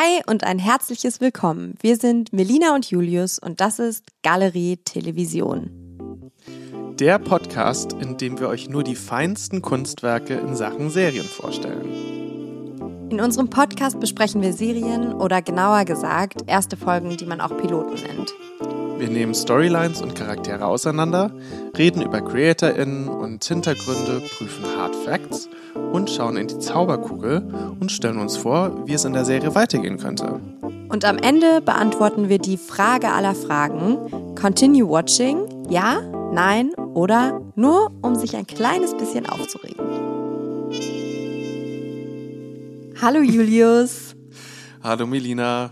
Hi 0.00 0.22
und 0.28 0.44
ein 0.44 0.60
herzliches 0.60 1.20
Willkommen. 1.20 1.74
Wir 1.80 1.96
sind 1.96 2.32
Melina 2.32 2.72
und 2.72 2.88
Julius 2.88 3.40
und 3.40 3.60
das 3.60 3.80
ist 3.80 4.04
Galerie 4.22 4.76
Television. 4.76 6.30
Der 7.00 7.18
Podcast, 7.18 7.94
in 7.94 8.16
dem 8.16 8.38
wir 8.38 8.48
euch 8.48 8.68
nur 8.68 8.84
die 8.84 8.94
feinsten 8.94 9.60
Kunstwerke 9.60 10.34
in 10.34 10.54
Sachen 10.54 10.90
Serien 10.90 11.24
vorstellen. 11.24 13.08
In 13.10 13.20
unserem 13.20 13.50
Podcast 13.50 13.98
besprechen 13.98 14.40
wir 14.40 14.52
Serien 14.52 15.14
oder 15.14 15.42
genauer 15.42 15.84
gesagt 15.84 16.42
erste 16.46 16.76
Folgen, 16.76 17.16
die 17.16 17.26
man 17.26 17.40
auch 17.40 17.56
Piloten 17.56 17.94
nennt. 17.94 18.32
Wir 18.98 19.08
nehmen 19.08 19.32
Storylines 19.32 20.02
und 20.02 20.16
Charaktere 20.16 20.66
auseinander, 20.66 21.30
reden 21.76 22.02
über 22.02 22.20
CreatorInnen 22.20 23.08
und 23.08 23.44
Hintergründe, 23.44 24.20
prüfen 24.36 24.64
Hard 24.76 24.96
Facts 24.96 25.48
und 25.92 26.10
schauen 26.10 26.36
in 26.36 26.48
die 26.48 26.58
Zauberkugel 26.58 27.48
und 27.78 27.92
stellen 27.92 28.18
uns 28.18 28.36
vor, 28.36 28.88
wie 28.88 28.94
es 28.94 29.04
in 29.04 29.12
der 29.12 29.24
Serie 29.24 29.54
weitergehen 29.54 29.98
könnte. 29.98 30.40
Und 30.88 31.04
am 31.04 31.16
Ende 31.18 31.60
beantworten 31.60 32.28
wir 32.28 32.38
die 32.38 32.56
Frage 32.56 33.10
aller 33.10 33.36
Fragen: 33.36 34.34
Continue 34.34 34.88
watching? 34.88 35.44
Ja, 35.68 36.00
nein 36.32 36.72
oder 36.94 37.40
nur, 37.54 37.92
um 38.02 38.16
sich 38.16 38.36
ein 38.36 38.48
kleines 38.48 38.96
bisschen 38.96 39.26
aufzuregen. 39.28 39.78
Hallo 43.00 43.20
Julius. 43.20 44.07
Hallo 44.82 45.06
Melina. 45.06 45.70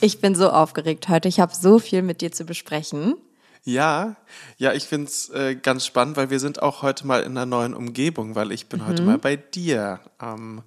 Ich 0.00 0.20
bin 0.20 0.34
so 0.34 0.50
aufgeregt 0.50 1.08
heute. 1.08 1.28
Ich 1.28 1.38
habe 1.40 1.54
so 1.54 1.78
viel 1.78 2.02
mit 2.02 2.20
dir 2.20 2.32
zu 2.32 2.44
besprechen. 2.44 3.14
Ja, 3.62 4.16
ja, 4.56 4.72
ich 4.72 4.84
finde 4.84 5.06
es 5.06 5.28
äh, 5.30 5.54
ganz 5.54 5.86
spannend, 5.86 6.16
weil 6.16 6.30
wir 6.30 6.40
sind 6.40 6.62
auch 6.62 6.82
heute 6.82 7.06
mal 7.06 7.22
in 7.22 7.32
einer 7.32 7.46
neuen 7.46 7.74
Umgebung, 7.74 8.34
weil 8.34 8.52
ich 8.52 8.68
bin 8.68 8.80
mhm. 8.80 8.86
heute 8.86 9.02
mal 9.02 9.18
bei 9.18 9.36
dir 9.36 10.00
am 10.18 10.62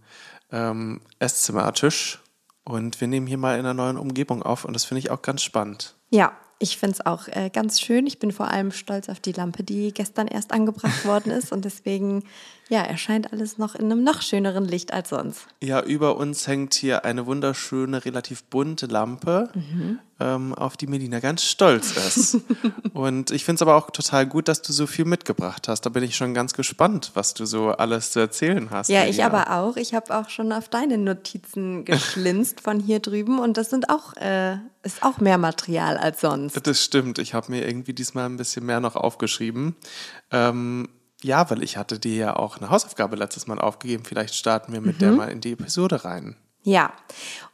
ähm, 0.51 1.01
Esszimmertisch 1.19 2.21
und 2.63 3.01
wir 3.01 3.07
nehmen 3.07 3.27
hier 3.27 3.37
mal 3.37 3.55
in 3.55 3.61
einer 3.61 3.73
neuen 3.73 3.97
Umgebung 3.97 4.43
auf 4.43 4.63
und 4.63 4.73
das 4.73 4.85
finde 4.85 4.99
ich 4.99 5.09
auch 5.09 5.21
ganz 5.21 5.41
spannend. 5.41 5.95
Ja, 6.11 6.33
ich 6.63 6.77
finde 6.77 6.93
es 6.93 7.05
auch 7.05 7.27
äh, 7.27 7.49
ganz 7.51 7.81
schön. 7.81 8.07
Ich 8.07 8.19
bin 8.19 8.31
vor 8.31 8.49
allem 8.49 8.71
stolz 8.71 9.09
auf 9.09 9.19
die 9.19 9.33
Lampe, 9.33 9.63
die 9.63 9.93
gestern 9.93 10.27
erst 10.27 10.53
angebracht 10.53 11.03
worden 11.05 11.29
ist. 11.31 11.51
Und 11.51 11.65
deswegen, 11.65 12.23
ja, 12.69 12.81
erscheint 12.81 13.31
alles 13.33 13.57
noch 13.57 13.75
in 13.75 13.91
einem 13.91 14.03
noch 14.03 14.21
schöneren 14.21 14.65
Licht 14.65 14.93
als 14.93 15.09
sonst. 15.09 15.47
Ja, 15.61 15.81
über 15.81 16.15
uns 16.17 16.47
hängt 16.47 16.73
hier 16.73 17.03
eine 17.03 17.25
wunderschöne, 17.25 18.05
relativ 18.05 18.43
bunte 18.45 18.85
Lampe, 18.85 19.49
mhm. 19.53 19.99
ähm, 20.19 20.55
auf 20.55 20.77
die 20.77 20.87
Melina 20.87 21.19
ganz 21.19 21.43
stolz 21.43 21.91
ist. 21.91 22.37
und 22.93 23.31
ich 23.31 23.43
finde 23.43 23.57
es 23.57 23.61
aber 23.61 23.75
auch 23.75 23.91
total 23.91 24.25
gut, 24.25 24.47
dass 24.47 24.61
du 24.61 24.71
so 24.71 24.87
viel 24.87 25.05
mitgebracht 25.05 25.67
hast. 25.67 25.81
Da 25.81 25.89
bin 25.89 26.03
ich 26.03 26.15
schon 26.15 26.33
ganz 26.33 26.53
gespannt, 26.53 27.11
was 27.15 27.33
du 27.33 27.45
so 27.45 27.69
alles 27.71 28.11
zu 28.11 28.19
erzählen 28.19 28.69
hast. 28.71 28.89
Ja, 28.89 29.05
ich 29.05 29.23
aber 29.23 29.51
auch. 29.51 29.75
Ich 29.75 29.93
habe 29.93 30.15
auch 30.17 30.29
schon 30.29 30.53
auf 30.53 30.69
deine 30.69 30.97
Notizen 30.97 31.83
geschlinzt 31.85 32.61
von 32.61 32.79
hier 32.79 32.99
drüben. 32.99 33.39
Und 33.39 33.57
das 33.57 33.69
sind 33.69 33.89
auch, 33.89 34.15
äh, 34.15 34.55
ist 34.83 35.03
auch 35.03 35.19
mehr 35.19 35.37
Material 35.37 35.97
als 35.97 36.21
sonst. 36.21 36.65
Das 36.65 36.81
stimmt. 36.81 37.19
Ich 37.19 37.33
habe 37.33 37.51
mir 37.51 37.67
irgendwie 37.67 37.93
diesmal 37.93 38.25
ein 38.25 38.37
bisschen 38.37 38.65
mehr 38.65 38.79
noch 38.79 38.95
aufgeschrieben. 38.95 39.75
Ähm, 40.31 40.87
ja, 41.23 41.49
weil 41.49 41.63
ich 41.63 41.77
hatte 41.77 41.99
dir 41.99 42.15
ja 42.15 42.35
auch 42.35 42.57
eine 42.57 42.69
Hausaufgabe 42.69 43.15
letztes 43.15 43.47
Mal 43.47 43.59
aufgegeben. 43.59 44.03
Vielleicht 44.05 44.35
starten 44.35 44.73
wir 44.73 44.81
mit 44.81 44.95
mhm. 44.95 44.99
der 44.99 45.11
mal 45.11 45.29
in 45.29 45.41
die 45.41 45.53
Episode 45.53 46.05
rein. 46.05 46.35
Ja, 46.63 46.93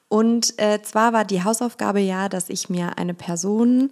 und 0.07 0.57
äh, 0.59 0.81
zwar 0.81 1.13
war 1.13 1.23
die 1.23 1.43
Hausaufgabe 1.43 1.99
ja, 1.99 2.29
dass 2.29 2.49
ich 2.49 2.69
mir 2.69 2.97
eine 2.97 3.13
Person 3.13 3.91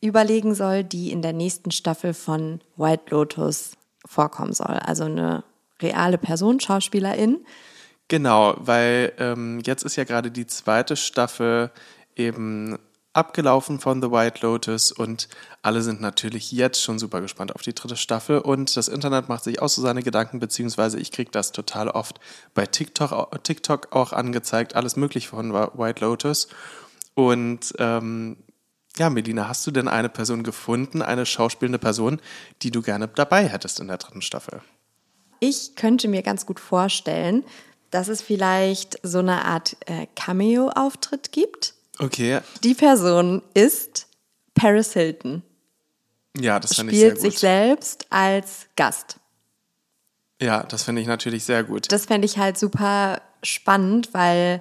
überlegen 0.00 0.54
soll, 0.54 0.84
die 0.84 1.10
in 1.10 1.22
der 1.22 1.32
nächsten 1.32 1.70
Staffel 1.70 2.12
von 2.12 2.60
White 2.76 3.04
Lotus 3.08 3.72
vorkommen 4.04 4.52
soll. 4.52 4.78
Also 4.84 5.04
eine 5.04 5.42
reale 5.80 6.18
Person, 6.18 6.60
Schauspielerin. 6.60 7.44
Genau, 8.08 8.54
weil 8.58 9.12
ähm, 9.18 9.60
jetzt 9.64 9.82
ist 9.82 9.96
ja 9.96 10.04
gerade 10.04 10.30
die 10.30 10.46
zweite 10.46 10.96
Staffel 10.96 11.70
eben 12.14 12.78
abgelaufen 13.14 13.78
von 13.78 14.02
The 14.02 14.10
White 14.10 14.40
Lotus 14.42 14.92
und 14.92 15.28
alle 15.62 15.82
sind 15.82 16.00
natürlich 16.00 16.52
jetzt 16.52 16.82
schon 16.82 16.98
super 16.98 17.20
gespannt 17.20 17.54
auf 17.54 17.62
die 17.62 17.74
dritte 17.74 17.96
Staffel 17.96 18.38
und 18.38 18.76
das 18.76 18.88
Internet 18.88 19.28
macht 19.28 19.44
sich 19.44 19.62
auch 19.62 19.68
so 19.68 19.80
seine 19.80 20.02
Gedanken, 20.02 20.40
beziehungsweise 20.40 20.98
ich 20.98 21.12
kriege 21.12 21.30
das 21.30 21.52
total 21.52 21.88
oft 21.88 22.20
bei 22.54 22.66
TikTok, 22.66 23.42
TikTok 23.44 23.94
auch 23.94 24.12
angezeigt, 24.12 24.74
alles 24.74 24.96
mögliche 24.96 25.28
von 25.28 25.52
White 25.52 26.04
Lotus. 26.04 26.48
Und 27.14 27.72
ähm, 27.78 28.36
ja, 28.96 29.10
Melina, 29.10 29.48
hast 29.48 29.66
du 29.66 29.70
denn 29.70 29.88
eine 29.88 30.08
Person 30.08 30.42
gefunden, 30.42 31.00
eine 31.00 31.24
schauspielende 31.24 31.78
Person, 31.78 32.20
die 32.62 32.70
du 32.70 32.82
gerne 32.82 33.08
dabei 33.08 33.48
hättest 33.48 33.78
in 33.80 33.88
der 33.88 33.98
dritten 33.98 34.22
Staffel? 34.22 34.60
Ich 35.38 35.76
könnte 35.76 36.08
mir 36.08 36.22
ganz 36.22 36.46
gut 36.46 36.58
vorstellen, 36.58 37.44
dass 37.90 38.08
es 38.08 38.22
vielleicht 38.22 38.98
so 39.04 39.20
eine 39.20 39.44
Art 39.44 39.76
äh, 39.86 40.06
Cameo-Auftritt 40.16 41.30
gibt 41.30 41.74
Okay. 41.98 42.40
Die 42.62 42.74
Person 42.74 43.42
ist 43.54 44.08
Paris 44.54 44.92
Hilton. 44.92 45.42
Ja, 46.38 46.58
das 46.58 46.74
finde 46.74 46.92
ich 46.92 46.98
sehr 46.98 47.10
gut. 47.10 47.18
Spielt 47.18 47.32
sich 47.32 47.40
selbst 47.40 48.06
als 48.10 48.66
Gast. 48.76 49.20
Ja, 50.40 50.64
das 50.64 50.82
finde 50.82 51.00
ich 51.00 51.06
natürlich 51.06 51.44
sehr 51.44 51.62
gut. 51.62 51.90
Das 51.92 52.06
fände 52.06 52.26
ich 52.26 52.38
halt 52.38 52.58
super 52.58 53.22
spannend, 53.42 54.12
weil 54.12 54.60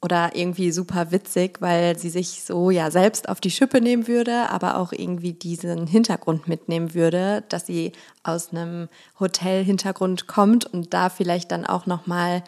oder 0.00 0.34
irgendwie 0.34 0.72
super 0.72 1.12
witzig, 1.12 1.60
weil 1.60 1.96
sie 1.96 2.10
sich 2.10 2.42
so 2.42 2.70
ja 2.70 2.90
selbst 2.90 3.28
auf 3.28 3.40
die 3.40 3.52
Schippe 3.52 3.80
nehmen 3.80 4.08
würde, 4.08 4.50
aber 4.50 4.76
auch 4.76 4.92
irgendwie 4.92 5.32
diesen 5.32 5.86
Hintergrund 5.86 6.48
mitnehmen 6.48 6.92
würde, 6.94 7.44
dass 7.48 7.66
sie 7.66 7.92
aus 8.24 8.50
einem 8.50 8.88
Hotel-Hintergrund 9.20 10.26
kommt 10.26 10.66
und 10.66 10.92
da 10.92 11.08
vielleicht 11.08 11.52
dann 11.52 11.64
auch 11.64 11.86
noch 11.86 12.08
mal 12.08 12.42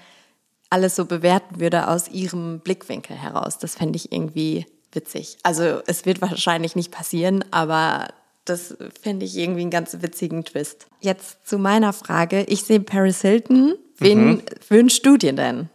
alles 0.74 0.96
so 0.96 1.04
bewerten 1.04 1.60
würde 1.60 1.86
aus 1.86 2.08
ihrem 2.08 2.58
Blickwinkel 2.58 3.16
heraus. 3.16 3.58
Das 3.58 3.76
fände 3.76 3.96
ich 3.96 4.10
irgendwie 4.10 4.66
witzig. 4.92 5.36
Also 5.44 5.80
es 5.86 6.04
wird 6.04 6.20
wahrscheinlich 6.20 6.74
nicht 6.74 6.90
passieren, 6.90 7.44
aber 7.52 8.08
das 8.44 8.76
fände 9.00 9.24
ich 9.24 9.36
irgendwie 9.36 9.60
einen 9.60 9.70
ganz 9.70 9.96
witzigen 10.00 10.44
Twist. 10.44 10.88
Jetzt 11.00 11.46
zu 11.46 11.58
meiner 11.58 11.92
Frage. 11.92 12.42
Ich 12.48 12.64
sehe 12.64 12.80
Paris 12.80 13.20
Hilton. 13.20 13.76
Wen 13.98 14.26
mhm. 14.26 14.42
wünschst 14.68 15.06
du 15.06 15.16
dir 15.16 15.32
denn? 15.32 15.68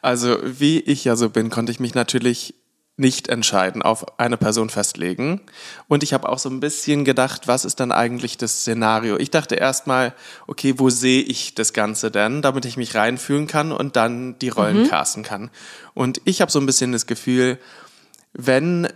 Also 0.00 0.38
wie 0.42 0.80
ich 0.80 1.04
ja 1.04 1.14
so 1.14 1.28
bin, 1.28 1.50
konnte 1.50 1.70
ich 1.70 1.78
mich 1.78 1.94
natürlich 1.94 2.54
nicht 2.98 3.28
entscheiden, 3.28 3.80
auf 3.80 4.18
eine 4.18 4.36
Person 4.36 4.70
festlegen. 4.70 5.40
Und 5.86 6.02
ich 6.02 6.12
habe 6.12 6.28
auch 6.28 6.38
so 6.38 6.50
ein 6.50 6.60
bisschen 6.60 7.04
gedacht, 7.04 7.46
was 7.46 7.64
ist 7.64 7.80
dann 7.80 7.92
eigentlich 7.92 8.36
das 8.36 8.60
Szenario? 8.60 9.16
Ich 9.18 9.30
dachte 9.30 9.54
erstmal, 9.54 10.14
okay, 10.46 10.74
wo 10.78 10.90
sehe 10.90 11.22
ich 11.22 11.54
das 11.54 11.72
Ganze 11.72 12.10
denn, 12.10 12.42
damit 12.42 12.64
ich 12.64 12.76
mich 12.76 12.94
reinfühlen 12.94 13.46
kann 13.46 13.70
und 13.72 13.96
dann 13.96 14.38
die 14.40 14.48
Rollen 14.48 14.82
mhm. 14.82 14.88
casten 14.88 15.22
kann. 15.22 15.50
Und 15.94 16.20
ich 16.24 16.40
habe 16.40 16.50
so 16.50 16.58
ein 16.58 16.66
bisschen 16.66 16.92
das 16.92 17.06
Gefühl, 17.06 17.58
wenn 18.32 18.88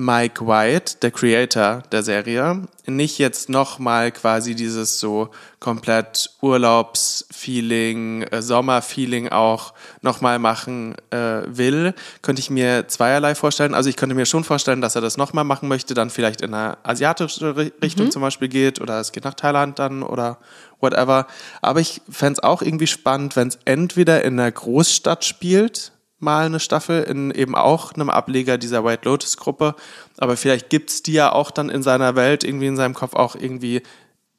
Mike 0.00 0.46
White, 0.46 0.96
der 1.02 1.10
Creator 1.10 1.82
der 1.92 2.02
Serie, 2.02 2.62
nicht 2.86 3.18
jetzt 3.18 3.50
nochmal 3.50 4.10
quasi 4.10 4.54
dieses 4.54 4.98
so 4.98 5.28
komplett 5.60 6.30
Urlaubsfeeling, 6.40 8.22
äh, 8.22 8.40
Sommerfeeling 8.40 9.28
auch 9.28 9.74
nochmal 10.00 10.38
machen 10.38 10.94
äh, 11.10 11.42
will, 11.46 11.94
könnte 12.22 12.40
ich 12.40 12.48
mir 12.48 12.88
zweierlei 12.88 13.34
vorstellen. 13.34 13.74
Also 13.74 13.90
ich 13.90 13.96
könnte 13.96 14.14
mir 14.14 14.26
schon 14.26 14.42
vorstellen, 14.42 14.80
dass 14.80 14.94
er 14.94 15.02
das 15.02 15.18
nochmal 15.18 15.44
machen 15.44 15.68
möchte, 15.68 15.92
dann 15.92 16.08
vielleicht 16.08 16.40
in 16.40 16.54
eine 16.54 16.78
asiatische 16.82 17.56
Richtung 17.56 18.06
mhm. 18.06 18.10
zum 18.10 18.22
Beispiel 18.22 18.48
geht 18.48 18.80
oder 18.80 19.00
es 19.00 19.12
geht 19.12 19.24
nach 19.24 19.34
Thailand 19.34 19.78
dann 19.78 20.02
oder 20.02 20.38
whatever. 20.80 21.26
Aber 21.60 21.80
ich 21.80 22.00
fände 22.10 22.38
es 22.38 22.42
auch 22.42 22.62
irgendwie 22.62 22.86
spannend, 22.86 23.36
wenn 23.36 23.48
es 23.48 23.58
entweder 23.66 24.24
in 24.24 24.40
einer 24.40 24.50
Großstadt 24.50 25.24
spielt, 25.24 25.92
mal 26.20 26.46
eine 26.46 26.60
Staffel 26.60 27.02
in 27.02 27.30
eben 27.30 27.54
auch 27.54 27.92
einem 27.92 28.10
Ableger 28.10 28.58
dieser 28.58 28.84
White 28.84 29.08
Lotus 29.08 29.36
Gruppe. 29.36 29.74
Aber 30.18 30.36
vielleicht 30.36 30.70
gibt's 30.70 31.02
die 31.02 31.12
ja 31.12 31.32
auch 31.32 31.50
dann 31.50 31.70
in 31.70 31.82
seiner 31.82 32.14
Welt, 32.16 32.44
irgendwie 32.44 32.66
in 32.66 32.76
seinem 32.76 32.94
Kopf 32.94 33.14
auch 33.14 33.34
irgendwie, 33.34 33.82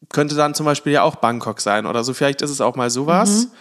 könnte 0.09 0.35
dann 0.35 0.53
zum 0.53 0.65
Beispiel 0.65 0.93
ja 0.93 1.03
auch 1.03 1.15
Bangkok 1.15 1.61
sein 1.61 1.85
oder 1.85 2.03
so. 2.03 2.13
Vielleicht 2.13 2.41
ist 2.41 2.51
es 2.51 2.61
auch 2.61 2.75
mal 2.75 2.89
sowas. 2.89 3.45
Mhm. 3.45 3.51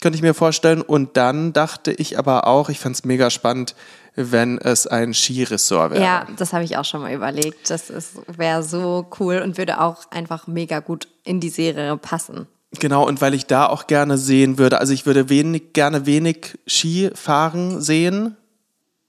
Könnte 0.00 0.16
ich 0.16 0.22
mir 0.22 0.34
vorstellen. 0.34 0.82
Und 0.82 1.16
dann 1.16 1.52
dachte 1.52 1.92
ich 1.92 2.18
aber 2.18 2.46
auch, 2.46 2.68
ich 2.68 2.80
fände 2.80 2.98
mega 3.04 3.30
spannend, 3.30 3.76
wenn 4.14 4.58
es 4.58 4.86
ein 4.86 5.14
Skiresort 5.14 5.92
wäre. 5.92 6.02
Ja, 6.02 6.26
das 6.36 6.52
habe 6.52 6.64
ich 6.64 6.76
auch 6.76 6.84
schon 6.84 7.02
mal 7.02 7.12
überlegt. 7.12 7.70
Das 7.70 7.92
wäre 8.26 8.62
so 8.62 9.06
cool 9.20 9.38
und 9.38 9.58
würde 9.58 9.80
auch 9.80 10.10
einfach 10.10 10.46
mega 10.46 10.80
gut 10.80 11.08
in 11.24 11.40
die 11.40 11.50
Serie 11.50 11.96
passen. 11.96 12.46
Genau, 12.78 13.06
und 13.06 13.20
weil 13.20 13.34
ich 13.34 13.46
da 13.46 13.66
auch 13.66 13.86
gerne 13.86 14.16
sehen 14.16 14.56
würde, 14.58 14.80
also 14.80 14.92
ich 14.92 15.04
würde 15.04 15.28
wenig, 15.28 15.72
gerne 15.74 16.06
wenig 16.06 16.58
Skifahren 16.66 17.80
sehen, 17.82 18.36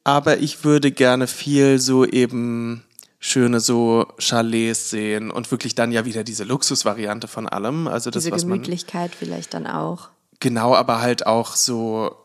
aber 0.04 0.40
ich 0.40 0.66
würde 0.66 0.92
gerne 0.92 1.28
viel 1.28 1.80
so 1.80 2.06
eben 2.06 2.84
schöne 3.20 3.62
so 3.62 4.06
Chalets 4.20 4.90
sehen 4.90 5.32
und 5.32 5.50
wirklich 5.50 5.76
dann 5.76 5.94
ja 5.94 6.04
wieder 6.04 6.26
diese 6.26 6.44
Luxusvariante 6.44 7.30
von 7.30 7.48
allem. 7.48 7.88
Also 7.88 8.12
das, 8.12 8.24
diese 8.24 8.36
was 8.36 8.42
Gemütlichkeit 8.42 9.12
man, 9.12 9.18
vielleicht 9.18 9.54
dann 9.54 9.66
auch. 9.66 10.10
Genau, 10.42 10.76
aber 10.76 11.02
halt 11.02 11.26
auch 11.26 11.56
so, 11.56 12.18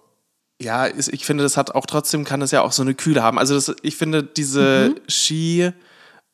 ja, 0.61 0.88
ich 0.88 1.25
finde, 1.25 1.44
das 1.44 1.56
hat 1.56 1.73
auch 1.73 1.87
trotzdem, 1.87 2.25
kann 2.25 2.43
es 2.43 2.50
ja 2.50 2.62
auch 2.62 2.73
so 2.73 2.82
eine 2.82 2.94
Kühle 2.94 3.23
haben. 3.23 3.38
Also 3.38 3.55
das, 3.55 3.76
ich 3.82 3.94
finde, 3.96 4.25
diese 4.25 4.93
mhm. 4.96 5.00
Ski- 5.08 5.70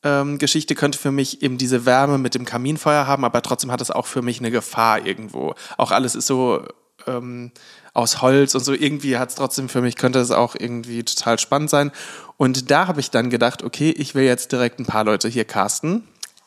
ähm, 0.05 0.39
Geschichte 0.39 0.75
könnte 0.75 0.99
für 0.99 1.11
mich 1.11 1.43
eben 1.43 1.59
diese 1.59 1.87
Wärme 1.87 2.19
mit 2.19 2.35
dem 2.35 2.45
Kaminfeuer 2.45 3.06
haben, 3.06 3.25
aber 3.25 3.43
trotzdem 3.43 3.73
hat 3.73 3.81
es 3.81 3.91
auch 3.91 4.06
für 4.06 4.23
mich 4.23 4.39
eine 4.39 4.51
Gefahr 4.51 5.05
irgendwo. 5.05 5.55
Auch 5.79 5.91
alles 5.91 6.15
ist 6.15 6.27
so 6.27 6.62
ähm, 7.06 7.51
aus 7.93 8.23
Holz 8.23 8.55
und 8.55 8.65
so. 8.65 8.73
Irgendwie 8.73 9.19
hat 9.19 9.31
es 9.31 9.35
trotzdem 9.35 9.69
für 9.69 9.81
mich, 9.81 9.97
könnte 9.97 10.19
es 10.21 10.31
auch 10.31 10.55
irgendwie 10.59 11.03
total 11.05 11.39
spannend 11.39 11.71
sein. 11.71 11.91
Und 12.37 12.71
da 12.71 12.87
habe 12.87 13.01
ich 13.01 13.11
dann 13.11 13.31
gedacht, 13.31 13.62
okay, 13.62 13.91
ich 13.91 14.15
will 14.15 14.25
jetzt 14.25 14.53
direkt 14.53 14.79
ein 14.81 14.87
paar 14.87 15.05
Leute 15.05 15.29
hier 15.29 15.45
casten. 15.45 16.07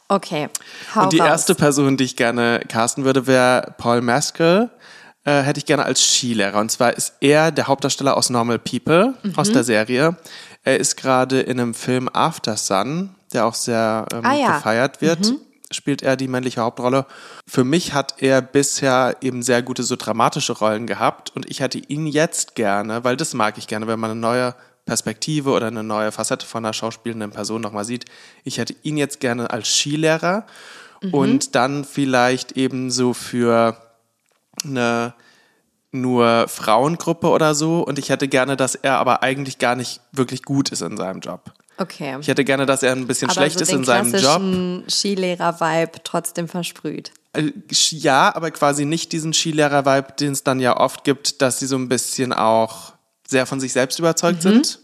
Okay. 0.10 0.48
Hau 0.95 1.03
und 1.03 1.13
die 1.13 1.19
raus. 1.19 1.27
erste 1.27 1.56
Person, 1.56 1.98
die 1.98 2.06
ich 2.06 2.15
gerne 2.15 2.62
casten 2.68 3.03
würde, 3.03 3.27
wäre 3.27 3.74
Paul 3.77 4.01
Maskell. 4.01 4.69
Äh, 5.25 5.42
hätte 5.42 5.57
ich 5.60 5.65
gerne 5.65 5.83
als 5.83 6.01
Skilehrer. 6.01 6.60
Und 6.60 6.71
zwar 6.71 6.94
ist 6.95 7.15
er 7.19 7.51
der 7.51 7.68
Hauptdarsteller 7.68 8.15
aus 8.15 8.30
Normal 8.30 8.60
People, 8.60 9.13
Mhm. 9.24 9.33
aus 9.36 9.51
der 9.51 9.65
Serie. 9.65 10.15
Er 10.67 10.81
ist 10.81 10.97
gerade 10.97 11.39
in 11.39 11.61
einem 11.61 11.73
Film 11.73 12.09
After 12.11 12.57
Sun, 12.57 13.15
der 13.31 13.45
auch 13.45 13.53
sehr 13.53 14.05
ähm, 14.11 14.25
Ah, 14.25 14.35
ja. 14.35 14.57
gefeiert 14.57 14.99
wird. 14.99 15.33
Spielt 15.71 16.01
er 16.01 16.17
die 16.17 16.27
männliche 16.27 16.59
Hauptrolle. 16.59 17.05
Für 17.47 17.63
mich 17.63 17.93
hat 17.93 18.15
er 18.17 18.41
bisher 18.41 19.15
eben 19.21 19.43
sehr 19.43 19.61
gute, 19.61 19.83
so 19.83 19.95
dramatische 19.95 20.51
Rollen 20.51 20.85
gehabt. 20.85 21.33
Und 21.33 21.49
ich 21.49 21.61
hätte 21.61 21.77
ihn 21.77 22.05
jetzt 22.05 22.55
gerne, 22.55 23.05
weil 23.05 23.15
das 23.15 23.33
mag 23.33 23.57
ich 23.57 23.67
gerne, 23.67 23.87
wenn 23.87 23.97
man 23.97 24.11
eine 24.11 24.19
neue 24.19 24.55
Perspektive 24.85 25.51
oder 25.51 25.67
eine 25.67 25.83
neue 25.83 26.11
Facette 26.11 26.45
von 26.45 26.65
einer 26.65 26.73
schauspielenden 26.73 27.31
Person 27.31 27.61
nochmal 27.61 27.85
sieht. 27.85 28.03
Ich 28.43 28.57
hätte 28.57 28.75
ihn 28.83 28.97
jetzt 28.97 29.21
gerne 29.21 29.49
als 29.51 29.69
Skilehrer 29.69 30.45
und 31.13 31.55
dann 31.55 31.85
vielleicht 31.85 32.53
eben 32.53 32.91
so 32.91 33.13
für 33.13 33.77
eine 34.65 35.13
nur 35.92 36.48
Frauengruppe 36.48 37.28
oder 37.30 37.56
so. 37.56 37.81
Und 37.81 38.00
ich 38.00 38.10
hätte 38.10 38.28
gerne, 38.28 38.57
dass 38.57 38.75
er 38.75 38.98
aber 38.98 39.24
eigentlich 39.24 39.57
gar 39.60 39.75
nicht 39.75 40.01
wirklich 40.12 40.44
gut 40.44 40.69
ist 40.69 40.81
in 40.81 40.98
seinem 40.98 41.19
Job. 41.22 41.51
Okay. 41.80 42.18
Ich 42.19 42.28
hätte 42.28 42.44
gerne, 42.44 42.66
dass 42.66 42.84
er 42.84 42.92
ein 42.94 43.07
bisschen 43.07 43.30
Aber 43.30 43.36
schlecht 43.42 43.60
so 43.60 43.63
ist 43.63 43.72
in 43.72 43.84
seinem 43.84 44.12
Job. 44.12 44.22
klassischen 44.22 44.84
Skilehrer-Vibe 44.89 46.04
trotzdem 46.04 46.48
versprüht. 46.48 47.12
Äh, 47.34 47.51
Ja, 47.69 48.36
aber 48.36 48.51
quasi 48.51 48.86
nicht 48.86 49.12
diesen 49.12 49.34
Skilehrer-Vibe, 49.34 50.13
den 50.19 50.31
es 50.31 50.44
dann 50.44 50.60
ja 50.60 50.78
oft 50.78 51.04
gibt, 51.04 51.42
dass 51.42 51.60
sie 51.60 51.68
so 51.68 51.78
ein 51.78 51.88
bisschen 51.88 52.34
auch 52.34 52.94
sehr 53.28 53.45
von 53.45 53.60
sich 53.60 53.74
selbst 53.74 54.00
überzeugt 54.00 54.42
sind. 54.42 54.80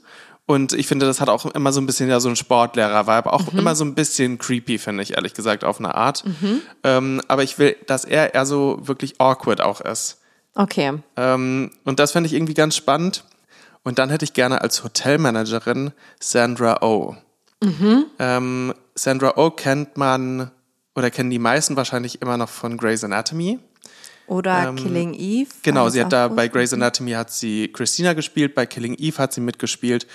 Und 0.46 0.74
ich 0.74 0.88
finde, 0.88 1.06
das 1.06 1.22
hat 1.22 1.30
auch 1.30 1.46
immer 1.46 1.72
so 1.72 1.80
ein 1.80 1.86
bisschen 1.86 2.10
ja 2.10 2.20
so 2.20 2.28
ein 2.28 2.36
Sportlehrer-Vibe, 2.36 3.32
auch 3.32 3.54
immer 3.54 3.76
so 3.76 3.86
ein 3.86 3.96
bisschen 3.96 4.38
creepy, 4.38 4.78
finde 4.78 5.02
ich, 5.02 5.14
ehrlich 5.14 5.34
gesagt, 5.34 5.64
auf 5.64 5.80
eine 5.80 5.96
Art. 5.96 6.26
Ähm, 6.84 7.22
aber 7.28 7.44
ich 7.44 7.58
will, 7.60 7.78
dass 7.88 8.04
er 8.04 8.34
eher 8.36 8.46
so 8.46 8.78
wirklich 8.82 9.20
awkward 9.20 9.62
auch 9.62 9.82
ist. 9.82 10.20
Okay. 10.56 11.00
Ähm, 11.18 11.72
und 11.84 12.00
das 12.00 12.12
fände 12.12 12.28
ich 12.28 12.34
irgendwie 12.34 12.54
ganz 12.54 12.76
spannend. 12.76 13.24
Und 13.84 14.00
dann 14.00 14.10
hätte 14.10 14.24
ich 14.24 14.34
gerne 14.34 14.62
als 14.62 14.84
Hotelmanagerin 14.84 15.92
Sandra 16.20 16.82
Oh. 16.82 17.16
Ähm, 18.20 18.74
Sandra 18.96 19.34
Oh 19.38 19.50
kennt 19.50 19.98
man 19.98 20.52
oder 20.96 21.10
kennen 21.10 21.30
die 21.30 21.40
meisten 21.40 21.76
wahrscheinlich 21.76 22.22
immer 22.22 22.38
noch 22.38 22.50
von 22.50 22.78
Grey's 22.78 23.04
Anatomy. 23.04 23.60
Oder 24.28 24.74
Killing 24.74 25.14
Eve. 25.14 25.50
Genau, 25.64 25.90
sie 25.90 26.02
hat 26.02 26.14
da 26.14 26.30
bei? 26.30 26.48
Grey's 26.48 26.74
Anatomy 26.74 27.12
hat 27.12 27.32
sie 27.32 27.70
Christina 27.74 28.14
gespielt, 28.14 28.56
bei 28.56 28.66
Killing 28.66 28.96
Eve 28.96 29.18
hat 29.18 29.34
sie 29.34 29.42
mitgespielt 29.42 30.08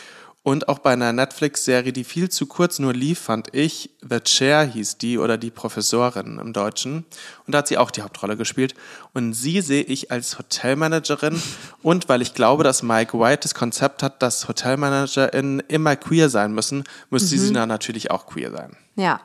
und 0.49 0.69
auch 0.69 0.79
bei 0.79 0.93
einer 0.95 1.13
Netflix-Serie, 1.13 1.93
die 1.93 2.05
viel 2.05 2.31
zu 2.31 2.47
kurz 2.47 2.79
nur 2.79 2.95
lief, 2.95 3.19
fand 3.19 3.55
ich, 3.55 3.91
The 4.01 4.21
Chair 4.21 4.63
hieß 4.65 4.97
die 4.99 5.19
oder 5.19 5.37
die 5.37 5.51
Professorin 5.51 6.39
im 6.39 6.53
Deutschen 6.53 7.05
und 7.47 7.53
da 7.55 7.59
hat 7.59 7.69
sie 7.69 7.77
auch 7.77 7.91
die 7.91 8.01
Hauptrolle 8.03 8.37
gespielt 8.37 8.75
und 9.13 9.35
sie 9.35 9.61
sehe 9.61 9.83
ich 9.83 10.11
als 10.11 10.39
Hotelmanagerin 10.39 11.41
und 11.83 12.09
weil 12.09 12.23
ich 12.23 12.33
glaube, 12.33 12.65
dass 12.65 12.83
Mike 12.83 13.19
White 13.19 13.41
das 13.43 13.55
Konzept 13.55 14.03
hat, 14.03 14.23
dass 14.23 14.49
HotelmanagerInnen 14.49 15.61
immer 15.69 15.97
queer 15.97 16.29
sein 16.31 16.53
müssen, 16.55 16.85
müsste 17.11 17.35
Mhm. 17.37 17.41
sie 17.41 17.53
dann 17.53 17.69
natürlich 17.69 18.11
auch 18.11 18.27
queer 18.27 18.51
sein. 18.51 18.77
Ja. 18.97 19.21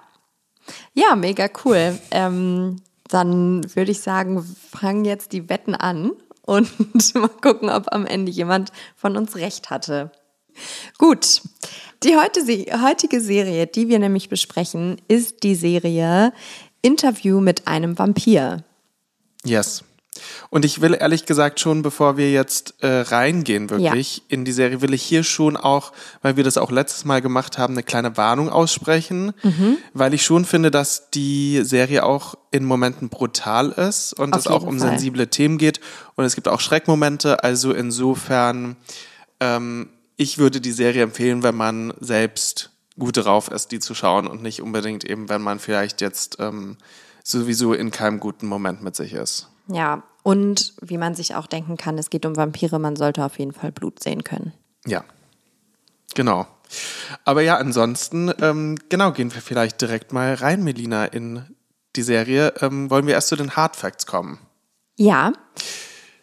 Ja, 0.93 1.15
mega 1.15 1.47
cool. 1.65 1.97
Ähm, 2.11 2.81
dann 3.09 3.63
würde 3.75 3.91
ich 3.91 4.01
sagen, 4.01 4.43
fangen 4.71 5.05
jetzt 5.05 5.31
die 5.33 5.47
Wetten 5.49 5.75
an 5.75 6.11
und 6.41 6.69
mal 7.15 7.27
gucken, 7.29 7.69
ob 7.69 7.93
am 7.93 8.05
Ende 8.05 8.31
jemand 8.31 8.71
von 8.95 9.15
uns 9.17 9.35
recht 9.35 9.69
hatte. 9.69 10.11
Gut. 10.97 11.41
Die 12.03 12.15
heutige 12.15 13.21
Serie, 13.21 13.67
die 13.67 13.87
wir 13.87 13.99
nämlich 13.99 14.29
besprechen, 14.29 15.01
ist 15.07 15.43
die 15.43 15.55
Serie 15.55 16.33
Interview 16.81 17.39
mit 17.39 17.67
einem 17.67 17.97
Vampir. 17.97 18.63
Yes. 19.45 19.83
Und 20.49 20.63
ich 20.63 20.81
will 20.81 20.93
ehrlich 20.93 21.25
gesagt 21.25 21.59
schon, 21.59 21.81
bevor 21.81 22.17
wir 22.17 22.31
jetzt 22.31 22.75
äh, 22.81 22.87
reingehen, 22.87 23.69
wirklich 23.69 24.21
in 24.27 24.45
die 24.45 24.51
Serie, 24.51 24.81
will 24.81 24.93
ich 24.93 25.01
hier 25.01 25.23
schon 25.23 25.57
auch, 25.57 25.91
weil 26.21 26.37
wir 26.37 26.43
das 26.43 26.57
auch 26.57 26.71
letztes 26.71 27.03
Mal 27.05 27.21
gemacht 27.21 27.57
haben, 27.57 27.73
eine 27.73 27.83
kleine 27.83 28.15
Warnung 28.15 28.49
aussprechen, 28.49 29.33
weil 29.93 30.13
ich 30.13 30.23
schon 30.23 30.45
finde, 30.45 30.69
dass 30.69 31.09
die 31.09 31.61
Serie 31.63 32.05
auch 32.05 32.35
in 32.51 32.63
Momenten 32.63 33.09
brutal 33.09 33.71
ist 33.71 34.13
und 34.13 34.33
Auf 34.33 34.41
es 34.41 34.47
auch 34.47 34.63
um 34.63 34.77
Fall. 34.77 34.89
sensible 34.89 35.27
Themen 35.27 35.57
geht 35.57 35.79
und 36.15 36.25
es 36.25 36.35
gibt 36.35 36.47
auch 36.47 36.59
Schreckmomente. 36.59 37.43
Also 37.43 37.73
insofern, 37.73 38.75
ähm, 39.39 39.89
ich 40.17 40.37
würde 40.37 40.61
die 40.61 40.71
Serie 40.71 41.03
empfehlen, 41.03 41.43
wenn 41.43 41.55
man 41.55 41.93
selbst 41.99 42.71
gut 42.99 43.17
drauf 43.17 43.49
ist, 43.49 43.71
die 43.71 43.79
zu 43.79 43.95
schauen 43.95 44.27
und 44.27 44.41
nicht 44.41 44.61
unbedingt 44.61 45.03
eben, 45.03 45.29
wenn 45.29 45.41
man 45.41 45.59
vielleicht 45.59 46.01
jetzt 46.01 46.37
ähm, 46.39 46.77
sowieso 47.23 47.73
in 47.73 47.91
keinem 47.91 48.19
guten 48.19 48.47
Moment 48.47 48.83
mit 48.83 48.95
sich 48.95 49.13
ist. 49.13 49.49
Ja, 49.67 50.03
und 50.21 50.73
wie 50.81 50.97
man 50.97 51.15
sich 51.15 51.35
auch 51.35 51.47
denken 51.47 51.77
kann, 51.77 51.97
es 51.97 52.09
geht 52.09 52.25
um 52.25 52.35
Vampire, 52.35 52.79
man 52.79 52.95
sollte 52.95 53.23
auf 53.25 53.39
jeden 53.39 53.53
Fall 53.53 53.71
Blut 53.71 54.03
sehen 54.03 54.23
können. 54.23 54.53
Ja, 54.85 55.03
genau. 56.13 56.47
Aber 57.23 57.41
ja, 57.41 57.57
ansonsten, 57.57 58.31
ähm, 58.41 58.77
genau, 58.89 59.11
gehen 59.11 59.33
wir 59.33 59.41
vielleicht 59.41 59.81
direkt 59.81 60.13
mal 60.13 60.33
rein, 60.33 60.63
Melina, 60.63 61.05
in 61.05 61.45
die 61.95 62.03
Serie. 62.03 62.53
Ähm, 62.61 62.89
wollen 62.89 63.07
wir 63.07 63.13
erst 63.13 63.29
zu 63.29 63.35
den 63.35 63.55
Hard 63.55 63.75
Facts 63.75 64.05
kommen? 64.05 64.39
Ja, 64.97 65.33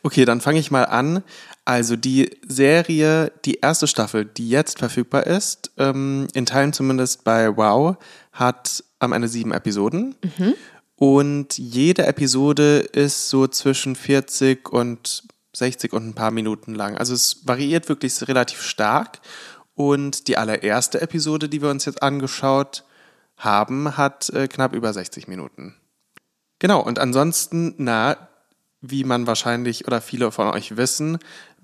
Okay, 0.03 0.25
dann 0.25 0.41
fange 0.41 0.59
ich 0.59 0.71
mal 0.71 0.85
an. 0.85 1.23
Also 1.71 1.95
die 1.95 2.37
Serie, 2.49 3.31
die 3.45 3.61
erste 3.61 3.87
Staffel, 3.87 4.25
die 4.25 4.51
jetzt 4.51 4.81
verfügbar 4.81 5.29
ist, 5.29 5.71
ähm, 5.79 6.27
in 6.35 6.45
Teilen 6.45 6.73
zumindest 6.73 7.23
bei 7.23 7.57
Wow, 7.57 7.95
hat 8.33 8.83
am 8.99 9.13
Ende 9.13 9.29
sieben 9.29 9.53
Episoden. 9.53 10.17
Und 10.97 11.59
jede 11.59 12.07
Episode 12.07 12.79
ist 12.79 13.31
so 13.31 13.47
zwischen 13.47 13.95
40 13.95 14.69
und 14.69 15.23
60 15.55 15.93
und 15.93 16.09
ein 16.09 16.15
paar 16.15 16.33
Minuten 16.33 16.75
lang. 16.75 16.97
Also 16.97 17.15
es 17.15 17.47
variiert 17.47 17.89
wirklich 17.89 18.27
relativ 18.27 18.63
stark. 18.63 19.21
Und 19.77 20.27
die 20.27 20.37
allererste 20.39 21.01
Episode, 21.01 21.49
die 21.49 21.63
wir 21.63 21.71
uns 21.71 21.85
jetzt 21.85 22.03
angeschaut 22.03 22.83
haben, 23.37 23.97
hat 23.97 24.29
äh, 24.31 24.49
knapp 24.49 24.75
über 24.75 24.93
60 24.93 25.29
Minuten. 25.29 25.77
Genau, 26.59 26.83
und 26.83 26.99
ansonsten, 26.99 27.75
na, 27.79 28.17
wie 28.81 29.05
man 29.05 29.27
wahrscheinlich 29.27 29.87
oder 29.87 30.01
viele 30.01 30.33
von 30.33 30.49
euch 30.49 30.77
wissen, 30.77 31.19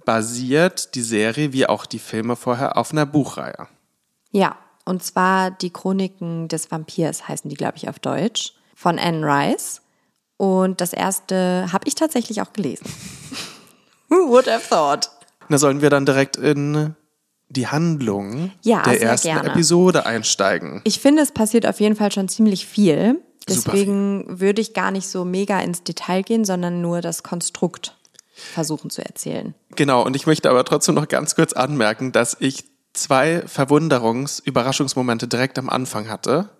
basiert 0.06 0.94
die 0.94 1.02
Serie 1.02 1.52
wie 1.52 1.66
auch 1.66 1.84
die 1.84 1.98
Filme 1.98 2.36
vorher 2.36 2.78
auf 2.78 2.92
einer 2.92 3.04
Buchreihe. 3.04 3.66
Ja, 4.30 4.56
und 4.86 5.02
zwar 5.02 5.50
die 5.50 5.70
Chroniken 5.70 6.48
des 6.48 6.70
Vampirs 6.70 7.28
heißen 7.28 7.50
die, 7.50 7.56
glaube 7.56 7.76
ich, 7.76 7.90
auf 7.90 7.98
Deutsch, 7.98 8.54
von 8.74 8.98
Anne 8.98 9.26
Rice. 9.26 9.82
Und 10.38 10.80
das 10.80 10.92
erste 10.92 11.66
habe 11.72 11.88
ich 11.88 11.94
tatsächlich 11.94 12.40
auch 12.40 12.52
gelesen. 12.52 12.86
Who 14.08 14.28
would 14.28 14.48
have 14.48 14.68
thought? 14.68 15.10
Da 15.48 15.58
sollen 15.58 15.82
wir 15.82 15.90
dann 15.90 16.06
direkt 16.06 16.36
in 16.36 16.94
die 17.48 17.66
Handlung 17.66 18.52
Ja, 18.62 18.82
der 18.82 19.00
ersten 19.00 19.28
gerne. 19.28 19.50
Episode 19.50 20.06
einsteigen. 20.06 20.82
Ich 20.84 21.00
finde, 21.00 21.22
es 21.22 21.32
passiert 21.32 21.66
auf 21.66 21.80
jeden 21.80 21.96
Fall 21.96 22.12
schon 22.12 22.28
ziemlich 22.28 22.66
viel. 22.66 23.20
Deswegen 23.48 24.40
würde 24.40 24.60
ich 24.60 24.74
gar 24.74 24.90
nicht 24.90 25.08
so 25.08 25.24
mega 25.24 25.60
ins 25.60 25.84
Detail 25.84 26.22
gehen, 26.22 26.44
sondern 26.44 26.80
nur 26.80 27.00
das 27.00 27.22
Konstrukt 27.22 27.95
versuchen 28.36 28.90
zu 28.90 29.04
erzählen. 29.04 29.54
Genau, 29.74 30.02
und 30.04 30.14
ich 30.16 30.26
möchte 30.26 30.50
aber 30.50 30.64
trotzdem 30.64 30.94
noch 30.94 31.08
ganz 31.08 31.34
kurz 31.34 31.52
anmerken, 31.52 32.12
dass 32.12 32.36
ich 32.38 32.64
zwei 32.92 33.42
Verwunderungs-, 33.46 34.42
Überraschungsmomente 34.44 35.28
direkt 35.28 35.58
am 35.58 35.68
Anfang 35.68 36.08
hatte. 36.08 36.50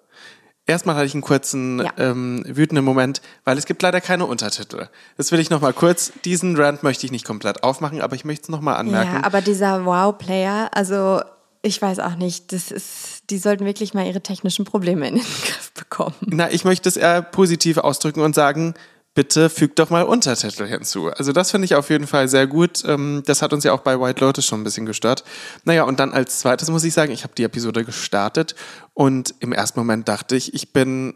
Erstmal 0.69 0.97
hatte 0.97 1.07
ich 1.07 1.15
einen 1.15 1.23
kurzen 1.23 1.79
Ja. 1.79 1.93
ähm, 1.97 2.43
wütenden 2.49 2.85
Moment, 2.85 3.23
weil 3.45 3.57
es 3.57 3.67
gibt 3.67 3.83
leider 3.83 4.01
keine 4.01 4.27
Untertitel. 4.27 4.89
Das 5.17 5.31
will 5.31 5.39
ich 5.39 5.49
noch 5.49 5.61
mal 5.61 5.73
kurz, 5.73 6.13
diesen 6.25 6.57
Rant 6.57 6.83
möchte 6.83 7.07
ich 7.07 7.13
nicht 7.13 7.25
komplett 7.25 7.63
aufmachen, 7.63 8.01
aber 8.01 8.17
ich 8.17 8.25
möchte 8.25 8.45
es 8.45 8.49
noch 8.49 8.61
mal 8.61 8.75
anmerken. 8.75 9.15
Ja, 9.15 9.25
aber 9.25 9.41
dieser 9.43 9.85
Wow-Player, 9.85 10.71
also 10.75 11.21
ich 11.63 11.81
weiß 11.81 12.01
auch 12.01 12.17
nicht, 12.17 12.53
das 12.53 12.71
ist, 12.73 13.31
die 13.31 13.39
sollten 13.39 13.65
wirklich 13.65 13.95
mal 13.95 14.07
ihre 14.07 14.21
technischen 14.23 14.65
Probleme 14.65 15.07
in 15.09 15.15
den 15.17 15.25
Griff 15.25 15.73
bekommen. 15.73 16.15
Na, 16.21 16.51
ich 16.51 16.65
möchte 16.65 16.89
es 16.89 16.97
eher 16.97 17.23
positiv 17.23 17.79
ausdrücken 17.79 18.21
und 18.21 18.35
sagen, 18.35 18.75
bitte 19.17 19.51
fügt 19.51 19.81
doch 19.81 19.91
mal 19.91 20.05
Untertitel 20.05 20.67
hinzu. 20.67 21.09
Also 21.09 21.33
das 21.33 21.51
finde 21.51 21.65
ich 21.65 21.75
auf 21.75 21.91
jeden 21.91 22.07
Fall 22.07 22.29
sehr 22.29 22.47
gut. 22.47 22.85
Ähm, 22.87 23.25
Das 23.27 23.43
hat 23.43 23.53
uns 23.53 23.65
ja 23.65 23.73
auch 23.73 23.81
bei 23.81 23.99
White 23.99 24.25
Lotus 24.25 24.47
schon 24.47 24.61
ein 24.61 24.65
bisschen 24.65 24.87
gestört. 24.87 25.25
Naja, 25.65 25.83
und 25.83 25.99
dann 25.99 26.13
als 26.13 26.39
zweites 26.39 26.71
muss 26.71 26.85
ich 26.85 26.95
sagen, 26.95 27.11
ich 27.11 27.25
habe 27.25 27.35
die 27.37 27.43
Episode 27.43 27.85
gestartet 27.85 28.55
und 28.95 29.35
im 29.41 29.53
ersten 29.53 29.81
Moment 29.81 30.07
dachte 30.07 30.37
ich, 30.37 30.55
ich 30.55 30.73
bin, 30.73 31.15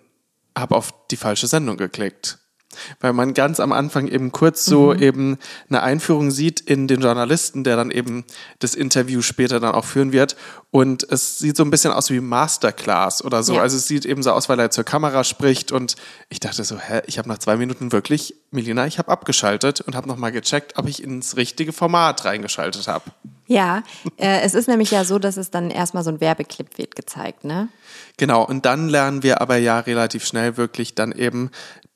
habe 0.58 0.74
auf 0.74 0.92
die 1.12 1.16
falsche 1.16 1.46
Sendung 1.46 1.76
geklickt. 1.76 2.39
Weil 3.00 3.12
man 3.12 3.34
ganz 3.34 3.60
am 3.60 3.72
Anfang 3.72 4.08
eben 4.08 4.32
kurz 4.32 4.64
so 4.64 4.92
Mhm. 4.94 5.02
eben 5.02 5.38
eine 5.68 5.82
Einführung 5.82 6.30
sieht 6.30 6.60
in 6.60 6.88
den 6.88 7.00
Journalisten, 7.00 7.64
der 7.64 7.76
dann 7.76 7.90
eben 7.90 8.24
das 8.58 8.74
Interview 8.74 9.22
später 9.22 9.60
dann 9.60 9.74
auch 9.74 9.84
führen 9.84 10.12
wird. 10.12 10.36
Und 10.70 11.04
es 11.10 11.38
sieht 11.38 11.56
so 11.56 11.64
ein 11.64 11.70
bisschen 11.70 11.92
aus 11.92 12.10
wie 12.10 12.20
Masterclass 12.20 13.24
oder 13.24 13.42
so. 13.42 13.54
Ja. 13.54 13.62
Also 13.62 13.76
es 13.76 13.88
sieht 13.88 14.06
eben 14.06 14.22
so 14.22 14.30
aus, 14.32 14.48
weil 14.48 14.58
er 14.60 14.70
zur 14.70 14.84
Kamera 14.84 15.24
spricht. 15.24 15.72
Und 15.72 15.96
ich 16.28 16.38
dachte 16.38 16.62
so, 16.62 16.78
hä, 16.78 17.02
ich 17.06 17.18
habe 17.18 17.28
nach 17.28 17.38
zwei 17.38 17.56
Minuten 17.56 17.90
wirklich, 17.92 18.34
Melina, 18.52 18.86
ich 18.86 18.98
habe 18.98 19.10
abgeschaltet 19.10 19.80
und 19.80 19.96
habe 19.96 20.08
nochmal 20.08 20.30
gecheckt, 20.32 20.78
ob 20.78 20.86
ich 20.86 21.02
ins 21.02 21.36
richtige 21.36 21.72
Format 21.72 22.24
reingeschaltet 22.24 22.86
habe. 22.86 23.04
Ja, 23.48 23.82
äh, 24.16 24.42
es 24.42 24.54
ist 24.54 24.68
nämlich 24.68 24.92
ja 24.92 25.04
so, 25.04 25.18
dass 25.18 25.36
es 25.36 25.50
dann 25.50 25.72
erstmal 25.72 26.04
so 26.04 26.10
ein 26.10 26.20
Werbeclip 26.20 26.78
wird 26.78 26.94
gezeigt, 26.94 27.42
ne? 27.42 27.68
Genau, 28.16 28.44
und 28.44 28.64
dann 28.64 28.88
lernen 28.88 29.24
wir 29.24 29.40
aber 29.40 29.56
ja 29.56 29.80
relativ 29.80 30.24
schnell 30.24 30.56
wirklich 30.56 30.94
dann 30.94 31.10
eben 31.10 31.50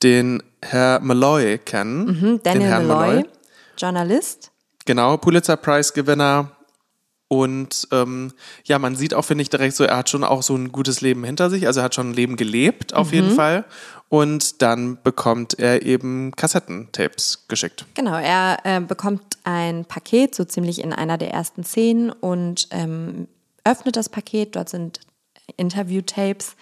den 0.04 0.42
Herr 0.62 1.00
Malloy 1.00 1.58
kennen. 1.58 2.06
den 2.06 2.20
Mhm, 2.20 2.40
Daniel 2.42 2.68
Herrn 2.70 2.86
Malloy, 2.86 3.24
Journalist. 3.76 4.52
Genau, 4.84 5.16
Pulitzer 5.16 5.56
Prize 5.56 5.92
Gewinner. 5.92 6.50
Und 7.26 7.88
ähm, 7.90 8.32
ja, 8.64 8.78
man 8.78 8.94
sieht 8.94 9.14
auch, 9.14 9.24
finde 9.24 9.42
ich, 9.42 9.50
direkt 9.50 9.74
so, 9.74 9.82
er 9.82 9.96
hat 9.96 10.10
schon 10.10 10.22
auch 10.22 10.42
so 10.42 10.54
ein 10.54 10.70
gutes 10.70 11.00
Leben 11.00 11.24
hinter 11.24 11.50
sich. 11.50 11.66
Also 11.66 11.80
er 11.80 11.84
hat 11.84 11.94
schon 11.94 12.10
ein 12.10 12.14
Leben 12.14 12.36
gelebt, 12.36 12.94
auf 12.94 13.12
jeden 13.12 13.30
Fall. 13.34 13.64
Und 14.10 14.62
dann 14.62 15.02
bekommt 15.02 15.58
er 15.58 15.82
eben 15.82 16.32
Kassettentapes 16.36 17.46
geschickt. 17.48 17.86
Genau, 17.94 18.16
er 18.16 18.58
äh, 18.64 18.80
bekommt 18.80 19.22
ein 19.42 19.86
Paket, 19.86 20.34
so 20.34 20.44
ziemlich 20.44 20.80
in 20.80 20.92
einer 20.92 21.18
der 21.18 21.32
ersten 21.32 21.64
Szenen 21.64 22.10
und 22.10 22.68
ähm, 22.70 23.26
öffnet 23.64 23.96
das 23.96 24.10
Paket. 24.10 24.54
Dort 24.54 24.68
sind 24.68 25.00
Interview-Tapes 25.56 26.54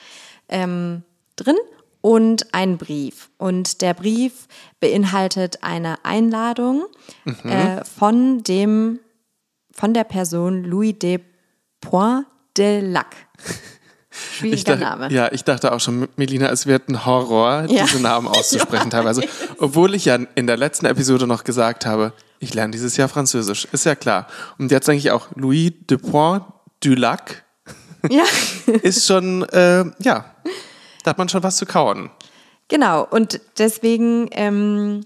ähm, 0.49 1.03
drin 1.37 1.57
und 2.03 2.53
ein 2.53 2.77
Brief. 2.77 3.31
Und 3.39 3.81
der 3.81 3.95
Brief 3.95 4.47
beinhaltet 4.81 5.63
eine 5.63 6.05
Einladung 6.05 6.85
äh, 7.45 7.83
von 7.85 8.43
dem, 8.43 8.99
von 9.73 9.95
der 9.95 10.05
Person 10.05 10.65
Louis 10.65 10.99
de 10.99 11.21
Point 11.81 12.27
de 12.59 12.81
Lac. 12.81 13.17
Schwieriger 14.11 14.57
Ich 14.57 14.65
dachte, 14.65 14.81
Name. 14.81 15.11
Ja, 15.11 15.33
ich 15.33 15.43
dachte 15.43 15.73
auch 15.73 15.81
schon, 15.81 16.07
Melina, 16.17 16.51
es 16.51 16.67
wird 16.67 16.89
ein 16.91 17.07
Horror, 17.07 17.65
Ja. 17.71 17.85
diese 17.85 18.01
Namen 18.01 18.29
auszusprechen 18.29 18.91
teilweise. 18.91 19.23
Obwohl 19.59 19.95
ich 19.95 20.05
ja 20.05 20.19
in 20.35 20.47
der 20.47 20.59
letzten 20.59 20.85
Episode 20.85 21.27
noch 21.27 21.45
gesagt 21.45 21.87
habe, 21.87 22.13
ich 22.39 22.53
lerne 22.53 22.73
dieses 22.73 22.97
Jahr 22.99 23.09
Französisch, 23.09 23.67
ist 23.73 23.87
ja 23.87 23.95
klar. 23.95 24.27
Und 24.59 24.71
jetzt 24.71 24.87
denke 24.87 24.99
ich 24.99 25.13
auch, 25.13 25.29
Louis 25.35 25.73
de 25.89 25.97
Point 25.97 26.45
du 26.81 26.95
Lac 26.95 27.45
ja. 28.11 28.25
ist 28.83 29.07
schon, 29.07 29.45
äh, 29.45 29.85
ja, 30.01 30.25
da 31.03 31.11
hat 31.11 31.19
man 31.19 31.29
schon 31.29 31.43
was 31.43 31.57
zu 31.57 31.67
kauen. 31.67 32.11
Genau, 32.69 33.05
und 33.05 33.41
deswegen 33.59 34.29
ähm, 34.33 35.05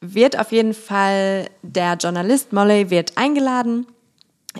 wird 0.00 0.38
auf 0.38 0.52
jeden 0.52 0.74
Fall 0.74 1.48
der 1.62 1.94
Journalist 1.94 2.52
Molly 2.52 2.90
wird 2.90 3.16
eingeladen 3.16 3.86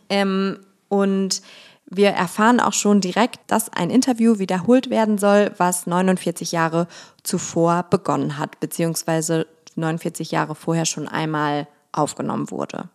ähm, 0.09 0.59
und 0.89 1.43
wir 1.89 2.11
erfahren 2.11 2.59
auch 2.59 2.73
schon 2.73 3.01
direkt, 3.01 3.39
dass 3.47 3.73
ein 3.73 3.91
Interview 3.91 4.39
wiederholt 4.39 4.91
werden 4.91 5.19
soll, 5.19 5.53
was 5.57 5.87
49 5.87 6.51
Jahre 6.53 6.89
zuvor 7.23 7.85
begonnen 7.85 8.39
hat, 8.39 8.59
beziehungsweise 8.59 9.47
49 9.77 10.33
Jahre 10.33 10.55
vorher 10.55 10.85
schon 10.85 11.07
einmal 11.07 11.69
aufgenommen 11.93 12.51
wurde. 12.51 12.89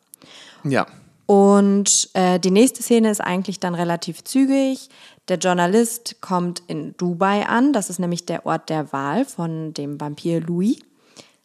Ja. 0.63 0.85
Und 1.25 2.09
äh, 2.13 2.39
die 2.39 2.51
nächste 2.51 2.83
Szene 2.83 3.09
ist 3.09 3.21
eigentlich 3.21 3.59
dann 3.59 3.75
relativ 3.75 4.23
zügig. 4.23 4.89
Der 5.27 5.37
Journalist 5.37 6.17
kommt 6.21 6.63
in 6.67 6.95
Dubai 6.97 7.45
an. 7.45 7.73
Das 7.73 7.89
ist 7.89 7.99
nämlich 7.99 8.25
der 8.25 8.45
Ort 8.45 8.69
der 8.69 8.91
Wahl 8.91 9.25
von 9.25 9.73
dem 9.73 9.99
Vampir 9.99 10.41
Louis. 10.41 10.79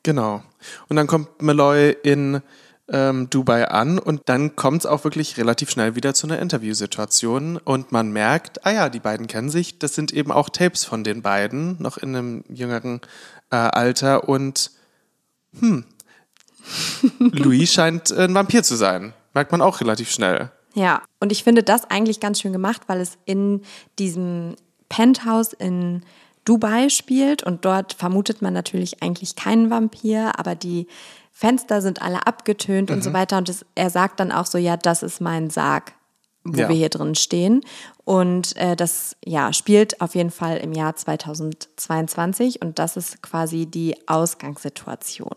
Genau. 0.03 0.43
Und 0.89 0.97
dann 0.97 1.07
kommt 1.07 1.43
Malloy 1.43 1.95
in 2.03 2.41
ähm, 2.89 3.29
Dubai 3.31 3.69
an 3.69 3.99
und 3.99 4.23
dann 4.27 4.55
kommt 4.55 4.83
es 4.83 4.87
auch 4.87 5.05
wirklich 5.05 5.37
relativ 5.37 5.71
schnell 5.71 5.97
wieder 5.97 6.15
zu 6.15 6.27
einer 6.27 6.39
Interviewsituation 6.39 7.57
und 7.57 7.91
man 7.93 8.13
merkt, 8.13 8.65
ah 8.65 8.71
ja, 8.71 8.89
die 8.89 9.01
beiden 9.01 9.27
kennen 9.27 9.51
sich, 9.51 9.79
das 9.79 9.95
sind 9.95 10.13
eben 10.13 10.31
auch 10.31 10.49
Tapes 10.49 10.85
von 10.85 11.03
den 11.03 11.23
beiden, 11.23 11.81
noch 11.83 11.99
in 11.99 12.15
einem 12.15 12.45
jüngeren 12.49 13.01
äh, 13.51 13.57
Alter 13.57 14.29
und 14.29 14.71
hm, 15.59 15.85
Louis 17.19 17.73
scheint 17.73 18.11
äh, 18.11 18.25
ein 18.25 18.35
Vampir 18.35 18.63
zu 18.63 18.77
sein. 18.77 19.13
Merkt 19.37 19.53
man 19.53 19.61
auch 19.61 19.81
relativ 19.83 20.11
schnell. 20.11 20.51
Ja, 20.73 21.03
und 21.21 21.31
ich 21.31 21.45
finde 21.45 21.63
das 21.63 21.85
eigentlich 21.91 22.21
ganz 22.21 22.41
schön 22.41 22.53
gemacht, 22.55 22.83
weil 22.87 23.01
es 23.03 23.19
in 23.27 23.61
diesem 23.99 24.57
Penthouse 24.89 25.53
in 25.53 26.03
Dubai 26.47 26.89
spielt 26.89 27.43
und 27.43 27.67
dort 27.67 27.93
vermutet 27.93 28.41
man 28.41 28.55
natürlich 28.55 29.03
eigentlich 29.03 29.37
keinen 29.37 29.69
Vampir, 29.69 30.39
aber 30.39 30.55
die 30.55 30.87
Fenster 31.33 31.83
sind 31.83 32.01
alle 32.01 32.27
abgetönt 32.27 32.91
und 32.91 33.05
so 33.05 33.13
weiter 33.13 33.37
und 33.37 33.51
es, 33.51 33.67
er 33.75 33.91
sagt 33.91 34.21
dann 34.21 34.33
auch 34.33 34.47
so, 34.47 34.57
ja, 34.57 34.79
das 34.79 35.03
ist 35.03 35.21
mein 35.21 35.51
Sarg, 35.51 35.93
wo 36.45 36.59
Ja. 36.63 36.69
wir 36.71 36.77
hier 36.77 36.89
drin 36.89 37.15
stehen 37.15 37.61
und 38.05 38.57
äh, 38.57 38.75
das 38.75 39.17
ja 39.23 39.53
spielt 39.53 40.01
auf 40.01 40.15
jeden 40.15 40.31
Fall 40.31 40.57
im 40.59 40.73
Jahr 40.73 40.97
2022 40.97 42.63
und 42.63 42.79
das 42.79 42.97
ist 42.97 43.23
quasi 43.23 43.67
die 43.67 43.97
Ausgangssituation. 44.09 45.35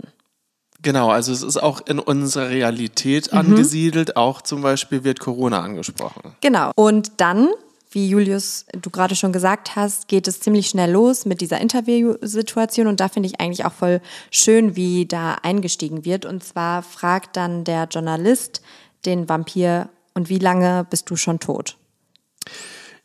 Genau, 0.82 1.10
also 1.10 1.32
es 1.34 1.44
ist 1.44 1.58
auch 1.58 1.82
in 1.88 2.00
unserer 2.00 2.50
Realität 2.50 3.34
angesiedelt, 3.34 4.16
auch 4.16 4.42
zum 4.42 4.62
Beispiel 4.62 5.04
wird 5.04 5.20
Corona 5.20 5.62
angesprochen. 5.62 6.36
Genau. 6.40 6.72
Und 6.76 7.12
dann, 7.18 7.50
wie 7.92 8.08
Julius, 8.08 8.66
du 8.72 8.90
gerade 8.90 9.16
schon 9.16 9.34
gesagt 9.34 9.76
hast, 9.76 10.08
geht 10.08 10.28
es 10.28 10.40
ziemlich 10.40 10.70
schnell 10.70 10.92
los 10.92 11.26
mit 11.26 11.42
dieser 11.42 11.60
Interviewsituation. 11.60 12.88
Und 12.88 13.02
da 13.02 13.10
finde 13.10 13.28
ich 13.28 13.42
eigentlich 13.42 13.66
auch 13.66 13.74
voll 13.74 14.00
schön, 14.32 14.78
wie 14.78 15.06
da 15.06 15.34
eingestiegen 15.44 16.06
wird. 16.06 16.26
Und 16.26 16.44
zwar 16.44 16.82
fragt 16.82 17.36
dann 17.36 17.66
der 17.66 17.86
Journalist 17.86 18.62
den 19.06 19.28
Vampir, 19.28 19.90
und 20.14 20.28
wie 20.28 20.40
lange 20.40 20.86
bist 20.90 21.10
du 21.10 21.16
schon 21.16 21.40
tot? 21.40 21.78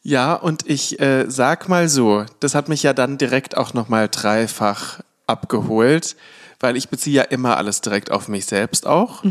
Ja, 0.02 0.34
und 0.34 0.68
ich 0.68 1.00
äh, 1.00 1.26
sag 1.28 1.68
mal 1.68 1.88
so, 1.88 2.24
das 2.40 2.54
hat 2.54 2.68
mich 2.68 2.82
ja 2.82 2.92
dann 2.92 3.18
direkt 3.18 3.56
auch 3.56 3.72
nochmal 3.72 4.08
dreifach 4.10 5.00
abgeholt, 5.26 6.16
weil 6.64 6.78
ich 6.78 6.88
beziehe 6.88 7.16
ja 7.16 7.22
immer 7.24 7.58
alles 7.58 7.82
direkt 7.82 8.10
auf 8.10 8.26
mich 8.26 8.46
selbst 8.46 8.86
auch. 8.86 9.22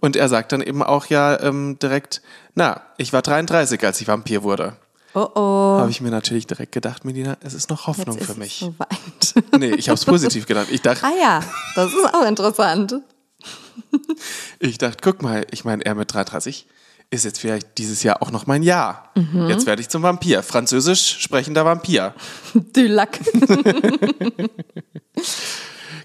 Und 0.00 0.14
er 0.14 0.28
sagt 0.28 0.52
dann 0.52 0.60
eben 0.60 0.84
auch 0.84 1.06
ja 1.06 1.42
ähm, 1.42 1.80
direkt, 1.82 2.22
na, 2.54 2.80
ich 2.96 3.12
war 3.12 3.22
33, 3.22 3.84
als 3.84 4.00
ich 4.00 4.06
Vampir 4.06 4.44
wurde. 4.44 4.76
Oh 5.12 5.26
oh. 5.34 5.78
Habe 5.80 5.90
ich 5.90 6.00
mir 6.00 6.12
natürlich 6.12 6.46
direkt 6.46 6.70
gedacht, 6.70 7.04
Medina, 7.04 7.38
es 7.40 7.54
ist 7.54 7.70
noch 7.70 7.88
Hoffnung 7.88 8.18
ist 8.18 8.26
für 8.26 8.38
mich. 8.38 8.60
soweit. 8.60 9.44
Nee, 9.58 9.74
ich 9.74 9.88
habe 9.88 9.96
es 9.96 10.04
positiv 10.04 10.46
gedacht. 10.46 10.68
Ich 10.70 10.80
dachte, 10.80 11.04
ah 11.04 11.12
ja, 11.20 11.40
das 11.74 11.92
ist 11.92 12.14
auch 12.14 12.24
interessant. 12.24 13.00
ich 14.60 14.78
dachte, 14.78 14.98
guck 15.02 15.22
mal, 15.22 15.44
ich 15.50 15.64
meine, 15.64 15.84
er 15.84 15.96
mit 15.96 16.14
33 16.14 16.68
ist 17.10 17.24
jetzt 17.24 17.40
vielleicht 17.40 17.78
dieses 17.78 18.04
Jahr 18.04 18.22
auch 18.22 18.30
noch 18.30 18.46
mein 18.46 18.62
Jahr. 18.62 19.10
Jetzt 19.48 19.66
werde 19.66 19.82
ich 19.82 19.88
zum 19.88 20.02
Vampir. 20.02 20.42
Französisch 20.42 21.18
sprechender 21.18 21.64
Vampir. 21.64 22.14
Du 22.52 22.86
Lack. 22.86 23.18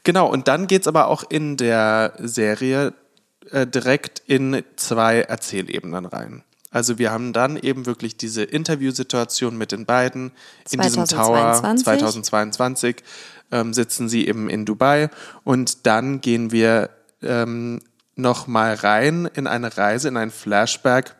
Genau, 0.03 0.27
und 0.29 0.48
dann 0.48 0.67
geht's 0.67 0.88
aber 0.88 1.08
auch 1.08 1.24
in 1.29 1.58
der 1.58 2.13
Serie 2.17 2.93
äh, 3.51 3.67
direkt 3.67 4.24
in 4.25 4.63
zwei 4.75 5.22
Erzählebenen 5.22 6.05
rein. 6.05 6.43
Also 6.72 6.98
wir 6.98 7.12
haben 7.12 7.34
dann 7.34 7.58
eben 7.58 7.86
wirklich 7.86 8.15
diese 8.15 8.43
Interviewsituation 8.43 9.58
mit 9.58 9.74
den 9.74 9.86
beiden 9.86 10.31
in 10.72 10.79
diesem 10.79 11.05
Tower 11.05 11.53
2022. 11.53 12.24
2022 12.24 12.96
ähm, 13.51 13.74
sitzen 13.74 14.08
sie 14.08 14.25
eben 14.25 14.50
in 14.50 14.65
Dubai 14.65 15.10
und 15.43 15.86
dann 15.86 16.22
gehen 16.22 16.51
wir 16.51 16.89
ähm, 17.22 17.81
noch 18.15 18.48
mal 18.48 18.74
rein 18.74 19.29
in 19.34 19.48
eine 19.48 19.77
Reise, 19.77 20.08
in 20.08 20.17
ein 20.17 20.31
Flashback, 20.31 21.15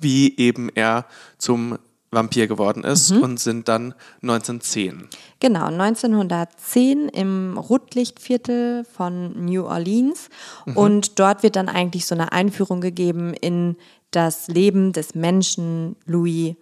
wie 0.00 0.36
eben 0.38 0.70
er 0.74 1.04
zum 1.36 1.78
Vampir 2.12 2.46
geworden 2.46 2.84
ist 2.84 3.10
und 3.10 3.40
sind 3.40 3.68
dann 3.68 3.94
1910. 4.22 5.08
Genau, 5.40 5.64
1910 5.64 7.08
im 7.08 7.58
Rotlichtviertel 7.58 8.84
von 8.84 9.44
New 9.44 9.64
Orleans. 9.64 10.28
Und 10.74 11.18
dort 11.18 11.42
wird 11.42 11.56
dann 11.56 11.68
eigentlich 11.68 12.06
so 12.06 12.14
eine 12.14 12.32
Einführung 12.32 12.80
gegeben 12.80 13.34
in 13.34 13.76
das 14.10 14.46
Leben 14.48 14.92
des 14.92 15.14
Menschen 15.14 15.96
Louis 16.04 16.54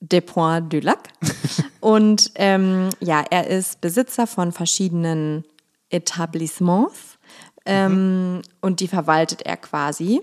Despoint 0.00 0.72
du 0.72 0.80
Lac. 0.80 1.10
Und 1.80 2.32
ähm, 2.34 2.88
ja, 3.00 3.22
er 3.30 3.46
ist 3.46 3.80
Besitzer 3.82 4.26
von 4.26 4.52
verschiedenen 4.52 5.44
Etablissements 5.90 7.18
ähm, 7.66 8.42
und 8.60 8.80
die 8.80 8.88
verwaltet 8.88 9.42
er 9.42 9.56
quasi. 9.56 10.22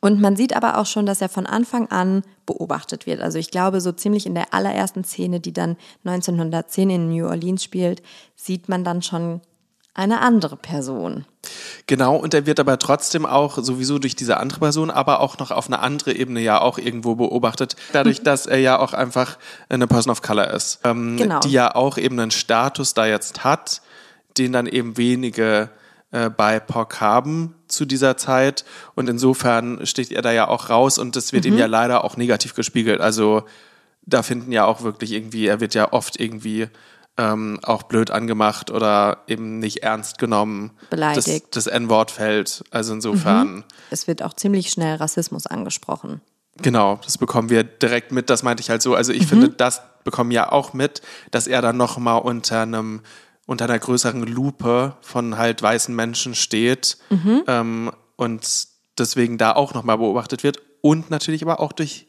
Und 0.00 0.20
man 0.20 0.36
sieht 0.36 0.54
aber 0.54 0.78
auch 0.78 0.86
schon, 0.86 1.06
dass 1.06 1.20
er 1.20 1.28
von 1.28 1.46
Anfang 1.46 1.90
an 1.90 2.22
beobachtet 2.46 3.06
wird. 3.06 3.20
Also 3.20 3.38
ich 3.38 3.50
glaube, 3.50 3.80
so 3.80 3.92
ziemlich 3.92 4.26
in 4.26 4.34
der 4.34 4.52
allerersten 4.52 5.04
Szene, 5.04 5.40
die 5.40 5.52
dann 5.52 5.76
1910 6.04 6.90
in 6.90 7.08
New 7.08 7.26
Orleans 7.26 7.64
spielt, 7.64 8.02
sieht 8.36 8.68
man 8.68 8.84
dann 8.84 9.02
schon 9.02 9.40
eine 9.94 10.20
andere 10.20 10.56
Person. 10.56 11.24
Genau, 11.86 12.16
und 12.16 12.34
er 12.34 12.46
wird 12.46 12.58
aber 12.58 12.78
trotzdem 12.78 13.24
auch 13.24 13.58
sowieso 13.62 13.98
durch 13.98 14.16
diese 14.16 14.38
andere 14.38 14.58
Person, 14.58 14.90
aber 14.90 15.20
auch 15.20 15.38
noch 15.38 15.50
auf 15.50 15.66
eine 15.66 15.78
andere 15.78 16.14
Ebene 16.14 16.40
ja 16.40 16.60
auch 16.60 16.78
irgendwo 16.78 17.14
beobachtet. 17.14 17.76
Dadurch, 17.92 18.22
dass 18.22 18.46
er 18.46 18.58
ja 18.58 18.78
auch 18.78 18.92
einfach 18.92 19.38
eine 19.68 19.86
Person 19.86 20.10
of 20.10 20.22
Color 20.22 20.50
ist. 20.50 20.80
Ähm, 20.84 21.16
Genau. 21.16 21.40
Die 21.40 21.52
ja 21.52 21.74
auch 21.74 21.96
eben 21.96 22.18
einen 22.18 22.32
Status 22.32 22.94
da 22.94 23.06
jetzt 23.06 23.44
hat, 23.44 23.82
den 24.36 24.52
dann 24.52 24.66
eben 24.66 24.96
wenige 24.96 25.70
äh, 26.14 26.30
bei 26.30 26.60
POC 26.60 27.00
haben 27.00 27.56
zu 27.66 27.84
dieser 27.86 28.16
Zeit. 28.16 28.64
Und 28.94 29.08
insofern 29.08 29.84
sticht 29.84 30.12
er 30.12 30.22
da 30.22 30.30
ja 30.30 30.46
auch 30.46 30.70
raus 30.70 30.96
und 30.96 31.16
das 31.16 31.32
wird 31.32 31.44
ihm 31.44 31.58
ja 31.58 31.66
leider 31.66 32.04
auch 32.04 32.16
negativ 32.16 32.54
gespiegelt. 32.54 33.00
Also 33.00 33.42
da 34.06 34.22
finden 34.22 34.52
ja 34.52 34.64
auch 34.64 34.82
wirklich 34.82 35.10
irgendwie, 35.10 35.48
er 35.48 35.58
wird 35.58 35.74
ja 35.74 35.92
oft 35.92 36.20
irgendwie 36.20 36.68
ähm, 37.16 37.58
auch 37.64 37.82
blöd 37.82 38.12
angemacht 38.12 38.70
oder 38.70 39.24
eben 39.26 39.58
nicht 39.58 39.82
ernst 39.82 40.18
genommen. 40.18 40.70
Beleidigt. 40.88 41.56
Das, 41.56 41.64
das 41.64 41.66
N-Wort 41.66 42.12
fällt. 42.12 42.62
Also 42.70 42.94
insofern. 42.94 43.64
Es 43.90 44.06
wird 44.06 44.22
auch 44.22 44.34
ziemlich 44.34 44.70
schnell 44.70 44.94
Rassismus 44.94 45.48
angesprochen. 45.48 46.20
Genau, 46.58 47.00
das 47.04 47.18
bekommen 47.18 47.50
wir 47.50 47.64
direkt 47.64 48.12
mit, 48.12 48.30
das 48.30 48.44
meinte 48.44 48.60
ich 48.60 48.70
halt 48.70 48.82
so. 48.82 48.94
Also 48.94 49.12
ich 49.12 49.26
finde, 49.26 49.48
das 49.48 49.82
bekommen 50.04 50.30
wir 50.30 50.52
auch 50.52 50.72
mit, 50.74 51.02
dass 51.32 51.48
er 51.48 51.60
dann 51.60 51.76
nochmal 51.76 52.20
unter 52.20 52.60
einem, 52.60 53.00
unter 53.46 53.66
einer 53.66 53.78
größeren 53.78 54.22
Lupe 54.22 54.96
von 55.00 55.36
halt 55.36 55.62
weißen 55.62 55.94
Menschen 55.94 56.34
steht 56.34 56.98
ähm, 57.46 57.92
und 58.16 58.68
deswegen 58.98 59.38
da 59.38 59.52
auch 59.52 59.74
nochmal 59.74 59.98
beobachtet 59.98 60.42
wird. 60.42 60.58
Und 60.80 61.10
natürlich 61.10 61.42
aber 61.42 61.60
auch 61.60 61.72
durch 61.72 62.06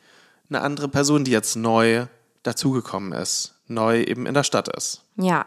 eine 0.50 0.62
andere 0.62 0.88
Person, 0.88 1.24
die 1.24 1.32
jetzt 1.32 1.56
neu 1.56 2.06
dazugekommen 2.44 3.12
ist, 3.14 3.56
neu 3.68 4.02
eben 4.02 4.26
in 4.26 4.34
der 4.34 4.44
Stadt 4.44 4.68
ist. 4.76 5.04
Ja, 5.18 5.46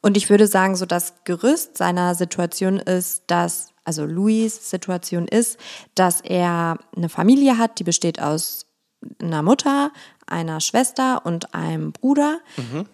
und 0.00 0.16
ich 0.16 0.30
würde 0.30 0.46
sagen, 0.46 0.74
so 0.74 0.86
das 0.86 1.14
Gerüst 1.24 1.78
seiner 1.78 2.14
Situation 2.14 2.78
ist, 2.78 3.24
dass, 3.28 3.68
also 3.84 4.04
Louis' 4.04 4.70
Situation 4.70 5.28
ist, 5.28 5.58
dass 5.94 6.20
er 6.20 6.78
eine 6.96 7.08
Familie 7.08 7.58
hat, 7.58 7.78
die 7.78 7.84
besteht 7.84 8.20
aus 8.20 8.66
einer 9.20 9.42
Mutter, 9.42 9.92
einer 10.32 10.60
Schwester 10.60 11.24
und 11.24 11.54
einem 11.54 11.92
Bruder. 11.92 12.40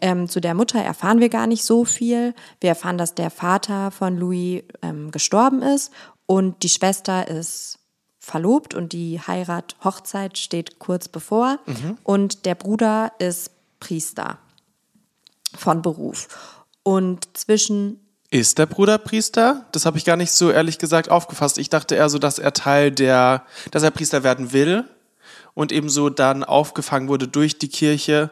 Ähm, 0.00 0.28
zu 0.28 0.40
der 0.40 0.54
Mutter 0.54 0.80
erfahren 0.80 1.20
wir 1.20 1.28
gar 1.28 1.46
nicht 1.46 1.64
so 1.64 1.84
viel. 1.84 2.34
Wir 2.60 2.70
erfahren, 2.70 2.98
dass 2.98 3.14
der 3.14 3.30
Vater 3.30 3.90
von 3.90 4.18
Louis 4.18 4.64
ähm, 4.82 5.10
gestorben 5.10 5.62
ist 5.62 5.92
und 6.26 6.62
die 6.62 6.68
Schwester 6.68 7.28
ist 7.28 7.78
verlobt 8.18 8.74
und 8.74 8.92
die 8.92 9.20
Heirat, 9.20 9.76
Hochzeit 9.82 10.36
steht 10.36 10.78
kurz 10.78 11.08
bevor. 11.08 11.58
Und 12.04 12.44
der 12.44 12.54
Bruder 12.54 13.12
ist 13.18 13.50
Priester 13.80 14.38
von 15.56 15.80
Beruf. 15.82 16.28
Und 16.82 17.36
zwischen 17.36 18.00
Ist 18.30 18.58
der 18.58 18.66
Bruder 18.66 18.98
Priester? 18.98 19.64
Das 19.72 19.86
habe 19.86 19.96
ich 19.96 20.04
gar 20.04 20.16
nicht 20.16 20.32
so 20.32 20.50
ehrlich 20.50 20.78
gesagt 20.78 21.10
aufgefasst. 21.10 21.56
Ich 21.56 21.70
dachte 21.70 21.94
eher 21.94 22.10
so, 22.10 22.18
dass 22.18 22.38
er 22.38 22.52
Teil 22.52 22.90
der, 22.90 23.44
dass 23.70 23.82
er 23.82 23.90
Priester 23.90 24.22
werden 24.22 24.52
will 24.52 24.84
und 25.58 25.72
ebenso 25.72 26.08
dann 26.08 26.44
aufgefangen 26.44 27.08
wurde 27.08 27.26
durch 27.26 27.58
die 27.58 27.66
Kirche. 27.68 28.30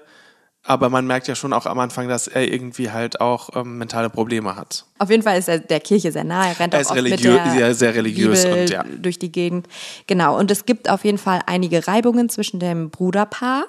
Aber 0.63 0.91
man 0.91 1.09
merkt 1.09 1.27
ja 1.27 1.35
schon 1.35 1.53
auch 1.53 1.67
am 1.67 1.79
Anfang, 1.81 2.07
dass 2.09 2.29
er 2.29 2.47
irgendwie 2.53 2.91
halt 2.93 3.21
auch 3.21 3.51
ähm, 3.57 3.79
mentale 3.79 4.11
Probleme 4.11 4.55
hat. 4.55 4.85
Auf 5.01 5.11
jeden 5.11 5.25
Fall 5.25 5.37
ist 5.37 5.49
er 5.49 5.59
der 5.59 5.81
Kirche 5.81 6.13
sehr 6.13 6.23
nah. 6.23 6.47
Er 6.47 6.59
rennt 6.61 6.73
Er 6.75 6.79
auch 6.79 6.83
ist 6.83 6.91
oft 6.93 7.03
mit 7.03 7.25
der 7.25 7.51
sehr- 7.51 7.75
sehr 7.75 7.95
religiös 7.97 8.45
Bibel 8.45 8.61
und 8.63 8.71
ja. 8.71 8.85
durch 8.85 9.19
die 9.19 9.33
Gegend. 9.33 9.67
Genau. 10.07 10.39
Und 10.39 10.53
es 10.53 10.67
gibt 10.67 10.89
auf 10.89 11.05
jeden 11.05 11.19
Fall 11.19 11.41
einige 11.47 11.87
Reibungen 11.89 12.29
zwischen 12.29 12.61
dem 12.61 12.91
Bruderpaar, 12.91 13.65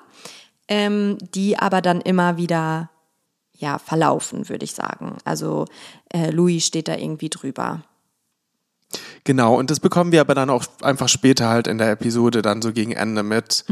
ähm, 0.68 1.18
die 1.34 1.58
aber 1.58 1.82
dann 1.82 2.02
immer 2.02 2.38
wieder 2.38 2.92
ja 3.54 3.80
verlaufen, 3.80 4.50
würde 4.50 4.66
ich 4.66 4.74
sagen. 4.74 5.18
Also 5.26 5.66
äh, 6.14 6.30
Louis 6.30 6.64
steht 6.66 6.88
da 6.88 6.96
irgendwie 6.96 7.30
drüber. 7.30 7.82
Genau, 9.24 9.56
und 9.56 9.70
das 9.70 9.80
bekommen 9.80 10.12
wir 10.12 10.22
aber 10.22 10.36
dann 10.36 10.50
auch 10.50 10.66
einfach 10.82 11.10
später 11.10 11.50
halt 11.50 11.68
in 11.68 11.78
der 11.78 11.92
Episode 11.92 12.42
dann 12.42 12.62
so 12.62 12.72
gegen 12.72 12.92
Ende 12.92 13.24
mit, 13.24 13.66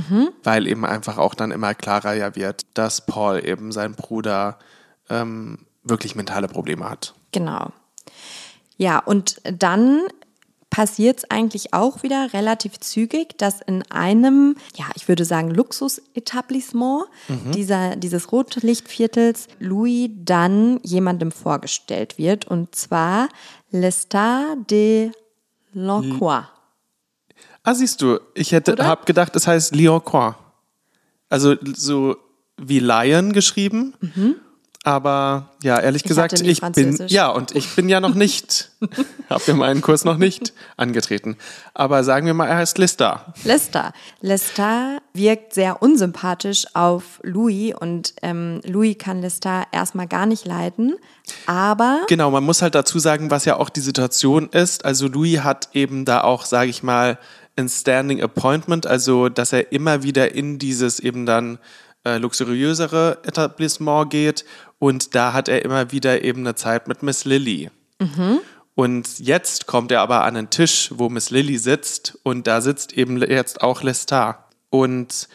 weil 0.43 0.67
eben 0.67 0.85
einfach 0.85 1.17
auch 1.17 1.33
dann 1.33 1.51
immer 1.51 1.73
klarer 1.73 2.13
ja 2.13 2.35
wird, 2.35 2.65
dass 2.73 3.05
Paul 3.05 3.45
eben 3.45 3.71
sein 3.71 3.95
Bruder 3.95 4.59
ähm, 5.09 5.59
wirklich 5.83 6.15
mentale 6.15 6.47
Probleme 6.47 6.89
hat. 6.89 7.13
Genau. 7.31 7.71
Ja, 8.77 8.99
und 8.99 9.39
dann 9.43 10.01
passiert 10.75 11.19
es 11.19 11.31
eigentlich 11.31 11.73
auch 11.73 12.03
wieder 12.03 12.33
relativ 12.33 12.81
zügig, 12.81 13.37
dass 13.37 13.61
in 13.61 13.89
einem, 13.91 14.57
ja, 14.75 14.83
ich 14.95 15.07
würde 15.07 15.23
sagen, 15.23 15.49
Luxusetablissement 15.49 17.05
dieser, 17.53 17.95
dieses 17.95 18.33
Rotlichtviertels 18.33 19.47
Louis 19.59 20.09
dann 20.17 20.81
jemandem 20.83 21.31
vorgestellt 21.31 22.17
wird, 22.17 22.45
und 22.45 22.75
zwar 22.75 23.29
Lestat 23.71 24.69
de 24.69 25.11
L'Encois. 25.75 26.45
Ah, 27.63 27.73
siehst 27.75 28.01
du, 28.01 28.19
ich 28.33 28.51
hätte 28.53 28.75
hab 28.85 29.05
gedacht, 29.05 29.35
es 29.35 29.45
heißt 29.45 29.75
Lioncois. 29.75 30.35
Also 31.29 31.55
so 31.61 32.15
wie 32.57 32.79
Lion 32.79 33.33
geschrieben. 33.33 33.93
Aber 34.85 35.49
ja, 35.63 35.79
ehrlich 35.79 36.03
Ich 36.03 36.07
gesagt, 36.07 36.39
ich 36.39 36.61
bin 36.61 36.95
ja 37.07 37.29
und 37.29 37.55
ich 37.55 37.75
bin 37.75 37.89
ja 37.89 37.99
noch 37.99 38.13
nicht, 38.13 38.69
habe 39.31 39.43
ja 39.47 39.55
meinen 39.55 39.81
Kurs 39.81 40.05
noch 40.05 40.17
nicht 40.17 40.53
angetreten. 40.77 41.37
Aber 41.73 42.03
sagen 42.03 42.27
wir 42.27 42.35
mal, 42.35 42.45
er 42.45 42.57
heißt 42.57 42.77
Lista. 42.77 43.33
Lestat. 43.43 43.95
Lestat 44.21 45.01
wirkt 45.13 45.55
sehr 45.55 45.81
unsympathisch 45.81 46.67
auf 46.75 47.19
Louis 47.23 47.73
und 47.73 48.13
ähm, 48.21 48.61
Louis 48.63 48.95
kann 48.95 49.21
Lestat 49.21 49.65
erstmal 49.71 50.07
gar 50.07 50.27
nicht 50.27 50.45
leiden, 50.45 50.93
aber 51.47 52.01
Genau, 52.07 52.29
man 52.29 52.43
muss 52.43 52.61
halt 52.61 52.75
dazu 52.75 52.99
sagen, 52.99 53.31
was 53.31 53.45
ja 53.45 53.57
auch 53.57 53.69
die 53.69 53.79
Situation 53.79 54.49
ist. 54.49 54.85
Also 54.85 55.07
Louis 55.07 55.39
hat 55.39 55.69
eben 55.73 56.05
da 56.05 56.21
auch, 56.21 56.45
sage 56.45 56.69
ich 56.69 56.83
mal, 56.83 57.17
ein 57.55 57.69
Standing 57.69 58.21
Appointment, 58.21 58.85
also 58.85 59.29
dass 59.29 59.51
er 59.51 59.71
immer 59.71 60.03
wieder 60.03 60.35
in 60.35 60.59
dieses 60.59 60.99
eben 60.99 61.25
dann 61.25 61.57
äh, 62.05 62.17
luxuriösere 62.17 63.19
Etablissement 63.23 64.09
geht 64.09 64.45
und 64.79 65.15
da 65.15 65.33
hat 65.33 65.49
er 65.49 65.65
immer 65.65 65.91
wieder 65.91 66.23
eben 66.23 66.41
eine 66.41 66.55
Zeit 66.55 66.87
mit 66.87 67.03
Miss 67.03 67.25
Lily. 67.25 67.69
Und 68.75 69.19
jetzt 69.19 69.67
kommt 69.67 69.91
er 69.91 70.01
aber 70.01 70.25
an 70.25 70.35
einen 70.35 70.49
Tisch, 70.49 70.91
wo 70.93 71.09
Miss 71.09 71.29
Lily 71.29 71.57
sitzt 71.57 72.19
und 72.23 72.45
da 72.45 72.61
sitzt 72.61 72.93
eben 72.93 73.21
jetzt 73.21 73.61
auch 73.61 73.81
Lestat. 73.83 74.37
Und 74.69 75.29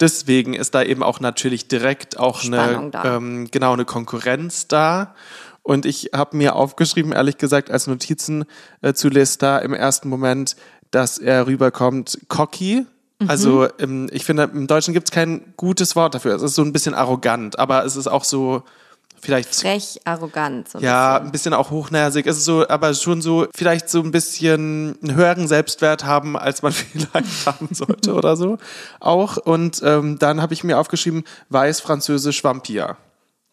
deswegen 0.00 0.54
ist 0.54 0.74
da 0.74 0.82
eben 0.82 1.02
auch 1.02 1.20
natürlich 1.20 1.68
direkt 1.68 2.18
auch 2.18 2.42
eine, 2.42 2.56
Spannung 2.56 2.92
ähm, 3.04 3.48
genau 3.50 3.74
eine 3.74 3.84
Konkurrenz 3.84 4.66
da. 4.66 5.14
Und 5.62 5.84
ich 5.84 6.10
habe 6.14 6.36
mir 6.36 6.54
aufgeschrieben, 6.54 7.12
ehrlich 7.12 7.38
gesagt, 7.38 7.70
als 7.70 7.86
Notizen 7.86 8.44
äh, 8.80 8.94
zu 8.94 9.08
Lestat 9.08 9.62
im 9.64 9.74
ersten 9.74 10.08
Moment, 10.08 10.56
dass 10.90 11.18
er 11.18 11.46
rüberkommt 11.46 12.18
cocky. 12.28 12.86
Mhm. 13.18 13.30
Also 13.30 13.64
im, 13.78 14.08
ich 14.12 14.24
finde, 14.24 14.44
im 14.44 14.66
Deutschen 14.66 14.94
gibt 14.94 15.08
es 15.08 15.12
kein 15.12 15.54
gutes 15.56 15.96
Wort 15.96 16.14
dafür. 16.14 16.34
Es 16.34 16.42
ist 16.42 16.54
so 16.54 16.62
ein 16.62 16.72
bisschen 16.72 16.94
arrogant, 16.94 17.58
aber 17.58 17.84
es 17.84 17.96
ist 17.96 18.06
auch 18.06 18.24
so 18.24 18.62
vielleicht 19.20 19.54
frech, 19.54 20.00
arrogant. 20.04 20.68
So 20.68 20.78
ein 20.78 20.84
ja, 20.84 21.14
bisschen. 21.14 21.26
ein 21.26 21.32
bisschen 21.32 21.54
auch 21.54 21.70
hochnäsig. 21.70 22.26
Es 22.26 22.36
ist 22.36 22.44
so, 22.44 22.68
aber 22.68 22.92
schon 22.94 23.22
so, 23.22 23.46
vielleicht 23.54 23.88
so 23.88 24.00
ein 24.00 24.10
bisschen 24.10 24.98
einen 25.02 25.14
höheren 25.14 25.48
Selbstwert 25.48 26.04
haben, 26.04 26.36
als 26.36 26.62
man 26.62 26.72
vielleicht 26.72 27.46
haben 27.46 27.68
sollte 27.72 28.14
oder 28.14 28.36
so. 28.36 28.58
Auch. 29.00 29.36
Und 29.36 29.80
ähm, 29.84 30.18
dann 30.18 30.42
habe 30.42 30.54
ich 30.54 30.64
mir 30.64 30.78
aufgeschrieben, 30.78 31.24
weiß-französisch 31.48 32.44
Vampir. 32.44 32.96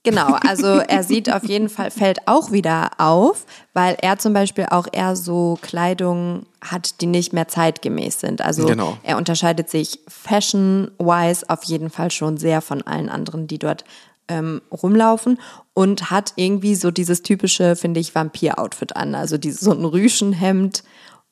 Genau, 0.04 0.34
also 0.46 0.68
er 0.68 1.04
sieht 1.04 1.32
auf 1.32 1.46
jeden 1.46 1.70
Fall, 1.70 1.90
fällt 1.90 2.28
auch 2.28 2.52
wieder 2.52 2.92
auf, 2.98 3.46
weil 3.74 3.96
er 4.02 4.18
zum 4.18 4.34
Beispiel 4.34 4.68
auch 4.70 4.88
eher 4.92 5.16
so 5.16 5.58
Kleidung 5.62 6.46
hat, 6.62 7.00
die 7.00 7.06
nicht 7.06 7.32
mehr 7.32 7.48
zeitgemäß 7.48 8.20
sind. 8.20 8.42
Also 8.42 8.66
Genau. 8.66 8.98
er 9.04 9.18
unterscheidet 9.18 9.70
sich 9.70 10.00
fashion-wise 10.08 11.50
auf 11.50 11.64
jeden 11.64 11.90
Fall 11.90 12.12
schon 12.12 12.36
sehr 12.38 12.62
von 12.62 12.82
allen 12.82 13.08
anderen, 13.08 13.48
die 13.48 13.60
dort 13.60 13.86
ähm, 14.28 14.62
rumlaufen 14.72 15.40
und 15.74 16.12
hat 16.12 16.34
irgendwie 16.36 16.76
so 16.76 16.92
dieses 16.92 17.24
typische, 17.24 17.76
finde 17.78 18.00
ich, 18.02 18.14
Vampir-Outfit 18.14 18.96
an. 18.96 19.16
Also 19.16 19.38
dieses, 19.38 19.62
so 19.62 19.72
ein 19.72 19.86
Rüschenhemd 19.86 20.84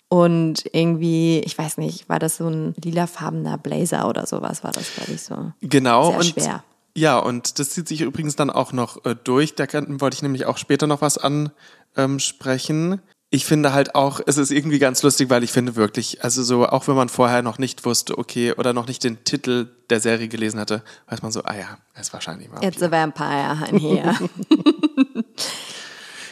und 0.08 0.64
irgendwie, 0.74 1.40
ich 1.40 1.58
weiß 1.58 1.78
nicht, 1.78 2.08
war 2.10 2.20
das 2.20 2.38
so 2.38 2.48
ein 2.48 2.74
lilafarbener 2.84 3.58
Blazer 3.58 4.08
oder 4.10 4.26
sowas, 4.28 4.64
war 4.64 4.72
das, 4.72 4.94
glaube 4.96 5.12
ich, 5.14 5.22
so. 5.22 5.52
Genau. 5.62 6.10
Sehr 6.10 6.18
und 6.18 6.26
schwer. 6.26 6.64
Ja, 6.96 7.20
und 7.20 7.60
das 7.60 7.72
zieht 7.72 7.88
sich 7.88 8.02
übrigens 8.02 8.36
dann 8.36 8.50
auch 8.50 8.74
noch 8.74 9.06
äh, 9.06 9.16
durch. 9.16 9.56
Da 9.56 9.68
kann, 9.68 10.02
wollte 10.02 10.16
ich 10.16 10.22
nämlich 10.22 10.46
auch 10.46 10.58
später 10.58 10.88
noch 10.88 11.02
was 11.02 11.18
ansprechen. 11.18 13.02
Ich 13.34 13.46
finde 13.46 13.72
halt 13.72 13.96
auch, 13.96 14.20
es 14.26 14.38
ist 14.38 14.52
irgendwie 14.52 14.80
ganz 14.80 15.02
lustig, 15.04 15.30
weil 15.30 15.44
ich 15.44 15.54
finde 15.54 15.78
wirklich, 15.78 16.22
also 16.22 16.44
so, 16.44 16.68
auch 16.68 16.90
wenn 16.90 16.96
man 16.96 17.08
vorher 17.08 17.42
noch 17.42 17.60
nicht 17.60 17.86
wusste, 17.86 18.18
okay, 18.18 18.52
oder 18.54 18.74
noch 18.74 18.88
nicht 18.88 19.06
den 19.06 19.24
Titel 19.24 19.70
der 19.90 20.02
Serie 20.02 20.28
gelesen 20.28 20.60
hatte, 20.60 20.84
weiß 21.08 21.22
man 21.22 21.32
so, 21.32 21.42
ah 21.44 21.56
ja, 21.56 21.78
er 21.94 22.02
ist 22.02 22.12
wahrscheinlich 22.12 22.50
mal. 22.50 22.62
It's 22.62 22.84
a 22.84 22.92
vampire 22.92 23.70
in 23.70 23.78
here. 23.78 24.16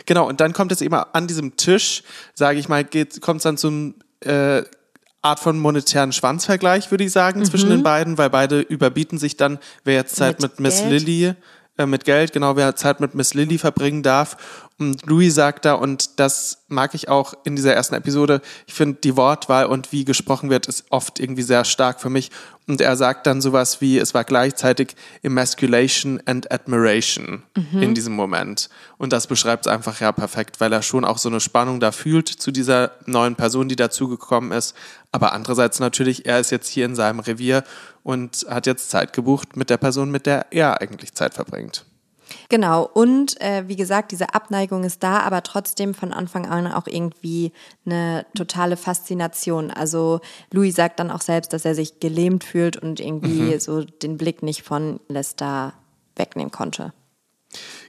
Genau, 0.10 0.28
und 0.28 0.42
dann 0.42 0.54
kommt 0.54 0.72
es 0.72 0.82
eben 0.82 0.96
an 0.96 1.28
diesem 1.28 1.56
Tisch, 1.56 2.02
sage 2.34 2.58
ich 2.58 2.68
mal, 2.68 2.84
kommt 3.22 3.38
es 3.38 3.44
dann 3.44 3.58
zum 3.58 3.94
äh, 4.22 4.64
Art 5.22 5.40
von 5.40 5.60
monetären 5.60 6.14
Schwanzvergleich, 6.14 6.92
würde 6.92 7.04
ich 7.04 7.12
sagen, 7.12 7.44
zwischen 7.44 7.70
den 7.70 7.84
beiden, 7.84 8.18
weil 8.18 8.30
beide 8.30 8.62
überbieten 8.62 9.18
sich 9.18 9.36
dann, 9.36 9.60
wer 9.84 9.96
jetzt 9.96 10.16
Zeit 10.16 10.42
mit, 10.42 10.52
Mit 10.52 10.60
Miss 10.62 10.80
Geld. 10.80 10.92
Lily, 10.92 11.34
äh, 11.78 11.86
mit 11.86 12.06
Geld, 12.06 12.32
genau, 12.32 12.56
wer 12.56 12.76
Zeit 12.76 13.00
mit 13.00 13.16
Miss 13.16 13.34
Lily 13.34 13.58
verbringen 13.58 14.04
darf. 14.04 14.38
Und 14.80 15.06
Louis 15.08 15.36
sagt 15.36 15.66
da, 15.66 15.74
und 15.74 16.20
das 16.20 16.64
mag 16.70 16.94
ich 16.94 17.10
auch 17.10 17.34
in 17.44 17.58
dieser 17.58 17.74
ersten 17.74 17.96
Episode, 17.96 18.42
ich 18.66 18.74
finde 18.74 19.00
die 19.04 19.18
Wortwahl 19.18 19.66
und 19.66 19.92
wie 19.92 20.06
gesprochen 20.06 20.50
wird, 20.50 20.68
ist 20.68 20.86
oft 20.90 21.20
irgendwie 21.20 21.42
sehr 21.42 21.66
stark 21.66 22.00
für 22.00 22.10
mich. 22.10 22.32
Und 22.70 22.82
er 22.82 22.96
sagt 22.96 23.26
dann 23.26 23.42
sowas 23.42 23.82
wie, 23.82 23.98
es 23.98 24.14
war 24.14 24.24
gleichzeitig 24.24 24.96
Emasculation 25.24 26.22
and 26.26 26.52
Admiration 26.52 27.42
mhm. 27.58 27.82
in 27.82 27.96
diesem 27.96 28.14
Moment. 28.14 28.70
Und 29.00 29.12
das 29.12 29.26
beschreibt 29.26 29.66
es 29.66 29.72
einfach 29.72 30.00
ja 30.02 30.12
perfekt, 30.12 30.62
weil 30.62 30.72
er 30.72 30.84
schon 30.84 31.04
auch 31.04 31.18
so 31.18 31.30
eine 31.30 31.40
Spannung 31.40 31.80
da 31.80 31.92
fühlt 31.92 32.30
zu 32.30 32.52
dieser 32.52 32.92
neuen 33.08 33.36
Person, 33.36 33.70
die 33.70 33.76
dazugekommen 33.76 34.52
ist. 34.52 34.76
Aber 35.12 35.34
andererseits 35.34 35.80
natürlich, 35.80 36.28
er 36.28 36.40
ist 36.40 36.52
jetzt 36.52 36.70
hier 36.70 36.86
in 36.86 36.94
seinem 36.94 37.20
Revier 37.22 37.64
und 38.04 38.46
hat 38.48 38.68
jetzt 38.68 38.92
Zeit 38.92 39.14
gebucht 39.14 39.58
mit 39.58 39.72
der 39.72 39.78
Person, 39.78 40.12
mit 40.12 40.28
der 40.28 40.46
er 40.52 40.80
eigentlich 40.80 41.16
Zeit 41.16 41.34
verbringt. 41.34 41.86
Genau, 42.50 42.84
und 42.86 43.40
äh, 43.42 43.68
wie 43.68 43.76
gesagt, 43.76 44.12
diese 44.12 44.34
Abneigung 44.34 44.84
ist 44.84 45.04
da, 45.04 45.20
aber 45.20 45.44
trotzdem 45.44 45.94
von 45.94 46.14
Anfang 46.14 46.46
an 46.46 46.68
auch 46.68 46.88
irgendwie 46.88 47.52
eine 47.86 48.26
totale 48.36 48.78
Faszination. 48.78 49.72
Also 49.72 50.22
Louis 50.52 50.76
sagt 50.76 51.00
dann 51.00 51.12
auch 51.12 51.22
selbst, 51.22 51.54
dass 51.54 51.66
er 51.66 51.76
sich 51.76 52.00
gelähmt 52.00 52.44
fühlt 52.44 52.78
und 52.78 53.00
irgendwie 53.00 53.54
mhm. 53.54 53.60
so 53.60 53.84
den 53.84 54.18
Blick 54.18 54.44
nicht 54.44 54.64
von 54.64 55.00
Lester 55.08 55.74
wegnehmen 56.16 56.52
konnte. 56.52 56.94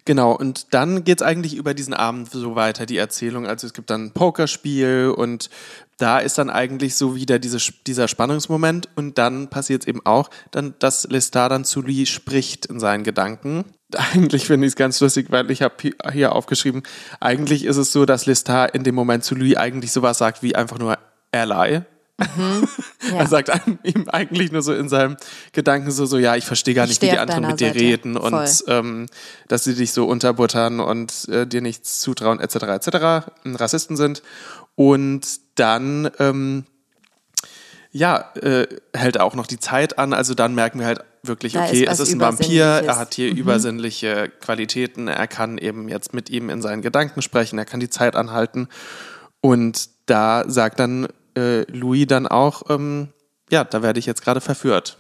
Genau, 0.07 0.33
und 0.33 0.73
dann 0.73 1.05
geht 1.05 1.21
es 1.21 1.27
eigentlich 1.27 1.55
über 1.55 1.75
diesen 1.75 1.93
Abend 1.93 2.31
so 2.31 2.55
weiter, 2.55 2.87
die 2.87 2.97
Erzählung. 2.97 3.47
Also 3.47 3.67
es 3.67 3.75
gibt 3.75 3.91
dann 3.91 4.07
ein 4.07 4.13
Pokerspiel 4.13 5.15
und 5.15 5.51
da 5.99 6.19
ist 6.19 6.39
dann 6.39 6.49
eigentlich 6.49 6.95
so 6.97 7.15
wieder 7.15 7.39
diese, 7.39 7.59
dieser 7.87 8.09
Spannungsmoment 8.09 8.89
und 8.97 9.19
dann 9.19 9.51
passiert 9.51 9.83
es 9.83 9.89
eben 9.89 10.05
auch, 10.07 10.31
dann, 10.51 10.75
dass 10.79 11.05
Lestat 11.05 11.53
dann 11.53 11.67
zu 11.67 11.83
Lee 11.83 12.07
spricht 12.07 12.67
in 12.67 12.81
seinen 12.81 13.05
Gedanken. 13.05 13.67
Eigentlich 13.97 14.47
finde 14.47 14.67
ich 14.67 14.73
es 14.73 14.77
ganz 14.77 15.01
lustig, 15.01 15.27
weil 15.31 15.51
ich 15.51 15.63
habe 15.63 15.75
hier 16.13 16.35
aufgeschrieben, 16.35 16.83
eigentlich 17.21 17.65
ist 17.65 17.77
es 17.77 17.93
so, 17.93 18.07
dass 18.07 18.27
Lestat 18.27 18.75
in 18.75 18.85
dem 18.85 18.95
Moment 18.95 19.25
zu 19.25 19.35
Louis 19.35 19.57
eigentlich 19.57 19.93
sowas 19.93 20.19
sagt 20.19 20.43
wie 20.43 20.55
einfach 20.55 20.79
nur 20.79 20.99
Ally. 21.33 21.83
Mhm, 22.21 22.69
ja. 23.11 23.19
Er 23.19 23.27
sagt 23.27 23.51
ihm 23.83 24.09
eigentlich 24.09 24.53
nur 24.53 24.63
so 24.63 24.75
in 24.75 24.89
seinem 24.89 25.17
Gedanken 25.53 25.91
so, 25.91 26.07
so 26.07 26.19
ja, 26.19 26.37
ich 26.37 26.45
verstehe 26.45 26.75
gar 26.75 26.87
nicht, 26.87 27.01
wie 27.03 27.11
die 27.11 27.19
anderen 27.19 27.47
mit 27.47 27.61
dir 27.61 27.69
Seite. 27.69 27.81
reden 27.81 28.17
Voll. 28.17 28.33
und 28.33 28.65
ähm, 28.69 29.07
dass 29.49 29.65
sie 29.65 29.75
dich 29.75 29.93
so 29.93 30.07
unterbuttern 30.07 30.81
und 30.81 31.29
äh, 31.29 31.47
dir 31.47 31.63
nichts 31.63 32.01
zutrauen, 32.01 32.41
etc., 32.41 32.55
etc., 32.65 33.31
Rassisten 33.45 33.97
sind. 33.97 34.23
Und 34.75 35.27
dann, 35.57 36.11
ähm, 36.19 36.65
ja, 37.93 38.33
äh, 38.35 38.67
hält 38.95 39.17
er 39.17 39.25
auch 39.25 39.35
noch 39.35 39.47
die 39.47 39.59
Zeit 39.59 39.99
an. 39.99 40.13
Also 40.13 40.35
dann 40.35 40.55
merken 40.55 40.79
wir 40.79 40.87
halt 40.87 41.01
wirklich, 41.23 41.55
da 41.55 41.65
okay, 41.65 41.85
ist 41.85 41.93
es 41.93 42.01
ist 42.01 42.15
ein 42.15 42.21
Vampir, 42.21 42.65
er 42.65 42.99
hat 42.99 43.15
hier 43.15 43.33
mhm. 43.33 43.39
übersinnliche 43.39 44.31
Qualitäten, 44.41 45.09
er 45.09 45.27
kann 45.27 45.59
eben 45.59 45.89
jetzt 45.89 46.15
mit 46.15 46.31
ihm 46.31 46.51
in 46.51 46.63
seinen 46.63 46.83
Gedanken 46.83 47.23
sprechen, 47.23 47.59
er 47.59 47.65
kann 47.65 47.81
die 47.81 47.91
Zeit 47.91 48.17
anhalten. 48.17 48.69
Und 49.41 49.91
da 50.07 50.45
sagt 50.49 50.81
dann 50.81 51.09
äh, 51.37 51.63
Louis 51.71 52.07
dann 52.07 52.27
auch, 52.27 52.63
ähm, 52.71 53.09
ja, 53.51 53.65
da 53.65 53.83
werde 53.83 53.99
ich 53.99 54.07
jetzt 54.07 54.23
gerade 54.23 54.41
verführt. 54.41 54.97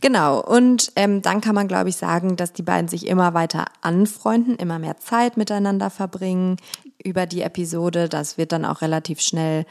Genau, 0.00 0.40
und 0.40 0.92
ähm, 0.96 1.20
dann 1.20 1.42
kann 1.42 1.54
man, 1.54 1.68
glaube 1.68 1.90
ich, 1.90 1.96
sagen, 1.96 2.36
dass 2.36 2.54
die 2.54 2.62
beiden 2.62 2.88
sich 2.88 3.06
immer 3.06 3.34
weiter 3.34 3.66
anfreunden, 3.82 4.56
immer 4.56 4.78
mehr 4.78 4.96
Zeit 4.96 5.36
miteinander 5.36 5.90
verbringen 5.90 6.56
über 7.02 7.26
die 7.26 7.42
Episode. 7.42 8.08
Das 8.08 8.38
wird 8.38 8.52
dann 8.52 8.64
auch 8.64 8.80
relativ 8.80 9.20
schnell 9.20 9.66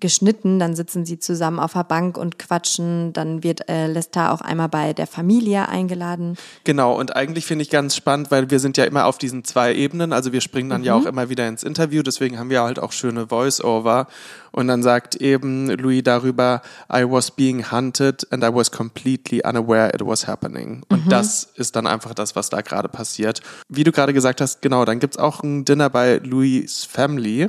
geschnitten, 0.00 0.58
dann 0.58 0.74
sitzen 0.74 1.04
sie 1.04 1.18
zusammen 1.18 1.58
auf 1.58 1.74
der 1.74 1.84
Bank 1.84 2.16
und 2.16 2.38
quatschen, 2.38 3.12
dann 3.12 3.42
wird 3.42 3.68
äh, 3.68 3.86
Lester 3.86 4.32
auch 4.32 4.40
einmal 4.40 4.68
bei 4.68 4.92
der 4.92 5.06
Familie 5.06 5.68
eingeladen. 5.68 6.36
Genau, 6.64 6.98
und 6.98 7.16
eigentlich 7.16 7.46
finde 7.46 7.62
ich 7.62 7.70
ganz 7.70 7.96
spannend, 7.96 8.30
weil 8.30 8.50
wir 8.50 8.60
sind 8.60 8.76
ja 8.76 8.84
immer 8.84 9.06
auf 9.06 9.18
diesen 9.18 9.44
zwei 9.44 9.74
Ebenen, 9.74 10.12
also 10.12 10.32
wir 10.32 10.40
springen 10.40 10.70
dann 10.70 10.80
mhm. 10.80 10.86
ja 10.86 10.94
auch 10.94 11.06
immer 11.06 11.28
wieder 11.28 11.46
ins 11.48 11.62
Interview, 11.62 12.02
deswegen 12.02 12.38
haben 12.38 12.50
wir 12.50 12.62
halt 12.62 12.78
auch 12.78 12.92
schöne 12.92 13.28
Voice-Over 13.28 14.06
und 14.52 14.66
dann 14.68 14.82
sagt 14.82 15.16
eben 15.16 15.68
Louis 15.70 16.02
darüber, 16.02 16.62
I 16.92 17.04
was 17.04 17.30
being 17.30 17.70
hunted 17.70 18.26
and 18.32 18.42
I 18.42 18.48
was 18.52 18.70
completely 18.70 19.42
unaware 19.44 19.92
it 19.94 20.04
was 20.04 20.26
happening. 20.26 20.82
Und 20.88 21.06
mhm. 21.06 21.10
das 21.10 21.48
ist 21.54 21.76
dann 21.76 21.86
einfach 21.86 22.14
das, 22.14 22.34
was 22.34 22.50
da 22.50 22.60
gerade 22.60 22.88
passiert. 22.88 23.40
Wie 23.68 23.84
du 23.84 23.92
gerade 23.92 24.12
gesagt 24.12 24.40
hast, 24.40 24.62
genau, 24.62 24.84
dann 24.84 24.98
gibt 24.98 25.14
es 25.14 25.18
auch 25.18 25.42
ein 25.42 25.64
Dinner 25.64 25.90
bei 25.90 26.18
Louis' 26.18 26.84
Family 26.84 27.48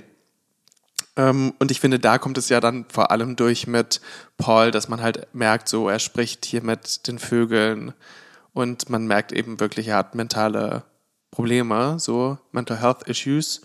und 1.18 1.72
ich 1.72 1.80
finde, 1.80 2.00
da 2.00 2.18
kommt 2.18 2.38
es 2.38 2.50
ja 2.50 2.60
dann 2.62 2.86
vor 2.90 3.12
allem 3.12 3.36
durch 3.36 3.68
mit 3.68 4.00
Paul, 4.38 4.72
dass 4.72 4.88
man 4.88 5.02
halt 5.02 5.28
merkt, 5.34 5.68
so 5.68 5.90
er 5.90 6.00
spricht 6.00 6.46
hier 6.46 6.64
mit 6.64 7.08
den 7.08 7.20
Vögeln 7.20 7.94
und 8.54 8.90
man 8.90 9.08
merkt 9.08 9.32
eben 9.32 9.60
wirklich, 9.60 9.90
er 9.90 9.98
hat 9.98 10.16
mentale 10.16 10.84
Probleme, 11.30 12.00
so 12.00 12.38
Mental 12.52 12.80
Health 12.80 13.04
Issues. 13.08 13.62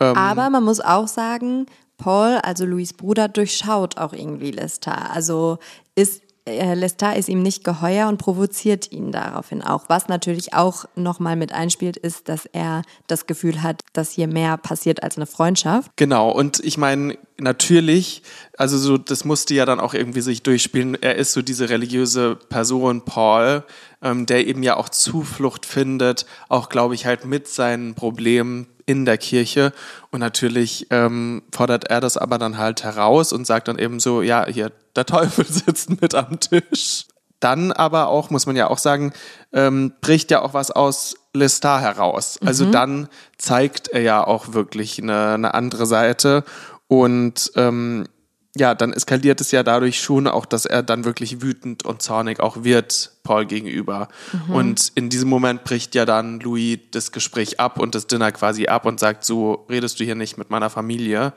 Ähm, 0.00 0.16
Aber 0.16 0.50
man 0.50 0.64
muss 0.64 0.80
auch 0.80 1.08
sagen, 1.08 1.66
Paul, 1.96 2.38
also 2.42 2.64
Louis 2.64 2.92
Bruder, 2.92 3.28
durchschaut 3.28 3.98
auch 3.98 4.12
irgendwie 4.12 4.50
Lester. 4.50 5.10
Also 5.12 5.58
ist 5.94 6.22
äh, 6.50 6.74
Lestat 6.74 7.16
ist 7.16 7.28
ihm 7.28 7.42
nicht 7.42 7.64
geheuer 7.64 8.08
und 8.08 8.18
provoziert 8.18 8.92
ihn 8.92 9.12
daraufhin 9.12 9.62
auch. 9.62 9.84
Was 9.88 10.08
natürlich 10.08 10.54
auch 10.54 10.84
nochmal 10.94 11.36
mit 11.36 11.52
einspielt, 11.52 11.96
ist, 11.96 12.28
dass 12.28 12.46
er 12.46 12.82
das 13.06 13.26
Gefühl 13.26 13.62
hat, 13.62 13.82
dass 13.92 14.10
hier 14.10 14.28
mehr 14.28 14.56
passiert 14.56 15.02
als 15.02 15.16
eine 15.16 15.26
Freundschaft. 15.26 15.90
Genau, 15.96 16.30
und 16.30 16.60
ich 16.64 16.78
meine, 16.78 17.16
natürlich, 17.38 18.22
also 18.56 18.78
so, 18.78 18.98
das 18.98 19.24
musste 19.24 19.54
ja 19.54 19.64
dann 19.64 19.80
auch 19.80 19.94
irgendwie 19.94 20.20
sich 20.20 20.42
durchspielen. 20.42 21.00
Er 21.00 21.16
ist 21.16 21.32
so 21.32 21.42
diese 21.42 21.68
religiöse 21.68 22.36
Person, 22.36 23.04
Paul, 23.04 23.64
ähm, 24.02 24.26
der 24.26 24.46
eben 24.46 24.62
ja 24.62 24.76
auch 24.76 24.88
Zuflucht 24.88 25.66
findet, 25.66 26.26
auch 26.48 26.68
glaube 26.68 26.94
ich 26.94 27.06
halt 27.06 27.24
mit 27.24 27.48
seinen 27.48 27.94
Problemen 27.94 28.66
in 28.90 29.04
der 29.04 29.18
Kirche. 29.18 29.72
Und 30.10 30.18
natürlich 30.18 30.88
ähm, 30.90 31.42
fordert 31.52 31.84
er 31.84 32.00
das 32.00 32.16
aber 32.16 32.38
dann 32.38 32.58
halt 32.58 32.82
heraus 32.82 33.32
und 33.32 33.46
sagt 33.46 33.68
dann 33.68 33.78
eben 33.78 34.00
so, 34.00 34.20
ja, 34.20 34.44
hier, 34.46 34.72
der 34.96 35.06
Teufel 35.06 35.46
sitzt 35.48 36.02
mit 36.02 36.16
am 36.16 36.40
Tisch. 36.40 37.06
Dann 37.38 37.70
aber 37.70 38.08
auch, 38.08 38.30
muss 38.30 38.46
man 38.46 38.56
ja 38.56 38.68
auch 38.68 38.78
sagen, 38.78 39.12
ähm, 39.52 39.92
bricht 40.00 40.32
ja 40.32 40.42
auch 40.42 40.54
was 40.54 40.72
aus 40.72 41.14
Lestat 41.32 41.80
heraus. 41.80 42.38
Also 42.44 42.66
mhm. 42.66 42.72
dann 42.72 43.08
zeigt 43.38 43.88
er 43.88 44.02
ja 44.02 44.26
auch 44.26 44.52
wirklich 44.52 45.00
eine, 45.00 45.34
eine 45.34 45.54
andere 45.54 45.86
Seite. 45.86 46.44
Und 46.88 47.52
ähm, 47.54 48.08
ja, 48.56 48.74
dann 48.74 48.92
eskaliert 48.92 49.40
es 49.40 49.52
ja 49.52 49.62
dadurch 49.62 50.00
schon 50.00 50.26
auch, 50.26 50.44
dass 50.44 50.66
er 50.66 50.82
dann 50.82 51.04
wirklich 51.04 51.40
wütend 51.40 51.84
und 51.84 52.02
zornig 52.02 52.40
auch 52.40 52.64
wird 52.64 53.12
Paul 53.22 53.46
gegenüber. 53.46 54.08
Mhm. 54.32 54.54
Und 54.54 54.92
in 54.96 55.08
diesem 55.08 55.28
Moment 55.28 55.62
bricht 55.62 55.94
ja 55.94 56.04
dann 56.04 56.40
Louis 56.40 56.78
das 56.90 57.12
Gespräch 57.12 57.60
ab 57.60 57.78
und 57.78 57.94
das 57.94 58.08
Dinner 58.08 58.32
quasi 58.32 58.66
ab 58.66 58.86
und 58.86 58.98
sagt, 58.98 59.24
so 59.24 59.66
redest 59.68 60.00
du 60.00 60.04
hier 60.04 60.16
nicht 60.16 60.36
mit 60.36 60.50
meiner 60.50 60.68
Familie. 60.68 61.32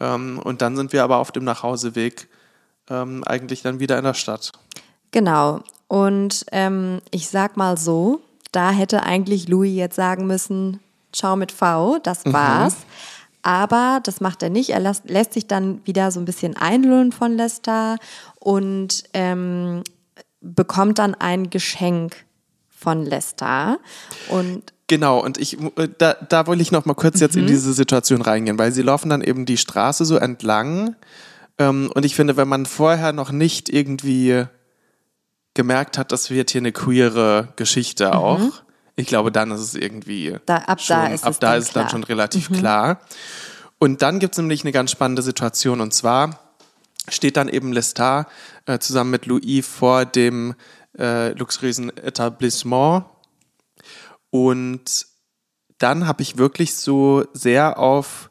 Ähm, 0.00 0.38
und 0.42 0.62
dann 0.62 0.76
sind 0.76 0.94
wir 0.94 1.04
aber 1.04 1.18
auf 1.18 1.30
dem 1.30 1.44
Nachhauseweg 1.44 2.28
ähm, 2.88 3.22
eigentlich 3.24 3.60
dann 3.60 3.78
wieder 3.78 3.98
in 3.98 4.04
der 4.04 4.14
Stadt. 4.14 4.52
Genau. 5.10 5.60
Und 5.88 6.46
ähm, 6.52 7.00
ich 7.10 7.28
sag 7.28 7.58
mal 7.58 7.76
so, 7.76 8.22
da 8.52 8.70
hätte 8.70 9.02
eigentlich 9.02 9.48
Louis 9.48 9.76
jetzt 9.76 9.96
sagen 9.96 10.26
müssen, 10.26 10.80
ciao 11.12 11.36
mit 11.36 11.52
V, 11.52 11.98
das 12.02 12.24
mhm. 12.24 12.32
war's. 12.32 12.74
Mhm. 12.74 13.15
Aber 13.46 14.00
das 14.02 14.20
macht 14.20 14.42
er 14.42 14.50
nicht. 14.50 14.70
Er 14.70 14.80
lässt, 14.80 15.08
lässt 15.08 15.32
sich 15.32 15.46
dann 15.46 15.80
wieder 15.86 16.10
so 16.10 16.18
ein 16.18 16.24
bisschen 16.24 16.56
einlullen 16.56 17.12
von 17.12 17.36
Lester 17.36 17.96
und 18.40 19.04
ähm, 19.14 19.84
bekommt 20.40 20.98
dann 20.98 21.14
ein 21.14 21.48
Geschenk 21.48 22.24
von 22.68 23.04
Lester. 23.04 23.78
Und 24.30 24.72
Genau, 24.88 25.22
und 25.22 25.38
ich, 25.38 25.60
äh, 25.60 25.88
da, 25.96 26.14
da 26.14 26.48
wollte 26.48 26.62
ich 26.62 26.72
noch 26.72 26.86
mal 26.86 26.94
kurz 26.94 27.20
jetzt 27.20 27.36
mhm. 27.36 27.42
in 27.42 27.46
diese 27.46 27.72
Situation 27.72 28.20
reingehen, 28.20 28.58
weil 28.58 28.72
sie 28.72 28.82
laufen 28.82 29.10
dann 29.10 29.22
eben 29.22 29.46
die 29.46 29.58
Straße 29.58 30.04
so 30.04 30.16
entlang. 30.16 30.96
Ähm, 31.56 31.88
und 31.94 32.04
ich 32.04 32.16
finde, 32.16 32.36
wenn 32.36 32.48
man 32.48 32.66
vorher 32.66 33.12
noch 33.12 33.30
nicht 33.30 33.68
irgendwie 33.68 34.44
gemerkt 35.54 35.98
hat, 35.98 36.10
das 36.10 36.30
wird 36.30 36.50
hier 36.50 36.62
eine 36.62 36.72
queere 36.72 37.52
Geschichte 37.54 38.06
mhm. 38.06 38.12
Ich 38.96 39.06
glaube, 39.06 39.30
dann 39.30 39.50
ist 39.50 39.60
es 39.60 39.74
irgendwie. 39.74 40.36
Da, 40.46 40.56
ab 40.56 40.80
schon, 40.80 40.96
da 40.96 41.06
ist 41.08 41.24
ab 41.24 41.32
es 41.32 41.38
da 41.38 41.54
ist 41.54 41.76
dann 41.76 41.88
schon 41.88 42.04
relativ 42.04 42.50
mhm. 42.50 42.56
klar. 42.56 43.00
Und 43.78 44.00
dann 44.02 44.18
gibt 44.18 44.34
es 44.34 44.38
nämlich 44.38 44.64
eine 44.64 44.72
ganz 44.72 44.90
spannende 44.90 45.22
Situation 45.22 45.82
und 45.82 45.92
zwar 45.92 46.40
steht 47.08 47.36
dann 47.36 47.48
eben 47.48 47.72
Lestat 47.72 48.26
äh, 48.64 48.78
zusammen 48.78 49.10
mit 49.10 49.26
Louis 49.26 49.64
vor 49.66 50.06
dem 50.06 50.54
äh, 50.98 51.32
luxuriösen 51.32 51.94
Etablissement 51.96 53.04
und 54.30 55.06
dann 55.78 56.06
habe 56.06 56.22
ich 56.22 56.38
wirklich 56.38 56.74
so 56.74 57.24
sehr 57.34 57.78
auf 57.78 58.30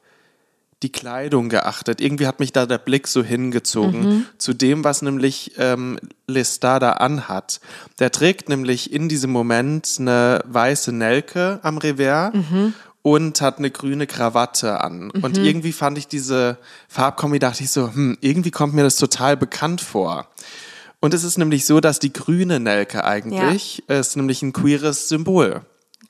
die 0.84 0.92
Kleidung 0.92 1.50
geachtet. 1.50 2.02
Irgendwie 2.02 2.28
hat 2.28 2.40
mich 2.40 2.52
da 2.52 2.66
der 2.66 2.78
Blick 2.78 3.08
so 3.08 3.24
hingezogen 3.24 4.02
mhm. 4.02 4.26
zu 4.38 4.54
dem, 4.54 4.84
was 4.84 5.02
nämlich 5.02 5.54
ähm, 5.58 6.00
Lestat 6.28 6.82
da 6.82 6.92
anhat. 6.94 7.60
Der 8.00 8.12
trägt 8.12 8.50
nämlich 8.50 8.92
in 8.92 9.10
diesem 9.10 9.32
Moment 9.32 9.96
eine 10.00 10.44
weiße 10.46 10.92
Nelke 10.92 11.60
am 11.64 11.78
Revers 11.78 12.34
mhm. 12.34 12.74
und 13.02 13.42
hat 13.42 13.58
eine 13.58 13.72
grüne 13.72 14.06
Krawatte 14.06 14.82
an. 14.82 15.12
Mhm. 15.14 15.24
Und 15.24 15.38
irgendwie 15.38 15.72
fand 15.72 15.98
ich 15.98 16.08
diese 16.08 16.58
Farbkombi, 16.90 17.40
dachte 17.40 17.64
ich 17.64 17.72
so, 17.72 17.94
hm, 17.94 18.18
irgendwie 18.20 18.52
kommt 18.52 18.74
mir 18.74 18.84
das 18.84 18.98
total 18.98 19.38
bekannt 19.38 19.82
vor. 19.82 20.28
Und 21.00 21.14
es 21.14 21.24
ist 21.24 21.38
nämlich 21.38 21.66
so, 21.66 21.80
dass 21.80 22.00
die 22.00 22.12
grüne 22.12 22.60
Nelke 22.60 23.06
eigentlich 23.06 23.84
ja. 23.88 24.00
ist 24.00 24.18
nämlich 24.18 24.42
ein 24.42 24.54
queeres 24.54 25.08
Symbol. 25.08 25.62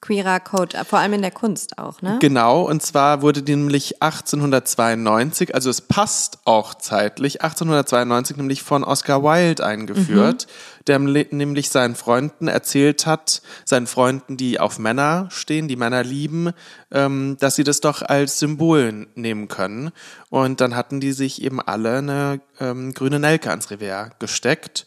Queerer 0.06 0.40
Code, 0.40 0.78
vor 0.88 1.00
allem 1.00 1.14
in 1.14 1.22
der 1.24 1.32
Kunst 1.32 1.80
auch, 1.80 2.02
ne? 2.04 2.18
Genau, 2.22 2.62
und 2.62 2.84
zwar 2.84 3.24
wurde 3.24 3.42
die 3.42 3.56
nämlich 3.56 4.04
1892, 4.04 5.56
also 5.56 5.70
es 5.70 5.82
passt 5.82 6.40
auch 6.46 6.76
zeitlich, 6.76 7.42
1892 7.42 8.38
nämlich 8.38 8.62
von 8.62 8.84
Oscar 8.84 9.24
Wilde 9.24 9.66
eingeführt, 9.66 10.46
mhm. 10.48 10.84
der 10.86 11.00
nämlich 11.00 11.70
seinen 11.70 11.96
Freunden 11.96 12.48
erzählt 12.48 13.08
hat, 13.08 13.42
seinen 13.66 13.88
Freunden, 13.88 14.38
die 14.38 14.60
auf 14.60 14.78
Männer 14.78 15.28
stehen, 15.32 15.68
die 15.68 15.76
Männer 15.76 16.04
lieben, 16.04 16.52
ähm, 16.92 17.38
dass 17.40 17.56
sie 17.56 17.64
das 17.64 17.82
doch 17.82 18.04
als 18.04 18.38
Symbol 18.38 19.08
nehmen 19.16 19.48
können. 19.48 19.92
Und 20.30 20.62
dann 20.62 20.76
hatten 20.76 21.00
die 21.00 21.14
sich 21.14 21.42
eben 21.42 21.60
alle 21.60 21.98
eine 21.98 22.42
ähm, 22.60 22.94
grüne 22.94 23.20
Nelke 23.20 23.50
ans 23.50 23.72
Revers 23.72 24.12
gesteckt. 24.20 24.86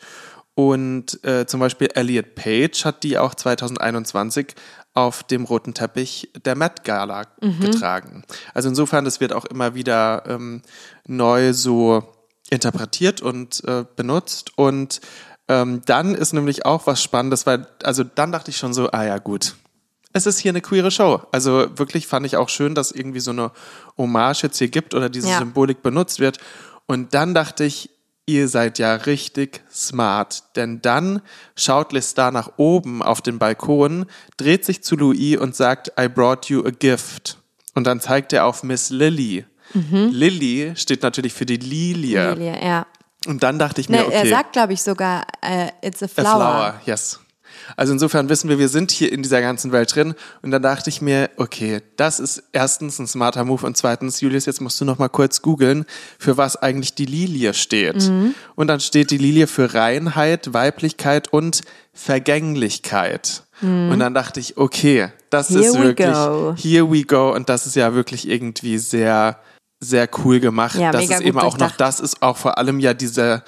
Und 0.59 1.23
äh, 1.25 1.47
zum 1.47 1.61
Beispiel 1.61 1.89
Elliot 1.95 2.35
Page 2.35 2.85
hat 2.85 3.05
die 3.05 3.17
auch 3.17 3.37
2021 3.37 4.57
auf 4.99 5.23
dem 5.23 5.45
roten 5.45 5.75
Teppich 5.75 6.31
der 6.45 6.57
Met 6.57 6.83
Gala 6.83 7.27
mhm. 7.41 7.61
getragen. 7.61 8.25
Also 8.53 8.69
insofern, 8.69 9.05
das 9.05 9.21
wird 9.21 9.33
auch 9.33 9.45
immer 9.45 9.75
wieder 9.75 10.25
ähm, 10.27 10.63
neu 11.07 11.53
so 11.53 12.03
interpretiert 12.51 13.21
und 13.21 13.63
äh, 13.65 13.85
benutzt. 13.95 14.53
Und 14.57 15.01
ähm, 15.47 15.83
dann 15.87 16.15
ist 16.15 16.33
nämlich 16.33 16.67
auch 16.67 16.87
was 16.87 17.03
Spannendes, 17.03 17.47
weil, 17.47 17.67
also 17.85 18.03
dann 18.03 18.33
dachte 18.33 18.51
ich 18.51 18.57
schon 18.57 18.75
so, 18.75 18.91
ah 18.91 19.05
ja, 19.05 19.19
gut. 19.19 19.55
Es 20.13 20.27
ist 20.27 20.41
hier 20.41 20.51
eine 20.51 20.63
queere 20.63 20.91
Show. 20.91 21.23
Also 21.31 21.79
wirklich 21.79 22.07
fand 22.07 22.27
ich 22.27 22.37
auch 22.37 22.49
schön, 22.49 22.75
dass 22.75 22.91
irgendwie 22.91 23.21
so 23.21 23.31
eine 23.31 23.53
Hommage 23.97 24.43
jetzt 24.43 24.59
hier 24.59 24.69
gibt 24.69 24.95
oder 24.95 25.09
diese 25.09 25.29
ja. 25.29 25.39
Symbolik 25.39 25.83
benutzt 25.83 26.19
wird. 26.19 26.39
Und 26.87 27.15
dann 27.15 27.35
dachte 27.35 27.65
ich, 27.65 27.91
ihr 28.29 28.47
seid 28.49 28.79
ja 28.79 28.95
richtig 28.95 29.63
smart. 29.73 30.45
Denn 30.55 30.83
dann 30.83 31.23
schaut 31.57 31.93
Lestat 31.93 32.35
nach 32.35 32.53
oben 32.59 33.03
auf 33.03 33.23
den 33.23 33.39
Balkon, 33.39 34.07
dreht 34.37 34.65
sich 34.65 34.85
zu 34.85 34.97
Louis 34.97 35.39
und 35.39 35.57
sagt, 35.57 35.93
I 35.99 36.09
brought 36.09 36.47
you 36.47 36.65
a 36.65 36.71
gift. 36.71 37.39
Und 37.75 37.87
dann 37.87 38.01
zeigt 38.01 38.33
er 38.33 38.45
auf 38.45 38.63
Miss 38.63 38.91
Lily. 38.91 39.47
Mhm. 39.73 40.11
Lily 40.13 40.73
steht 40.77 41.03
natürlich 41.03 41.33
für 41.33 41.47
die 41.47 41.57
Lilie. 41.57 42.35
Lilie, 42.35 42.65
ja. 42.65 42.87
Und 43.27 43.43
dann 43.43 43.59
dachte 43.59 43.81
ich 43.81 43.89
mir, 43.89 44.07
okay. 44.07 44.13
Er 44.13 44.27
sagt, 44.29 44.53
glaube 44.53 44.75
ich, 44.75 44.83
sogar, 44.83 45.27
uh, 45.45 45.69
it's 45.83 46.03
a 46.03 46.09
flower. 46.09 46.27
A 46.29 46.37
flower, 46.37 46.81
yes. 46.87 47.21
Also 47.77 47.93
insofern 47.93 48.29
wissen 48.29 48.49
wir, 48.49 48.59
wir 48.59 48.69
sind 48.69 48.91
hier 48.91 49.13
in 49.13 49.23
dieser 49.23 49.41
ganzen 49.41 49.73
Welt 49.73 49.95
drin. 49.95 50.15
Und 50.43 50.51
dann 50.51 50.63
dachte 50.63 50.91
ich 50.91 51.01
mir, 51.01 51.31
okay, 51.37 51.81
das 51.97 52.21
ist 52.21 52.43
erstens 52.53 52.99
ein 52.99 53.07
smarter 53.07 53.45
Move 53.45 53.67
und 53.67 53.77
zweitens, 53.77 54.21
Julius, 54.21 54.47
jetzt 54.47 54.61
musst 54.61 54.81
du 54.81 54.85
noch 54.85 54.99
mal 54.99 55.09
kurz 55.09 55.43
googeln, 55.43 55.85
für 56.19 56.37
was 56.37 56.57
eigentlich 56.57 56.95
die 56.95 57.07
Lilie 57.07 57.55
steht. 57.55 58.09
Mhm. 58.09 58.35
Und 58.55 58.69
dann 58.69 58.81
steht 58.81 59.11
die 59.11 59.19
Lilie 59.19 59.47
für 59.47 59.75
Reinheit, 59.75 60.53
Weiblichkeit 60.53 61.33
und 61.33 61.63
Vergänglichkeit. 61.93 63.43
Mhm. 63.61 63.91
Und 63.91 63.99
dann 63.99 64.15
dachte 64.15 64.41
ich, 64.41 64.57
okay, 64.57 65.09
das 65.31 65.49
here 65.49 65.61
ist 65.61 65.79
wirklich, 65.79 66.13
go. 66.13 66.55
here 66.57 66.91
we 66.91 67.03
go. 67.03 67.35
Und 67.35 67.49
das 67.49 67.67
ist 67.67 67.77
ja 67.77 67.95
wirklich 67.95 68.29
irgendwie 68.29 68.79
sehr, 68.79 69.39
sehr 69.81 70.09
cool 70.25 70.41
gemacht. 70.41 70.77
Ja, 70.77 70.93
dass 70.93 71.09
es 71.09 71.21
eben 71.21 71.39
auch 71.39 71.59
noch 71.59 71.73
das 71.73 72.01
ist, 72.01 72.23
auch 72.23 72.37
vor 72.37 72.59
allem 72.59 72.81
ja 72.81 72.95
dieser 72.95 73.43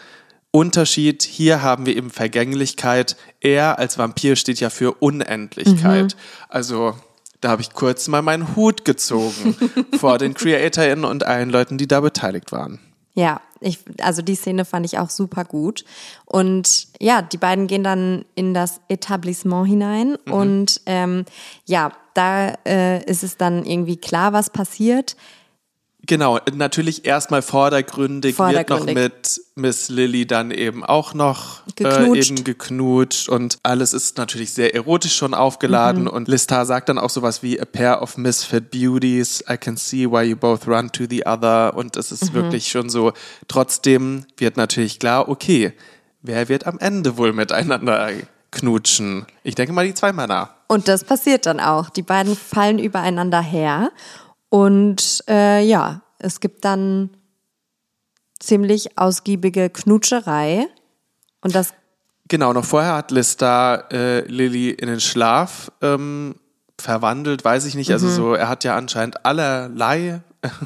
Unterschied, 0.52 1.22
hier 1.22 1.62
haben 1.62 1.86
wir 1.86 1.96
eben 1.96 2.10
Vergänglichkeit. 2.10 3.16
Er 3.40 3.78
als 3.78 3.98
Vampir 3.98 4.36
steht 4.36 4.60
ja 4.60 4.70
für 4.70 4.94
Unendlichkeit. 4.94 6.14
Mhm. 6.14 6.20
Also 6.48 6.94
da 7.40 7.50
habe 7.50 7.62
ich 7.62 7.72
kurz 7.72 8.08
mal 8.08 8.22
meinen 8.22 8.56
Hut 8.56 8.84
gezogen 8.84 9.56
vor 9.98 10.18
den 10.18 10.34
CreatorInnen 10.34 11.04
und 11.04 11.24
allen 11.24 11.50
Leuten, 11.50 11.78
die 11.78 11.88
da 11.88 12.00
beteiligt 12.00 12.52
waren. 12.52 12.80
Ja, 13.14 13.40
ich, 13.60 13.78
also 14.00 14.22
die 14.22 14.34
Szene 14.34 14.64
fand 14.64 14.86
ich 14.86 14.98
auch 14.98 15.10
super 15.10 15.44
gut. 15.44 15.84
Und 16.24 16.88
ja, 17.00 17.22
die 17.22 17.38
beiden 17.38 17.66
gehen 17.66 17.84
dann 17.84 18.24
in 18.34 18.54
das 18.54 18.80
Etablissement 18.88 19.68
hinein 19.68 20.16
mhm. 20.26 20.32
und 20.32 20.80
ähm, 20.86 21.24
ja, 21.66 21.92
da 22.14 22.54
äh, 22.66 23.04
ist 23.04 23.22
es 23.22 23.36
dann 23.36 23.64
irgendwie 23.64 23.96
klar, 23.96 24.32
was 24.32 24.50
passiert. 24.50 25.16
Genau, 26.06 26.38
natürlich 26.54 27.04
erstmal 27.04 27.42
vordergründig, 27.42 28.34
vordergründig, 28.34 28.96
wird 28.96 29.12
noch 29.12 29.12
mit 29.12 29.40
Miss 29.54 29.88
Lily 29.88 30.26
dann 30.26 30.50
eben 30.50 30.84
auch 30.84 31.14
noch 31.14 31.60
äh, 31.78 32.18
eben 32.18 32.42
geknutscht 32.42 33.28
und 33.28 33.58
alles 33.62 33.92
ist 33.92 34.16
natürlich 34.16 34.52
sehr 34.52 34.74
erotisch 34.74 35.14
schon 35.14 35.34
aufgeladen 35.34 36.04
mhm. 36.04 36.10
und 36.10 36.28
Listar 36.28 36.64
sagt 36.64 36.88
dann 36.88 36.98
auch 36.98 37.10
sowas 37.10 37.42
wie 37.42 37.60
a 37.60 37.64
pair 37.64 38.02
of 38.02 38.16
misfit 38.16 38.70
beauties, 38.70 39.44
I 39.48 39.56
can 39.56 39.76
see 39.76 40.10
why 40.10 40.22
you 40.22 40.36
both 40.36 40.66
run 40.66 40.90
to 40.92 41.04
the 41.08 41.26
other 41.26 41.76
und 41.76 41.96
es 41.96 42.12
ist 42.12 42.30
mhm. 42.30 42.34
wirklich 42.34 42.68
schon 42.68 42.88
so, 42.88 43.12
trotzdem 43.46 44.24
wird 44.38 44.56
natürlich 44.56 44.98
klar, 44.98 45.28
okay, 45.28 45.74
wer 46.22 46.48
wird 46.48 46.66
am 46.66 46.78
Ende 46.78 47.18
wohl 47.18 47.32
miteinander 47.32 48.10
knutschen? 48.50 49.26
Ich 49.42 49.54
denke 49.54 49.72
mal 49.72 49.86
die 49.86 49.94
zwei 49.94 50.12
Männer. 50.12 50.50
Und 50.66 50.88
das 50.88 51.04
passiert 51.04 51.46
dann 51.46 51.60
auch. 51.60 51.90
Die 51.90 52.02
beiden 52.02 52.36
fallen 52.36 52.78
übereinander 52.78 53.40
her 53.40 53.90
und 54.50 55.24
äh, 55.28 55.64
ja, 55.64 56.02
es 56.18 56.40
gibt 56.40 56.64
dann 56.64 57.10
ziemlich 58.40 58.98
ausgiebige 58.98 59.70
Knutscherei. 59.70 60.66
Und 61.40 61.54
das. 61.54 61.72
Genau, 62.28 62.52
noch 62.52 62.64
vorher 62.64 62.94
hat 62.94 63.10
Lista 63.10 63.86
äh, 63.92 64.20
Lilly 64.26 64.70
in 64.70 64.88
den 64.88 65.00
Schlaf 65.00 65.72
ähm, 65.80 66.34
verwandelt, 66.78 67.44
weiß 67.44 67.64
ich 67.66 67.74
nicht. 67.74 67.92
Also 67.92 68.06
mhm. 68.06 68.10
so, 68.10 68.34
er 68.34 68.48
hat 68.48 68.64
ja 68.64 68.76
anscheinend 68.76 69.24
allerlei 69.24 70.20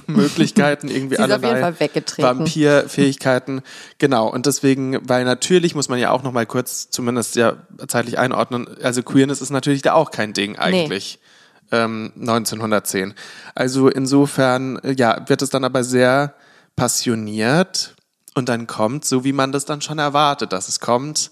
Möglichkeiten, 0.06 0.88
irgendwie 0.90 1.18
allerlei 1.18 1.74
Vampirfähigkeiten. 2.18 3.62
Genau, 3.98 4.28
und 4.28 4.46
deswegen, 4.46 4.98
weil 5.08 5.24
natürlich 5.24 5.74
muss 5.74 5.88
man 5.88 5.98
ja 5.98 6.10
auch 6.10 6.22
noch 6.22 6.32
mal 6.32 6.46
kurz 6.46 6.90
zumindest 6.90 7.36
ja 7.36 7.56
zeitlich 7.88 8.18
einordnen, 8.18 8.68
also 8.82 9.02
Queerness 9.02 9.40
ist 9.40 9.50
natürlich 9.50 9.82
da 9.82 9.94
auch 9.94 10.10
kein 10.10 10.32
Ding 10.32 10.56
eigentlich. 10.56 11.18
Nee 11.20 11.28
ähm, 11.74 12.12
1910. 12.18 13.14
Also 13.54 13.88
insofern, 13.88 14.78
äh, 14.78 14.92
ja, 14.92 15.28
wird 15.28 15.42
es 15.42 15.50
dann 15.50 15.64
aber 15.64 15.84
sehr 15.84 16.34
passioniert 16.76 17.94
und 18.34 18.48
dann 18.48 18.66
kommt, 18.66 19.04
so 19.04 19.24
wie 19.24 19.32
man 19.32 19.52
das 19.52 19.64
dann 19.64 19.80
schon 19.80 19.98
erwartet, 19.98 20.52
dass 20.52 20.68
es 20.68 20.80
kommt, 20.80 21.30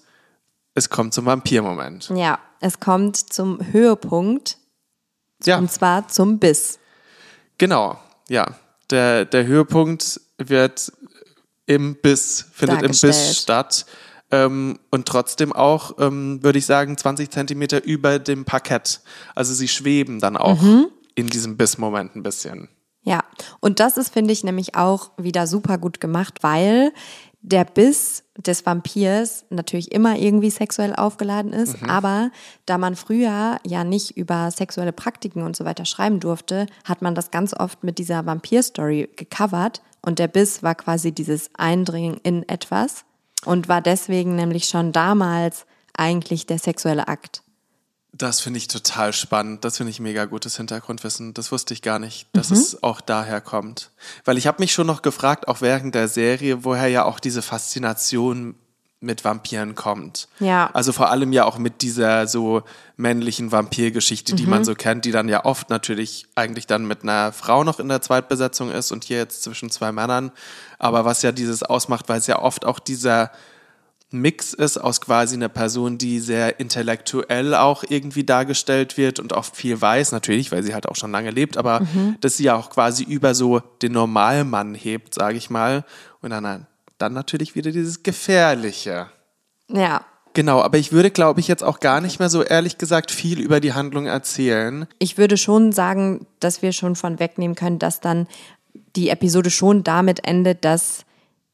es 0.74 0.88
kommt 0.88 1.14
zum 1.14 1.26
Vampirmoment. 1.26 2.10
Ja, 2.14 2.38
es 2.60 2.80
kommt 2.80 3.16
zum 3.16 3.60
Höhepunkt. 3.72 4.58
Ja. 5.44 5.58
Und 5.58 5.70
zwar 5.70 6.08
zum 6.08 6.38
Biss. 6.38 6.78
Genau, 7.58 7.98
ja. 8.28 8.46
Der, 8.90 9.24
der 9.24 9.46
Höhepunkt 9.46 10.20
wird 10.38 10.92
im 11.66 11.96
Biss, 11.96 12.46
findet 12.52 12.82
im 12.82 12.90
Biss 12.90 13.38
statt 13.38 13.86
ähm, 14.32 14.78
und 14.90 15.06
trotzdem 15.06 15.52
auch, 15.52 15.98
ähm, 15.98 16.42
würde 16.42 16.58
ich 16.58 16.66
sagen, 16.66 16.96
20 16.96 17.30
Zentimeter 17.30 17.84
über 17.84 18.18
dem 18.18 18.44
Parkett. 18.44 19.02
Also 19.34 19.54
sie 19.54 19.68
schweben 19.68 20.18
dann 20.18 20.36
auch 20.36 20.60
mhm. 20.60 20.86
in 21.14 21.28
diesem 21.28 21.56
Bissmoment 21.56 22.16
ein 22.16 22.22
bisschen. 22.22 22.68
Ja, 23.02 23.24
und 23.60 23.78
das 23.78 23.96
ist, 23.96 24.12
finde 24.12 24.32
ich, 24.32 24.42
nämlich 24.42 24.74
auch 24.74 25.10
wieder 25.18 25.46
super 25.46 25.76
gut 25.76 26.00
gemacht, 26.00 26.38
weil 26.42 26.92
der 27.42 27.64
Biss 27.64 28.22
des 28.38 28.64
Vampirs 28.64 29.44
natürlich 29.50 29.90
immer 29.90 30.16
irgendwie 30.16 30.50
sexuell 30.50 30.94
aufgeladen 30.94 31.52
ist, 31.52 31.82
mhm. 31.82 31.90
aber 31.90 32.30
da 32.66 32.78
man 32.78 32.94
früher 32.94 33.58
ja 33.66 33.82
nicht 33.82 34.16
über 34.16 34.50
sexuelle 34.52 34.92
Praktiken 34.92 35.42
und 35.42 35.56
so 35.56 35.64
weiter 35.64 35.84
schreiben 35.84 36.20
durfte, 36.20 36.66
hat 36.84 37.02
man 37.02 37.16
das 37.16 37.32
ganz 37.32 37.52
oft 37.52 37.82
mit 37.82 37.98
dieser 37.98 38.24
Vampir-Story 38.24 39.10
gecovert 39.16 39.82
und 40.02 40.20
der 40.20 40.28
Biss 40.28 40.62
war 40.62 40.76
quasi 40.76 41.10
dieses 41.10 41.50
Eindringen 41.54 42.18
in 42.22 42.48
etwas 42.48 43.04
und 43.44 43.68
war 43.68 43.80
deswegen 43.80 44.36
nämlich 44.36 44.66
schon 44.66 44.92
damals 44.92 45.66
eigentlich 45.96 46.46
der 46.46 46.58
sexuelle 46.58 47.08
Akt. 47.08 47.42
Das 48.14 48.40
finde 48.40 48.58
ich 48.58 48.68
total 48.68 49.14
spannend. 49.14 49.64
Das 49.64 49.78
finde 49.78 49.90
ich 49.90 49.98
mega 49.98 50.26
gutes 50.26 50.58
Hintergrundwissen. 50.58 51.32
Das 51.32 51.50
wusste 51.50 51.72
ich 51.72 51.80
gar 51.80 51.98
nicht, 51.98 52.26
dass 52.34 52.50
mhm. 52.50 52.56
es 52.56 52.82
auch 52.82 53.00
daher 53.00 53.40
kommt. 53.40 53.90
Weil 54.26 54.36
ich 54.36 54.46
habe 54.46 54.60
mich 54.62 54.72
schon 54.72 54.86
noch 54.86 55.00
gefragt, 55.00 55.48
auch 55.48 55.62
während 55.62 55.94
der 55.94 56.08
Serie, 56.08 56.62
woher 56.62 56.88
ja 56.88 57.04
auch 57.04 57.18
diese 57.18 57.40
Faszination 57.40 58.54
mit 59.02 59.24
Vampiren 59.24 59.74
kommt. 59.74 60.28
Ja. 60.38 60.70
Also 60.72 60.92
vor 60.92 61.10
allem 61.10 61.32
ja 61.32 61.44
auch 61.44 61.58
mit 61.58 61.82
dieser 61.82 62.26
so 62.26 62.62
männlichen 62.96 63.52
Vampirgeschichte, 63.52 64.34
die 64.34 64.44
mhm. 64.44 64.50
man 64.50 64.64
so 64.64 64.74
kennt, 64.74 65.04
die 65.04 65.10
dann 65.10 65.28
ja 65.28 65.44
oft 65.44 65.70
natürlich 65.70 66.26
eigentlich 66.34 66.66
dann 66.66 66.86
mit 66.86 67.02
einer 67.02 67.32
Frau 67.32 67.64
noch 67.64 67.80
in 67.80 67.88
der 67.88 68.00
Zweitbesetzung 68.00 68.70
ist 68.70 68.92
und 68.92 69.04
hier 69.04 69.18
jetzt 69.18 69.42
zwischen 69.42 69.70
zwei 69.70 69.92
Männern. 69.92 70.30
Aber 70.78 71.04
was 71.04 71.22
ja 71.22 71.32
dieses 71.32 71.62
ausmacht, 71.62 72.08
weil 72.08 72.18
es 72.18 72.26
ja 72.26 72.40
oft 72.40 72.64
auch 72.64 72.78
dieser 72.78 73.32
Mix 74.12 74.52
ist 74.52 74.78
aus 74.78 75.00
quasi 75.00 75.34
einer 75.34 75.48
Person, 75.48 75.98
die 75.98 76.20
sehr 76.20 76.60
intellektuell 76.60 77.54
auch 77.54 77.82
irgendwie 77.88 78.24
dargestellt 78.24 78.96
wird 78.96 79.18
und 79.18 79.32
oft 79.32 79.56
viel 79.56 79.80
weiß, 79.80 80.12
natürlich, 80.12 80.52
weil 80.52 80.62
sie 80.62 80.74
halt 80.74 80.86
auch 80.86 80.96
schon 80.96 81.12
lange 81.12 81.30
lebt, 81.30 81.56
aber 81.56 81.80
mhm. 81.80 82.16
dass 82.20 82.36
sie 82.36 82.44
ja 82.44 82.56
auch 82.56 82.70
quasi 82.70 83.04
über 83.04 83.34
so 83.34 83.60
den 83.80 83.92
Normalmann 83.92 84.74
hebt, 84.74 85.14
sage 85.14 85.36
ich 85.38 85.50
mal. 85.50 85.84
Und 86.20 86.30
dann 86.30 86.66
dann 87.02 87.12
natürlich 87.12 87.54
wieder 87.54 87.72
dieses 87.72 88.02
Gefährliche. 88.02 89.08
Ja. 89.68 90.04
Genau, 90.34 90.62
aber 90.62 90.78
ich 90.78 90.92
würde, 90.92 91.10
glaube 91.10 91.40
ich, 91.40 91.48
jetzt 91.48 91.62
auch 91.62 91.80
gar 91.80 92.00
nicht 92.00 92.18
mehr 92.18 92.30
so 92.30 92.42
ehrlich 92.42 92.78
gesagt 92.78 93.10
viel 93.10 93.40
über 93.40 93.60
die 93.60 93.74
Handlung 93.74 94.06
erzählen. 94.06 94.86
Ich 94.98 95.18
würde 95.18 95.36
schon 95.36 95.72
sagen, 95.72 96.26
dass 96.40 96.62
wir 96.62 96.72
schon 96.72 96.96
von 96.96 97.18
wegnehmen 97.18 97.54
können, 97.54 97.78
dass 97.78 98.00
dann 98.00 98.26
die 98.96 99.10
Episode 99.10 99.50
schon 99.50 99.84
damit 99.84 100.26
endet, 100.26 100.64
dass 100.64 101.04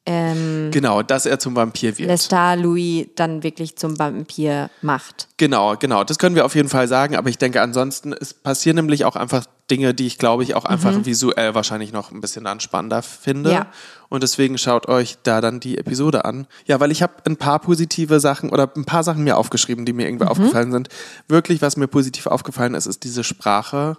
ähm, 0.06 0.70
Genau, 0.70 1.02
dass 1.02 1.26
er 1.26 1.38
zum 1.38 1.56
Vampir 1.56 1.98
wird. 1.98 2.08
Lestat 2.08 2.60
Louis 2.60 3.08
dann 3.16 3.42
wirklich 3.42 3.76
zum 3.76 3.98
Vampir 3.98 4.70
macht. 4.80 5.28
Genau, 5.38 5.76
genau. 5.76 6.04
Das 6.04 6.18
können 6.18 6.36
wir 6.36 6.44
auf 6.44 6.54
jeden 6.54 6.68
Fall 6.68 6.88
sagen, 6.88 7.16
aber 7.16 7.30
ich 7.30 7.38
denke 7.38 7.60
ansonsten, 7.60 8.12
es 8.12 8.32
passieren 8.32 8.76
nämlich 8.76 9.04
auch 9.04 9.16
einfach 9.16 9.44
Dinge, 9.70 9.94
die 9.94 10.06
ich 10.06 10.18
glaube 10.18 10.42
ich 10.42 10.54
auch 10.54 10.64
einfach 10.64 11.04
visuell 11.04 11.54
wahrscheinlich 11.54 11.92
noch 11.92 12.10
ein 12.10 12.20
bisschen 12.20 12.44
dann 12.44 12.60
spannender 12.60 13.02
finde. 13.02 13.52
Ja. 13.52 13.66
Und 14.08 14.22
deswegen 14.22 14.56
schaut 14.56 14.88
euch 14.88 15.18
da 15.22 15.40
dann 15.40 15.60
die 15.60 15.76
Episode 15.76 16.24
an. 16.24 16.46
Ja, 16.66 16.80
weil 16.80 16.90
ich 16.90 17.02
habe 17.02 17.14
ein 17.26 17.36
paar 17.36 17.58
positive 17.58 18.20
Sachen 18.20 18.50
oder 18.50 18.70
ein 18.74 18.84
paar 18.84 19.04
Sachen 19.04 19.24
mir 19.24 19.36
aufgeschrieben, 19.36 19.84
die 19.84 19.92
mir 19.92 20.06
irgendwie 20.06 20.26
aufgefallen 20.26 20.72
sind. 20.72 20.88
Wirklich, 21.28 21.60
was 21.60 21.76
mir 21.76 21.88
positiv 21.88 22.26
aufgefallen 22.26 22.74
ist, 22.74 22.86
ist 22.86 23.04
diese 23.04 23.24
Sprache. 23.24 23.98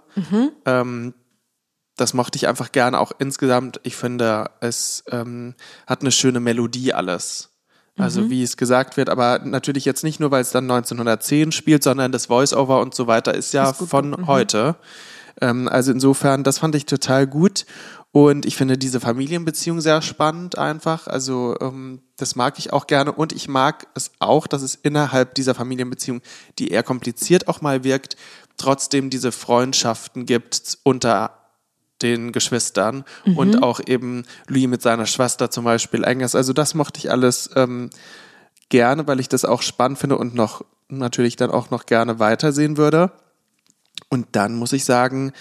Ähm, 0.66 1.14
das 1.96 2.14
mochte 2.14 2.36
ich 2.36 2.48
einfach 2.48 2.72
gerne 2.72 2.98
auch 2.98 3.12
insgesamt. 3.18 3.80
Ich 3.82 3.94
finde, 3.94 4.50
es 4.60 5.04
ähm, 5.10 5.54
hat 5.86 6.00
eine 6.00 6.10
schöne 6.10 6.40
Melodie 6.40 6.92
alles. 6.92 7.50
Also 7.98 8.30
wie 8.30 8.42
es 8.42 8.56
gesagt 8.56 8.96
wird, 8.96 9.10
aber 9.10 9.40
natürlich 9.44 9.84
jetzt 9.84 10.04
nicht 10.04 10.20
nur, 10.20 10.30
weil 10.30 10.40
es 10.40 10.50
dann 10.50 10.64
1910 10.64 11.52
spielt, 11.52 11.82
sondern 11.82 12.12
das 12.12 12.26
Voice-Over 12.26 12.80
und 12.80 12.94
so 12.94 13.06
weiter 13.06 13.34
ist 13.34 13.52
ja 13.52 13.74
von 13.74 14.26
heute. 14.26 14.76
Ähm, 15.40 15.68
also 15.68 15.92
insofern, 15.92 16.44
das 16.44 16.58
fand 16.58 16.74
ich 16.74 16.86
total 16.86 17.26
gut. 17.26 17.66
Und 18.12 18.44
ich 18.44 18.56
finde 18.56 18.76
diese 18.76 18.98
Familienbeziehung 18.98 19.80
sehr 19.80 20.02
spannend 20.02 20.58
einfach. 20.58 21.06
Also 21.06 21.56
ähm, 21.60 22.02
das 22.16 22.34
mag 22.34 22.58
ich 22.58 22.72
auch 22.72 22.86
gerne. 22.86 23.12
Und 23.12 23.32
ich 23.32 23.48
mag 23.48 23.86
es 23.94 24.10
auch, 24.18 24.46
dass 24.46 24.62
es 24.62 24.74
innerhalb 24.74 25.34
dieser 25.34 25.54
Familienbeziehung, 25.54 26.20
die 26.58 26.68
eher 26.68 26.82
kompliziert 26.82 27.46
auch 27.46 27.60
mal 27.60 27.84
wirkt, 27.84 28.16
trotzdem 28.56 29.10
diese 29.10 29.30
Freundschaften 29.30 30.26
gibt 30.26 30.78
unter 30.82 31.36
den 32.02 32.32
Geschwistern 32.32 33.04
und 33.36 33.62
auch 33.62 33.80
eben 33.86 34.24
Louis 34.48 34.68
mit 34.68 34.82
seiner 34.82 35.06
Schwester 35.06 35.50
zum 35.50 35.64
Beispiel 35.64 36.04
eng 36.04 36.20
ist. 36.20 36.34
Also 36.34 36.52
das 36.52 36.74
mochte 36.74 36.98
ich 36.98 37.10
alles 37.10 37.50
ähm, 37.56 37.90
gerne, 38.70 39.06
weil 39.06 39.20
ich 39.20 39.28
das 39.28 39.44
auch 39.44 39.62
spannend 39.62 39.98
finde 39.98 40.16
und 40.16 40.34
noch 40.34 40.64
natürlich 40.88 41.36
dann 41.36 41.50
auch 41.50 41.70
noch 41.70 41.86
gerne 41.86 42.18
weitersehen 42.18 42.76
würde. 42.76 43.12
Und 44.12 44.26
dann 44.32 44.56
muss 44.56 44.72
ich 44.72 44.84
sagen, 44.84 45.32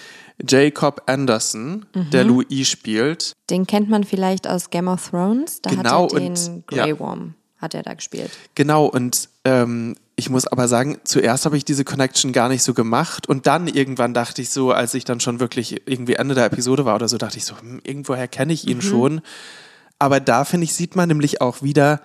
Jacob 0.47 1.01
Anderson, 1.07 1.85
der 2.13 2.23
Louis 2.23 2.69
spielt, 2.69 3.33
Den 3.49 3.65
kennt 3.67 3.89
man 3.89 4.03
vielleicht 4.03 4.47
aus 4.47 4.69
Game 4.69 4.87
of 4.87 5.09
Thrones. 5.09 5.61
Da 5.61 5.71
Genau, 5.71 6.03
hat 6.05 6.13
er 6.13 6.19
den 6.19 6.31
und- 6.37 6.67
Grey 6.67 6.89
ja. 6.89 6.99
Worm, 6.99 7.33
hat 7.57 7.73
er 7.73 7.83
da 7.83 7.93
gespielt. 7.95 8.29
Genau, 8.55 8.85
und 8.85 9.27
ähm, 9.43 9.95
ich 10.15 10.29
muss 10.29 10.45
aber 10.47 10.67
sagen, 10.67 10.99
zuerst 11.03 11.45
habe 11.45 11.57
ich 11.57 11.65
diese 11.65 11.83
Connection 11.83 12.31
gar 12.31 12.47
nicht 12.47 12.61
so 12.63 12.73
gemacht 12.73 13.27
und 13.27 13.47
dann 13.47 13.67
irgendwann 13.67 14.13
dachte 14.13 14.41
ich 14.41 14.49
so, 14.51 14.71
als 14.71 14.93
ich 14.93 15.03
dann 15.03 15.19
schon 15.19 15.39
wirklich 15.39 15.81
irgendwie 15.87 16.13
Ende 16.13 16.35
der 16.35 16.45
Episode 16.45 16.85
war 16.85 16.95
oder 16.95 17.07
so, 17.07 17.17
dachte 17.17 17.37
ich 17.37 17.45
so, 17.45 17.59
hm, 17.59 17.81
irgendwoher 17.83 18.27
kenne 18.27 18.53
ich 18.53 18.67
ihn 18.67 18.81
schon. 18.81 19.21
Aber 19.97 20.19
da 20.19 20.45
finde 20.45 20.65
ich, 20.65 20.73
sieht 20.73 20.95
man 20.95 21.09
nämlich 21.09 21.41
auch 21.41 21.61
wieder, 21.63 22.01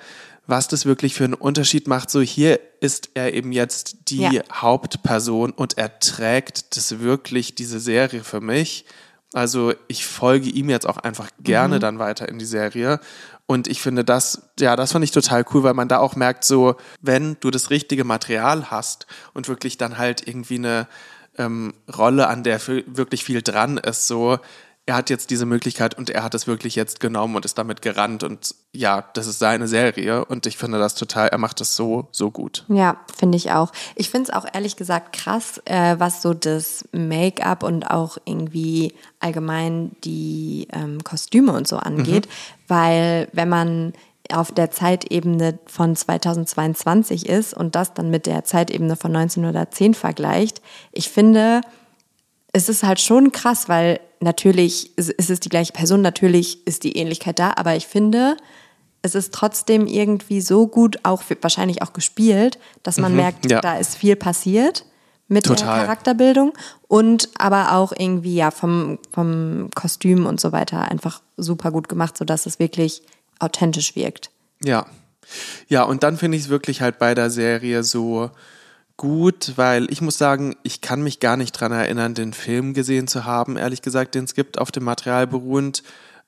was 0.46 0.68
das 0.68 0.84
wirklich 0.86 1.14
für 1.14 1.24
einen 1.24 1.34
Unterschied 1.34 1.86
macht. 1.88 2.10
So 2.10 2.20
hier 2.20 2.60
ist 2.80 3.10
er 3.14 3.32
eben 3.34 3.52
jetzt 3.52 4.10
die 4.10 4.18
Ja. 4.22 4.42
Hauptperson 4.52 5.52
und 5.52 5.78
er 5.78 5.98
trägt 6.00 6.76
das 6.76 7.00
wirklich, 7.00 7.54
diese 7.54 7.80
Serie 7.80 8.24
für 8.24 8.40
mich. 8.40 8.84
Also 9.32 9.72
ich 9.88 10.06
folge 10.06 10.48
ihm 10.50 10.70
jetzt 10.70 10.86
auch 10.86 10.98
einfach 10.98 11.28
gerne 11.40 11.78
dann 11.80 11.98
weiter 11.98 12.28
in 12.28 12.38
die 12.38 12.44
Serie. 12.44 13.00
Und 13.46 13.66
ich 13.68 13.80
finde 13.82 14.04
das, 14.04 14.48
ja, 14.60 14.76
das 14.76 14.92
fand 14.92 15.04
ich 15.04 15.10
total 15.10 15.44
cool, 15.52 15.64
weil 15.64 15.74
man 15.74 15.88
da 15.88 15.98
auch 15.98 16.14
merkt, 16.16 16.44
so, 16.44 16.76
wenn 17.02 17.36
du 17.40 17.50
das 17.50 17.68
richtige 17.70 18.04
Material 18.04 18.70
hast 18.70 19.06
und 19.34 19.48
wirklich 19.48 19.76
dann 19.76 19.98
halt 19.98 20.26
irgendwie 20.26 20.56
eine 20.58 20.86
ähm, 21.36 21.74
Rolle, 21.94 22.28
an 22.28 22.44
der 22.44 22.60
für- 22.60 22.84
wirklich 22.86 23.24
viel 23.24 23.42
dran 23.42 23.76
ist, 23.78 24.06
so, 24.06 24.38
er 24.86 24.96
hat 24.96 25.08
jetzt 25.08 25.30
diese 25.30 25.46
Möglichkeit 25.46 25.96
und 25.96 26.10
er 26.10 26.22
hat 26.22 26.34
es 26.34 26.46
wirklich 26.46 26.74
jetzt 26.74 27.00
genommen 27.00 27.36
und 27.36 27.44
ist 27.46 27.56
damit 27.56 27.80
gerannt 27.80 28.22
und 28.22 28.54
ja, 28.72 29.04
das 29.14 29.26
ist 29.26 29.38
seine 29.38 29.66
Serie 29.66 30.24
und 30.26 30.44
ich 30.46 30.58
finde 30.58 30.78
das 30.78 30.94
total, 30.94 31.28
er 31.28 31.38
macht 31.38 31.60
das 31.60 31.74
so, 31.74 32.08
so 32.12 32.30
gut. 32.30 32.64
Ja, 32.68 32.98
finde 33.16 33.36
ich 33.36 33.50
auch. 33.50 33.72
Ich 33.94 34.10
finde 34.10 34.30
es 34.30 34.36
auch 34.36 34.44
ehrlich 34.52 34.76
gesagt 34.76 35.14
krass, 35.14 35.60
äh, 35.64 35.96
was 35.98 36.20
so 36.20 36.34
das 36.34 36.86
Make-up 36.92 37.62
und 37.62 37.90
auch 37.90 38.18
irgendwie 38.26 38.92
allgemein 39.20 39.92
die 40.04 40.68
ähm, 40.72 41.02
Kostüme 41.02 41.52
und 41.52 41.66
so 41.66 41.78
angeht, 41.78 42.28
weil 42.68 43.28
wenn 43.32 43.48
man 43.48 43.94
auf 44.32 44.52
der 44.52 44.70
Zeitebene 44.70 45.58
von 45.66 45.96
2022 45.96 47.26
ist 47.26 47.54
und 47.54 47.74
das 47.74 47.94
dann 47.94 48.10
mit 48.10 48.26
der 48.26 48.44
Zeitebene 48.44 48.96
von 48.96 49.16
1910 49.16 49.94
vergleicht, 49.94 50.60
ich 50.92 51.08
finde, 51.08 51.62
es 52.52 52.68
ist 52.68 52.82
halt 52.82 53.00
schon 53.00 53.32
krass, 53.32 53.68
weil 53.68 54.00
natürlich 54.24 54.96
ist 54.98 55.30
es 55.30 55.40
die 55.40 55.48
gleiche 55.48 55.72
Person, 55.72 56.02
natürlich 56.02 56.66
ist 56.66 56.82
die 56.82 56.96
Ähnlichkeit 56.96 57.38
da, 57.38 57.52
aber 57.56 57.76
ich 57.76 57.86
finde, 57.86 58.36
es 59.02 59.14
ist 59.14 59.32
trotzdem 59.32 59.86
irgendwie 59.86 60.40
so 60.40 60.66
gut, 60.66 60.98
auch 61.04 61.22
wahrscheinlich 61.42 61.82
auch 61.82 61.92
gespielt, 61.92 62.58
dass 62.82 62.96
man 62.96 63.14
merkt, 63.14 63.50
ja. 63.50 63.60
da 63.60 63.76
ist 63.76 63.96
viel 63.96 64.16
passiert 64.16 64.86
mit 65.28 65.46
der 65.46 65.56
Total. 65.56 65.80
Charakterbildung 65.80 66.52
und 66.88 67.28
aber 67.38 67.72
auch 67.72 67.92
irgendwie 67.96 68.34
ja 68.34 68.50
vom, 68.50 68.98
vom 69.12 69.68
Kostüm 69.74 70.26
und 70.26 70.40
so 70.40 70.52
weiter 70.52 70.90
einfach 70.90 71.22
super 71.36 71.70
gut 71.70 71.88
gemacht, 71.88 72.16
sodass 72.16 72.46
es 72.46 72.58
wirklich 72.58 73.02
authentisch 73.38 73.94
wirkt. 73.94 74.30
Ja. 74.62 74.86
Ja, 75.68 75.84
und 75.84 76.02
dann 76.02 76.18
finde 76.18 76.36
ich 76.36 76.44
es 76.44 76.48
wirklich 76.50 76.82
halt 76.82 76.98
bei 76.98 77.14
der 77.14 77.30
Serie 77.30 77.82
so 77.82 78.30
gut, 78.96 79.52
weil 79.56 79.90
ich 79.90 80.00
muss 80.00 80.18
sagen, 80.18 80.56
ich 80.62 80.80
kann 80.80 81.02
mich 81.02 81.20
gar 81.20 81.36
nicht 81.36 81.52
dran 81.52 81.72
erinnern, 81.72 82.14
den 82.14 82.32
Film 82.32 82.74
gesehen 82.74 83.08
zu 83.08 83.24
haben, 83.24 83.56
ehrlich 83.56 83.82
gesagt, 83.82 84.14
den 84.14 84.24
es 84.24 84.34
gibt, 84.34 84.58
auf 84.58 84.70
dem 84.70 84.84
Material 84.84 85.26
beruhend. 85.26 85.82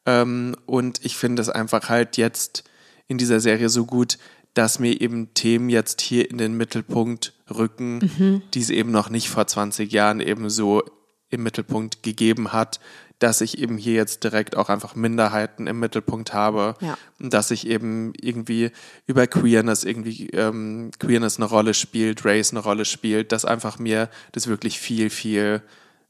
Ähm, 0.04 0.56
und 0.66 1.04
ich 1.04 1.16
finde 1.16 1.42
es 1.42 1.48
einfach 1.48 1.88
halt 1.88 2.16
jetzt 2.16 2.64
in 3.08 3.18
dieser 3.18 3.40
Serie 3.40 3.68
so 3.68 3.86
gut, 3.86 4.18
dass 4.54 4.78
mir 4.78 5.00
eben 5.00 5.34
Themen 5.34 5.68
jetzt 5.68 6.00
hier 6.00 6.30
in 6.30 6.38
den 6.38 6.56
Mittelpunkt 6.56 7.34
rücken, 7.54 8.42
die 8.54 8.60
es 8.60 8.70
eben 8.70 8.90
noch 8.90 9.10
nicht 9.10 9.28
vor 9.28 9.46
20 9.46 9.92
Jahren 9.92 10.20
eben 10.20 10.48
so 10.48 10.82
im 11.28 11.42
Mittelpunkt 11.42 12.02
gegeben 12.02 12.52
hat, 12.52 12.80
dass 13.18 13.40
ich 13.40 13.58
eben 13.58 13.78
hier 13.78 13.94
jetzt 13.94 14.24
direkt 14.24 14.56
auch 14.56 14.68
einfach 14.68 14.94
Minderheiten 14.94 15.66
im 15.66 15.80
Mittelpunkt 15.80 16.34
habe, 16.34 16.74
Ja. 16.80 16.98
dass 17.18 17.50
ich 17.50 17.66
eben 17.66 18.12
irgendwie 18.20 18.70
über 19.06 19.26
Queerness 19.26 19.84
irgendwie 19.84 20.28
ähm, 20.30 20.90
Queerness 20.98 21.38
eine 21.38 21.46
Rolle 21.46 21.72
spielt, 21.72 22.24
Race 22.26 22.50
eine 22.50 22.60
Rolle 22.60 22.84
spielt, 22.84 23.32
dass 23.32 23.44
einfach 23.46 23.78
mir 23.78 24.10
das 24.32 24.48
wirklich 24.48 24.78
viel, 24.78 25.08
viel, 25.08 25.62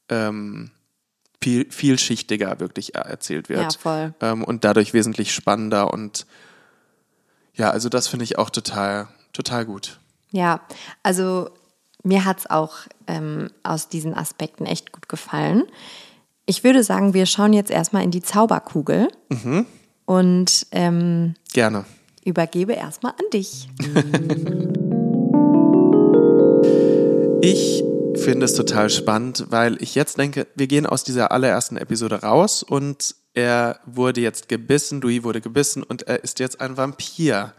ähm, 0.08 0.72
viel 1.40 1.70
vielschichtiger 1.70 2.58
wirklich 2.58 2.96
erzählt 2.96 3.48
wird. 3.48 3.72
Ja, 3.74 3.78
voll. 3.78 4.14
Ähm, 4.20 4.42
und 4.42 4.64
dadurch 4.64 4.92
wesentlich 4.92 5.32
spannender 5.32 5.92
und 5.92 6.26
ja, 7.54 7.70
also 7.70 7.88
das 7.88 8.08
finde 8.08 8.24
ich 8.24 8.36
auch 8.36 8.50
total, 8.50 9.08
total 9.32 9.64
gut. 9.64 9.98
Ja, 10.30 10.60
also 11.02 11.50
mir 12.02 12.24
hat 12.24 12.40
es 12.40 12.50
auch 12.50 12.74
ähm, 13.06 13.48
aus 13.62 13.88
diesen 13.88 14.12
Aspekten 14.14 14.66
echt 14.66 14.92
gut 14.92 15.08
gefallen. 15.08 15.64
Ich 16.48 16.62
würde 16.62 16.84
sagen, 16.84 17.12
wir 17.12 17.26
schauen 17.26 17.52
jetzt 17.52 17.72
erstmal 17.72 18.04
in 18.04 18.12
die 18.12 18.22
Zauberkugel 18.22 19.08
und 20.04 20.66
ähm, 20.70 21.34
Gerne. 21.52 21.84
übergebe 22.24 22.72
erstmal 22.72 23.12
an 23.12 23.30
dich. 23.32 23.68
Ich 27.42 27.84
finde 28.16 28.46
es 28.46 28.54
total 28.54 28.90
spannend, 28.90 29.46
weil 29.50 29.80
ich 29.82 29.94
jetzt 29.94 30.18
denke, 30.18 30.46
wir 30.54 30.66
gehen 30.68 30.86
aus 30.86 31.04
dieser 31.04 31.32
allerersten 31.32 31.76
Episode 31.76 32.22
raus 32.22 32.62
und 32.62 33.14
er 33.34 33.80
wurde 33.84 34.20
jetzt 34.20 34.48
gebissen, 34.48 35.00
Louis 35.00 35.22
wurde 35.22 35.40
gebissen 35.40 35.82
und 35.82 36.02
er 36.02 36.24
ist 36.24 36.38
jetzt 36.38 36.60
ein 36.60 36.76
Vampir. 36.76 37.54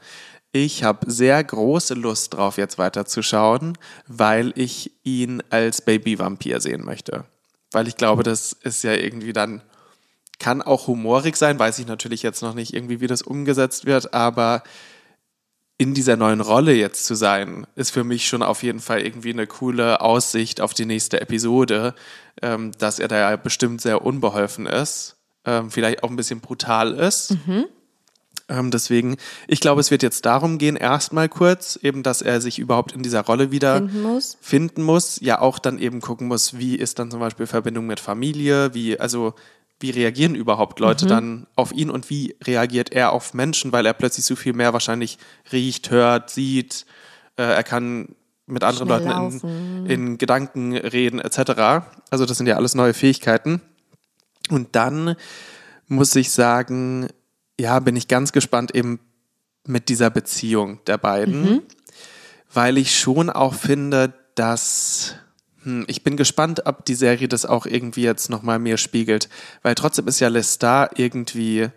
Ich 0.52 0.84
habe 0.84 1.12
sehr 1.12 1.44
große 1.44 1.94
Lust 1.94 2.34
drauf, 2.34 2.58
jetzt 2.58 2.78
weiterzuschauen, 2.78 3.78
weil 4.08 4.54
ich 4.56 4.92
ihn 5.04 5.44
als 5.50 5.82
Baby-Vampir 5.82 6.60
sehen 6.62 6.84
möchte. 6.84 7.26
Weil 7.78 7.88
ich 7.88 7.96
glaube, 7.96 8.24
das 8.24 8.54
ist 8.54 8.84
ja 8.84 8.94
irgendwie 8.94 9.34
dann, 9.34 9.62
kann 10.40 10.64
auch 10.64 10.88
humorig 10.88 11.38
sein, 11.38 11.60
weiß 11.60 11.78
ich 11.78 11.86
natürlich 11.86 12.24
jetzt 12.24 12.42
noch 12.42 12.56
nicht 12.56 12.74
irgendwie, 12.74 13.02
wie 13.02 13.06
das 13.06 13.22
umgesetzt 13.22 13.86
wird, 13.86 14.16
aber 14.16 14.64
in 15.78 15.94
dieser 15.94 16.18
neuen 16.18 16.42
Rolle 16.42 16.74
jetzt 16.74 17.06
zu 17.06 17.14
sein, 17.14 17.68
ist 17.76 17.92
für 17.92 18.04
mich 18.04 18.28
schon 18.28 18.42
auf 18.42 18.64
jeden 18.64 18.80
Fall 18.80 19.02
irgendwie 19.02 19.30
eine 19.30 19.46
coole 19.46 20.02
Aussicht 20.02 20.60
auf 20.60 20.74
die 20.74 20.88
nächste 20.88 21.22
Episode, 21.22 21.94
ähm, 22.42 22.72
dass 22.80 22.98
er 22.98 23.10
da 23.10 23.30
ja 23.30 23.36
bestimmt 23.36 23.80
sehr 23.80 24.04
unbeholfen 24.04 24.66
ist, 24.66 25.18
ähm, 25.46 25.70
vielleicht 25.70 26.02
auch 26.02 26.10
ein 26.10 26.16
bisschen 26.16 26.42
brutal 26.42 26.94
ist. 26.94 27.36
Ähm, 28.50 28.72
deswegen, 28.72 29.18
ich 29.48 29.60
glaube, 29.60 29.82
es 29.82 29.92
wird 29.92 30.04
jetzt 30.04 30.26
darum 30.26 30.58
gehen, 30.58 30.76
erstmal 30.76 31.28
kurz, 31.28 31.78
eben, 31.82 32.02
dass 32.02 32.22
er 32.22 32.40
sich 32.40 32.60
überhaupt 32.60 32.94
in 32.94 33.04
dieser 33.04 33.22
Rolle 33.22 33.52
wieder 33.52 33.78
Finden 33.78 34.02
muss. 34.02 34.38
finden 34.40 34.84
muss, 34.84 35.20
ja 35.22 35.42
auch 35.42 35.60
dann 35.60 35.80
eben 35.80 36.00
gucken 36.00 36.28
muss, 36.28 36.58
wie 36.58 36.76
ist 36.76 37.00
dann 37.00 37.12
zum 37.12 37.20
Beispiel 37.20 37.46
Verbindung 37.46 37.86
mit 37.88 38.00
Familie, 38.00 38.74
wie, 38.74 39.00
also 39.00 39.34
wie 39.80 39.92
reagieren 39.92 40.34
überhaupt 40.34 40.80
Leute 40.80 41.06
dann 41.06 41.46
auf 41.56 41.72
ihn 41.72 41.90
und 41.90 42.10
wie 42.10 42.36
reagiert 42.44 42.92
er 42.92 43.12
auf 43.12 43.34
Menschen, 43.34 43.72
weil 43.72 43.86
er 43.86 43.94
plötzlich 43.94 44.26
so 44.26 44.36
viel 44.36 44.54
mehr 44.54 44.74
wahrscheinlich 44.74 45.20
riecht, 45.52 45.92
hört, 45.92 46.30
sieht, 46.30 46.86
äh, 47.36 47.44
er 47.44 47.64
kann 47.64 48.16
mit 48.48 48.64
anderen 48.64 48.88
Schnell 48.88 49.08
Leuten 49.08 49.86
in, 49.86 49.86
in 49.86 50.18
Gedanken 50.18 50.76
reden 50.76 51.20
etc. 51.20 51.86
Also 52.10 52.26
das 52.26 52.38
sind 52.38 52.48
ja 52.48 52.56
alles 52.56 52.74
neue 52.74 52.94
Fähigkeiten. 52.94 53.62
Und 54.50 54.76
dann 54.76 55.16
muss 55.88 56.16
ich 56.16 56.32
sagen, 56.32 57.08
ja, 57.60 57.80
bin 57.80 57.96
ich 57.96 58.08
ganz 58.08 58.32
gespannt 58.32 58.74
eben 58.76 59.00
mit 59.66 59.90
dieser 59.90 60.10
Beziehung 60.10 60.80
der 60.86 60.98
beiden, 60.98 61.42
mhm. 61.42 61.62
weil 62.54 62.78
ich 62.78 62.98
schon 62.98 63.30
auch 63.30 63.54
finde, 63.54 64.14
dass 64.36 65.16
hm, 65.64 65.86
ich 65.88 66.04
bin 66.04 66.18
gespannt, 66.18 66.66
ob 66.66 66.86
die 66.86 66.96
Serie 66.96 67.28
das 67.28 67.46
auch 67.46 67.66
irgendwie 67.66 68.04
jetzt 68.04 68.30
nochmal 68.30 68.60
mehr 68.60 68.78
spiegelt, 68.78 69.30
weil 69.64 69.76
trotzdem 69.76 70.08
ist 70.08 70.20
ja 70.20 70.30
Lestat 70.30 70.98
irgendwie 71.00 71.70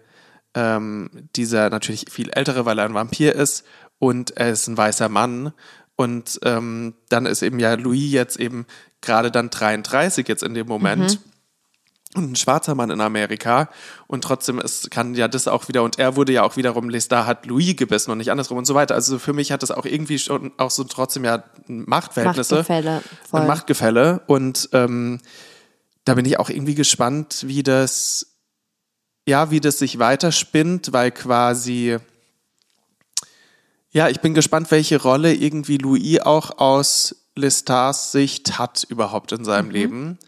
ähm, 0.55 1.11
dieser 1.37 1.71
natürlich 1.71 2.07
viel 2.11 2.31
ältere, 2.31 2.65
weil 2.67 2.79
er 2.79 2.85
ein 2.85 2.95
Vampir 2.95 3.35
ist 3.35 3.65
und 3.99 4.37
er 4.37 4.51
ist 4.51 4.67
ein 4.69 4.77
weißer 4.77 5.09
Mann 5.09 5.53
und 5.97 6.39
ähm, 6.45 6.95
dann 7.09 7.27
ist 7.27 7.43
eben 7.43 7.59
ja 7.59 7.75
Louis 7.75 8.13
jetzt 8.13 8.39
eben 8.39 8.67
gerade 9.01 9.31
dann 9.31 9.51
33 9.51 10.29
jetzt 10.29 10.43
in 10.43 10.55
dem 10.55 10.67
Moment. 10.67 11.21
Mhm 11.21 11.30
und 12.15 12.33
ein 12.33 12.37
schwarzer 12.37 12.75
Mann 12.75 12.91
in 12.91 13.01
Amerika 13.01 13.69
und 14.09 14.25
trotzdem 14.25 14.59
ist, 14.59 14.91
kann 14.91 15.15
ja 15.15 15.29
das 15.29 15.47
auch 15.47 15.69
wieder 15.69 15.85
und 15.85 15.99
er 15.99 16.17
wurde 16.17 16.33
ja 16.33 16.43
auch 16.43 16.57
wiederum 16.57 16.89
Lestat 16.89 17.27
hat 17.27 17.47
Louis 17.47 17.77
gebissen 17.77 18.11
und 18.11 18.19
nicht 18.19 18.33
andersrum 18.33 18.59
und 18.59 18.65
so 18.65 18.75
weiter. 18.75 18.95
Also 18.97 19.19
für 19.21 19.33
mich 19.33 19.53
hat 19.53 19.63
das 19.63 19.71
auch 19.71 19.85
irgendwie 19.85 20.19
schon 20.19 20.53
auch 20.57 20.71
so 20.71 20.83
trotzdem 20.85 21.25
ja 21.25 21.45
Machtverhältnisse, 21.67 22.57
Machtgefälle, 22.57 23.03
voll. 23.29 23.47
Machtgefälle 23.47 24.23
und 24.27 24.69
ähm, 24.73 25.21
da 26.05 26.15
bin 26.15 26.25
ich 26.25 26.39
auch 26.39 26.51
irgendwie 26.51 26.75
gespannt, 26.75 27.45
wie 27.47 27.63
das 27.63 28.35
ja 29.29 29.53
wie 29.53 29.61
das 29.61 29.79
sich 29.79 30.01
weiterspinnt, 30.01 30.93
weil 30.93 31.13
quasi 31.13 31.99
ja 33.93 34.09
ich 34.09 34.21
bin 34.21 34.35
gespannt, 34.35 34.69
welche 34.73 35.01
Rolle 35.01 35.33
irgendwie 35.33 35.77
Louis 35.77 36.19
auch 36.21 36.59
aus 36.59 37.15
Lestats 37.37 38.11
Sicht 38.11 38.59
hat 38.59 38.85
überhaupt 38.89 39.31
in 39.31 39.45
seinem 39.45 39.67
mhm. 39.67 39.73
Leben. 39.73 40.19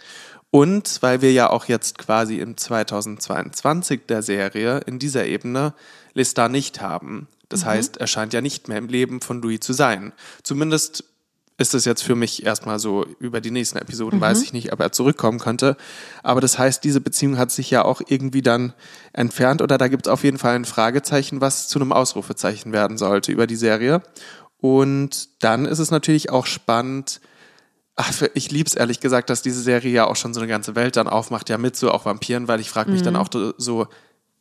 Und 0.55 1.01
weil 1.01 1.23
wir 1.23 1.33
ja 1.33 1.49
auch 1.49 1.65
jetzt 1.65 1.97
quasi 1.97 2.37
im 2.37 2.59
2022 2.59 4.03
der 4.07 4.21
Serie 4.21 4.81
in 4.85 4.99
dieser 4.99 5.25
Ebene 5.25 5.73
Lestat 6.13 6.51
nicht 6.51 6.83
haben. 6.83 7.27
Das 7.49 7.63
mhm. 7.63 7.69
heißt, 7.69 7.97
er 7.97 8.07
scheint 8.07 8.35
ja 8.35 8.43
nicht 8.43 8.69
mehr 8.69 8.77
im 8.77 8.89
Leben 8.89 9.23
von 9.23 9.41
Louis 9.41 9.61
zu 9.61 9.73
sein. 9.73 10.13
Zumindest 10.43 11.05
ist 11.57 11.73
es 11.73 11.87
jetzt 11.87 12.03
für 12.03 12.17
mich 12.17 12.45
erstmal 12.45 12.79
so, 12.79 13.07
über 13.19 13.41
die 13.41 13.51
nächsten 13.51 13.79
Episoden 13.79 14.19
mhm. 14.19 14.25
weiß 14.25 14.43
ich 14.43 14.53
nicht, 14.53 14.75
ob 14.75 14.81
er 14.81 14.93
zurückkommen 14.93 15.39
könnte. 15.39 15.75
Aber 16.23 16.43
das 16.43 16.59
heißt, 16.59 16.85
diese 16.85 17.01
Beziehung 17.01 17.39
hat 17.39 17.51
sich 17.51 17.71
ja 17.71 17.83
auch 17.87 18.03
irgendwie 18.07 18.43
dann 18.43 18.75
entfernt 19.15 19.63
oder 19.63 19.79
da 19.79 19.89
gibt 19.89 20.07
es 20.07 20.13
auf 20.13 20.23
jeden 20.23 20.37
Fall 20.37 20.55
ein 20.55 20.67
Fragezeichen, 20.67 21.41
was 21.41 21.67
zu 21.67 21.79
einem 21.79 21.93
Ausrufezeichen 21.93 22.75
werden 22.75 22.99
sollte 22.99 23.33
über 23.33 23.47
die 23.47 23.57
Serie. 23.57 24.03
Und 24.59 25.43
dann 25.43 25.65
ist 25.65 25.79
es 25.79 25.91
natürlich 25.91 26.29
auch 26.29 26.45
spannend, 26.45 27.23
Ach, 27.97 28.23
ich 28.35 28.51
lieb's 28.51 28.75
ehrlich 28.75 29.01
gesagt, 29.01 29.29
dass 29.29 29.43
diese 29.43 29.61
Serie 29.61 29.93
ja 29.93 30.07
auch 30.07 30.17
schon 30.17 30.33
so 30.33 30.41
eine 30.41 30.49
ganze 30.49 30.75
Welt 30.75 30.97
dann 30.97 31.09
aufmacht, 31.09 31.51
ja 31.51 31.59
mit 31.59 31.77
so 31.77 31.91
auch 31.91 32.07
Vampiren, 32.07 32.49
weil 32.49 32.61
ich 32.61 32.71
frage 32.71 32.91
mich 32.91 33.01
mhm. 33.01 33.05
dann 33.05 33.17
auch 33.17 33.29
so, 33.59 33.87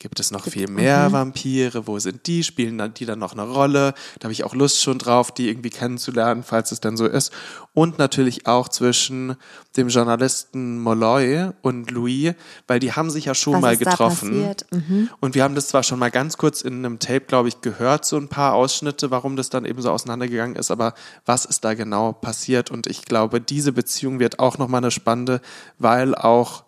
Gibt 0.02 0.20
es 0.20 0.32
noch 0.32 0.46
viel 0.46 0.68
mehr 0.68 1.10
mhm. 1.10 1.14
Vampire? 1.14 1.86
Wo 1.86 2.00
sind 2.00 2.26
die? 2.26 2.44
Spielen 2.44 2.80
dann 2.80 2.96
die 2.96 3.06
dann 3.06 3.20
noch 3.20 3.34
eine 3.34 3.44
Rolle? 3.44 3.94
Da 4.18 4.24
habe 4.24 4.34
ich 4.34 4.44
auch 4.44 4.56
Lust 4.56 4.82
schon 4.82 4.98
drauf, 4.98 5.32
die 5.32 5.48
irgendwie 5.48 5.70
kennenzulernen, 5.70 6.42
falls 6.42 6.72
es 6.72 6.82
denn 6.82 6.98
so 6.98 7.06
ist. 7.06 7.32
Und 7.76 8.00
natürlich 8.00 8.48
auch 8.48 8.68
zwischen 8.68 9.36
dem 9.78 9.90
Journalisten 9.90 10.80
Molloy 10.80 11.52
und 11.62 11.92
Louis, 11.92 12.34
weil 12.66 12.80
die 12.80 12.94
haben 12.94 13.12
sich 13.12 13.26
ja 13.26 13.36
schon 13.36 13.54
Was 13.54 13.62
mal 13.62 13.78
getroffen. 13.78 14.56
Mhm. 14.72 15.12
Und 15.20 15.36
wir 15.36 15.44
haben 15.44 15.54
das 15.54 15.68
zwar 15.68 15.84
schon 15.84 16.00
mal 16.00 16.10
ganz 16.10 16.36
kurz 16.36 16.64
in 16.64 16.84
einem 16.84 16.98
Tape, 16.98 17.26
glaube 17.28 17.50
ich, 17.50 17.62
gehört, 17.62 18.04
so 18.04 18.18
ein 18.18 18.28
paar 18.28 18.56
Ausschnitte, 18.56 19.12
warum 19.12 19.36
das 19.36 19.52
dann 19.52 19.66
eben 19.66 19.84
so 19.84 19.92
auseinandergegangen 19.92 20.56
ist, 20.56 20.72
aber 20.72 20.96
was 21.28 21.46
ist 21.46 21.64
da 21.64 21.76
genau 21.76 22.12
passiert? 22.12 22.72
Und 22.72 22.88
ich 22.88 23.06
glaube, 23.06 23.40
diese 23.40 23.72
Beziehung 23.72 24.18
wird 24.18 24.40
auch 24.40 24.58
nochmal 24.58 24.80
eine 24.80 24.90
spannende, 24.90 25.42
weil 25.78 26.16
auch 26.16 26.64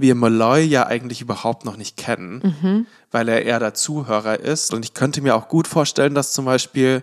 wir 0.00 0.14
Malloy 0.14 0.62
ja 0.62 0.86
eigentlich 0.86 1.20
überhaupt 1.20 1.64
noch 1.64 1.76
nicht 1.76 1.96
kennen, 1.96 2.56
mhm. 2.62 2.86
weil 3.10 3.28
er 3.28 3.44
eher 3.44 3.58
der 3.58 3.74
Zuhörer 3.74 4.40
ist. 4.40 4.72
Und 4.74 4.84
ich 4.84 4.94
könnte 4.94 5.22
mir 5.22 5.34
auch 5.36 5.48
gut 5.48 5.68
vorstellen, 5.68 6.14
dass 6.14 6.32
zum 6.32 6.44
Beispiel 6.44 7.02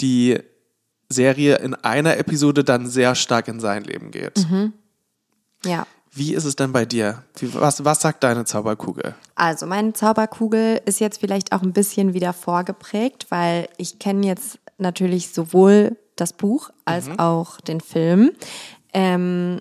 die 0.00 0.38
Serie 1.08 1.56
in 1.56 1.74
einer 1.74 2.18
Episode 2.18 2.64
dann 2.64 2.86
sehr 2.86 3.14
stark 3.14 3.48
in 3.48 3.60
sein 3.60 3.84
Leben 3.84 4.10
geht. 4.10 4.38
Mhm. 4.50 4.72
Ja. 5.64 5.86
Wie 6.12 6.34
ist 6.34 6.44
es 6.44 6.56
denn 6.56 6.72
bei 6.72 6.84
dir? 6.84 7.22
Was, 7.40 7.84
was 7.84 8.00
sagt 8.00 8.24
deine 8.24 8.44
Zauberkugel? 8.44 9.14
Also 9.34 9.66
meine 9.66 9.92
Zauberkugel 9.92 10.80
ist 10.84 11.00
jetzt 11.00 11.20
vielleicht 11.20 11.52
auch 11.52 11.62
ein 11.62 11.72
bisschen 11.72 12.14
wieder 12.14 12.32
vorgeprägt, 12.32 13.26
weil 13.30 13.68
ich 13.76 13.98
kenne 13.98 14.26
jetzt 14.26 14.58
natürlich 14.78 15.30
sowohl 15.32 15.96
das 16.16 16.32
Buch 16.32 16.70
als 16.84 17.08
mhm. 17.08 17.18
auch 17.18 17.60
den 17.60 17.80
Film. 17.80 18.32
Ähm, 18.92 19.60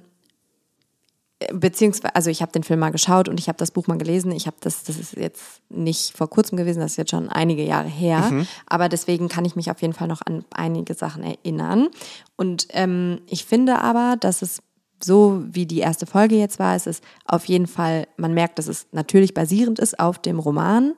beziehungsweise, 1.53 2.15
also 2.15 2.29
ich 2.29 2.41
habe 2.41 2.51
den 2.51 2.63
Film 2.63 2.79
mal 2.79 2.91
geschaut 2.91 3.29
und 3.29 3.39
ich 3.39 3.47
habe 3.47 3.57
das 3.57 3.71
Buch 3.71 3.88
mal 3.88 3.97
gelesen. 3.97 4.31
Ich 4.31 4.47
habe 4.47 4.57
das, 4.59 4.83
das 4.83 4.97
ist 4.97 5.15
jetzt 5.15 5.61
nicht 5.69 6.17
vor 6.17 6.29
kurzem 6.29 6.57
gewesen, 6.57 6.79
das 6.79 6.91
ist 6.91 6.97
jetzt 6.97 7.11
schon 7.11 7.29
einige 7.29 7.63
Jahre 7.63 7.88
her. 7.88 8.21
Mhm. 8.21 8.47
Aber 8.65 8.89
deswegen 8.89 9.27
kann 9.27 9.45
ich 9.45 9.55
mich 9.55 9.69
auf 9.69 9.81
jeden 9.81 9.93
Fall 9.93 10.07
noch 10.07 10.21
an 10.25 10.45
einige 10.51 10.93
Sachen 10.95 11.23
erinnern. 11.23 11.89
Und 12.35 12.67
ähm, 12.71 13.21
ich 13.27 13.45
finde 13.45 13.79
aber, 13.79 14.15
dass 14.19 14.41
es 14.41 14.61
so 15.03 15.43
wie 15.51 15.67
die 15.67 15.79
erste 15.79 16.07
Folge 16.07 16.35
jetzt 16.35 16.57
war, 16.57 16.75
es 16.75 16.88
ist 16.88 17.03
auf 17.25 17.45
jeden 17.45 17.67
Fall, 17.67 18.07
man 18.17 18.33
merkt, 18.33 18.57
dass 18.57 18.67
es 18.67 18.88
natürlich 18.91 19.35
basierend 19.35 19.77
ist 19.77 19.99
auf 19.99 20.17
dem 20.19 20.39
Roman, 20.39 20.93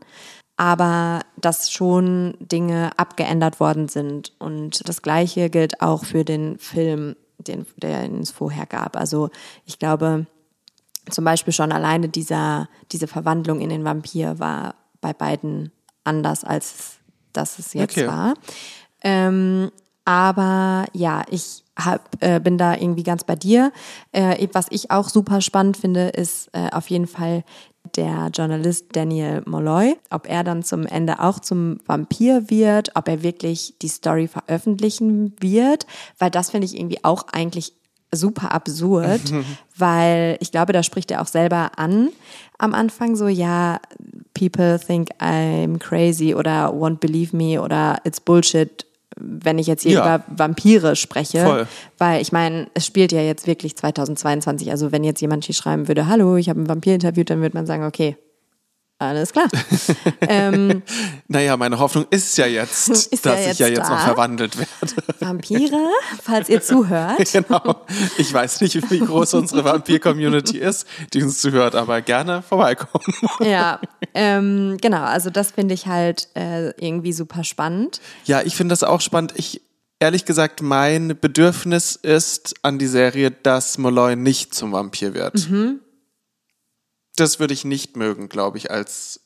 aber 0.56 1.22
dass 1.36 1.70
schon 1.70 2.36
Dinge 2.40 2.92
abgeändert 2.98 3.60
worden 3.60 3.90
sind. 3.90 4.34
Und 4.40 4.88
das 4.88 5.02
Gleiche 5.02 5.50
gilt 5.50 5.82
auch 5.82 6.06
für 6.06 6.24
den 6.24 6.58
Film 6.60 7.18
den, 7.40 7.66
den 7.78 8.22
es 8.22 8.32
vorher 8.32 8.66
gab. 8.66 8.96
Also 8.96 9.30
ich 9.66 9.80
glaube, 9.80 10.28
zum 11.10 11.26
Beispiel 11.26 11.54
schon 11.54 11.72
alleine 11.72 12.10
dieser, 12.10 12.70
diese 12.92 13.08
Verwandlung 13.08 13.62
in 13.62 13.70
den 13.70 13.84
Vampir 13.84 14.40
war 14.40 14.76
bei 15.02 15.14
beiden 15.14 15.72
anders, 16.04 16.44
als 16.44 16.98
das 17.34 17.60
es 17.60 17.74
jetzt 17.74 17.98
okay. 17.98 18.08
war. 18.08 18.34
Ähm, 19.02 19.72
aber 20.06 20.86
ja, 20.94 21.24
ich 21.30 21.64
hab, 21.78 22.02
äh, 22.22 22.40
bin 22.40 22.58
da 22.58 22.74
irgendwie 22.74 23.04
ganz 23.04 23.24
bei 23.24 23.36
dir. 23.36 23.72
Äh, 24.12 24.48
was 24.54 24.68
ich 24.72 24.92
auch 24.92 25.08
super 25.08 25.42
spannend 25.42 25.78
finde, 25.78 26.10
ist 26.10 26.50
äh, 26.54 26.70
auf 26.72 26.90
jeden 26.90 27.08
Fall 27.08 27.44
der 28.00 28.32
Journalist 28.34 28.86
Daniel 28.94 29.44
Molloy, 29.46 29.98
ob 30.10 30.30
er 30.30 30.46
dann 30.46 30.64
zum 30.64 30.86
Ende 30.86 31.20
auch 31.20 31.40
zum 31.40 31.80
Vampir 31.86 32.50
wird, 32.50 32.96
ob 32.96 33.10
er 33.10 33.24
wirklich 33.24 33.74
die 33.82 33.90
Story 33.90 34.30
veröffentlichen 34.30 35.36
wird, 35.42 35.86
weil 36.18 36.32
das 36.32 36.52
finde 36.52 36.66
ich 36.66 36.78
irgendwie 36.78 37.04
auch 37.04 37.26
eigentlich 37.34 37.74
super 38.14 38.54
absurd, 38.54 39.22
weil 39.78 40.38
ich 40.40 40.52
glaube, 40.52 40.72
da 40.72 40.82
spricht 40.82 41.12
er 41.12 41.22
auch 41.22 41.28
selber 41.28 41.72
an 41.78 42.10
am 42.58 42.74
Anfang 42.74 43.16
so, 43.16 43.28
ja, 43.28 43.80
people 44.34 44.80
think 44.80 45.10
I'm 45.20 45.78
crazy 45.80 46.34
oder 46.34 46.74
won't 46.74 47.00
believe 47.00 47.36
me 47.36 47.62
oder 47.62 47.98
it's 48.04 48.20
bullshit 48.20 48.86
wenn 49.18 49.58
ich 49.58 49.68
jetzt 49.68 49.84
hier 49.84 49.94
ja. 49.94 50.16
über 50.16 50.24
Vampire 50.28 50.96
spreche. 50.96 51.44
Voll. 51.44 51.68
Weil 51.98 52.22
ich 52.22 52.32
meine, 52.32 52.68
es 52.74 52.86
spielt 52.86 53.12
ja 53.12 53.22
jetzt 53.22 53.48
wirklich 53.48 53.76
2022. 53.76 54.72
Also 54.72 54.92
wenn 54.92 55.04
jetzt 55.04 55.22
jemand 55.22 55.46
hier 55.46 55.56
schreiben 55.56 55.88
würde, 55.88 56.08
hallo, 56.08 56.38
ich 56.38 56.50
habe 56.50 56.60
einen 56.60 56.70
Vampir 56.70 56.94
interviewt, 56.94 57.30
dann 57.30 57.42
würde 57.42 57.58
man 57.58 57.66
sagen, 57.66 57.84
okay, 57.84 58.18
alles 59.00 59.32
klar. 59.32 59.48
ähm, 60.20 60.84
naja, 61.30 61.56
meine 61.56 61.80
Hoffnung 61.80 62.06
ist 62.10 62.38
ja 62.38 62.46
jetzt, 62.46 62.90
ist 63.12 63.26
dass 63.26 63.40
ja 63.40 63.46
jetzt 63.46 63.54
ich 63.54 63.60
ja 63.60 63.68
jetzt 63.68 63.90
da. 63.90 63.92
noch 63.92 64.00
verwandelt 64.02 64.58
werde. 64.58 64.94
Vampire, 65.20 65.90
falls 66.22 66.50
ihr 66.50 66.62
zuhört. 66.62 67.32
genau. 67.32 67.86
Ich 68.18 68.34
weiß 68.34 68.60
nicht, 68.60 68.92
wie 68.92 69.00
groß 69.00 69.36
unsere 69.36 69.64
Vampir-Community 69.64 70.58
ist, 70.58 70.86
die 71.14 71.24
uns 71.24 71.40
zuhört, 71.40 71.76
aber 71.76 72.02
gerne 72.02 72.42
vorbeikommen. 72.42 73.06
ja, 73.40 73.80
ähm, 74.14 74.78
genau. 74.82 75.04
Also 75.04 75.30
das 75.30 75.52
finde 75.52 75.76
ich 75.76 75.88
halt 75.88 76.28
äh, 76.36 76.72
irgendwie 76.72 77.14
super 77.14 77.46
spannend. 77.46 78.02
Ja, 78.26 78.42
ich 78.42 78.58
finde 78.58 78.74
das 78.74 78.84
auch 78.84 79.00
spannend. 79.00 79.32
Ich 79.38 79.62
ehrlich 80.02 80.26
gesagt, 80.26 80.62
mein 80.62 81.18
Bedürfnis 81.20 81.96
ist 81.96 82.56
an 82.64 82.80
die 82.80 82.88
Serie, 82.88 83.32
dass 83.32 83.78
Molloy 83.78 84.18
nicht 84.18 84.54
zum 84.54 84.74
Vampir 84.74 85.14
wird. 85.14 85.50
Mhm 85.50 85.80
das 87.20 87.40
würde 87.40 87.54
ich 87.54 87.66
nicht 87.66 87.96
mögen, 87.96 88.30
glaube 88.30 88.58
ich, 88.58 88.72
als 88.72 89.22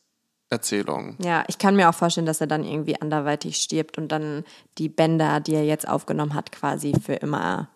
Erzählung. 0.49 1.17
Ja, 1.19 1.43
ich 1.47 1.57
kann 1.57 1.75
mir 1.75 1.89
auch 1.89 1.95
vorstellen, 1.95 2.25
dass 2.25 2.39
er 2.39 2.47
dann 2.47 2.63
irgendwie 2.63 2.99
anderweitig 3.01 3.57
stirbt 3.57 3.97
und 3.97 4.09
dann 4.11 4.43
die 4.77 4.89
Bänder, 4.89 5.39
die 5.39 5.55
er 5.55 5.65
jetzt 5.65 5.87
aufgenommen 5.87 6.35
hat, 6.35 6.51
quasi 6.51 6.93
für 7.03 7.15
immer. 7.15 7.69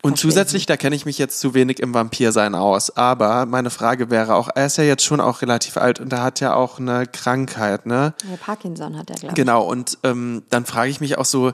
Und 0.00 0.16
zusätzlich, 0.16 0.66
da 0.66 0.76
kenne 0.76 0.94
ich 0.94 1.06
mich 1.06 1.18
jetzt 1.18 1.40
zu 1.40 1.54
wenig 1.54 1.80
im 1.80 1.92
Vampirsein 1.92 2.54
aus, 2.54 2.96
aber 2.96 3.46
meine 3.46 3.70
Frage 3.70 4.10
wäre 4.10 4.34
auch, 4.34 4.48
er 4.54 4.66
ist 4.66 4.78
ja 4.78 4.84
jetzt 4.84 5.04
schon 5.04 5.20
auch 5.20 5.42
relativ 5.42 5.76
alt 5.76 5.98
und 5.98 6.12
er 6.12 6.22
hat 6.22 6.40
ja 6.40 6.54
auch 6.54 6.78
eine 6.78 7.06
Krankheit, 7.06 7.86
ne? 7.86 8.14
Ja, 8.30 8.36
Parkinson 8.36 8.96
hat 8.96 9.10
er, 9.10 9.16
glaube 9.16 9.32
ich. 9.32 9.34
Genau, 9.34 9.64
und 9.64 9.98
ähm, 10.04 10.44
dann 10.50 10.66
frage 10.66 10.90
ich 10.90 11.00
mich 11.00 11.18
auch 11.18 11.24
so, 11.24 11.52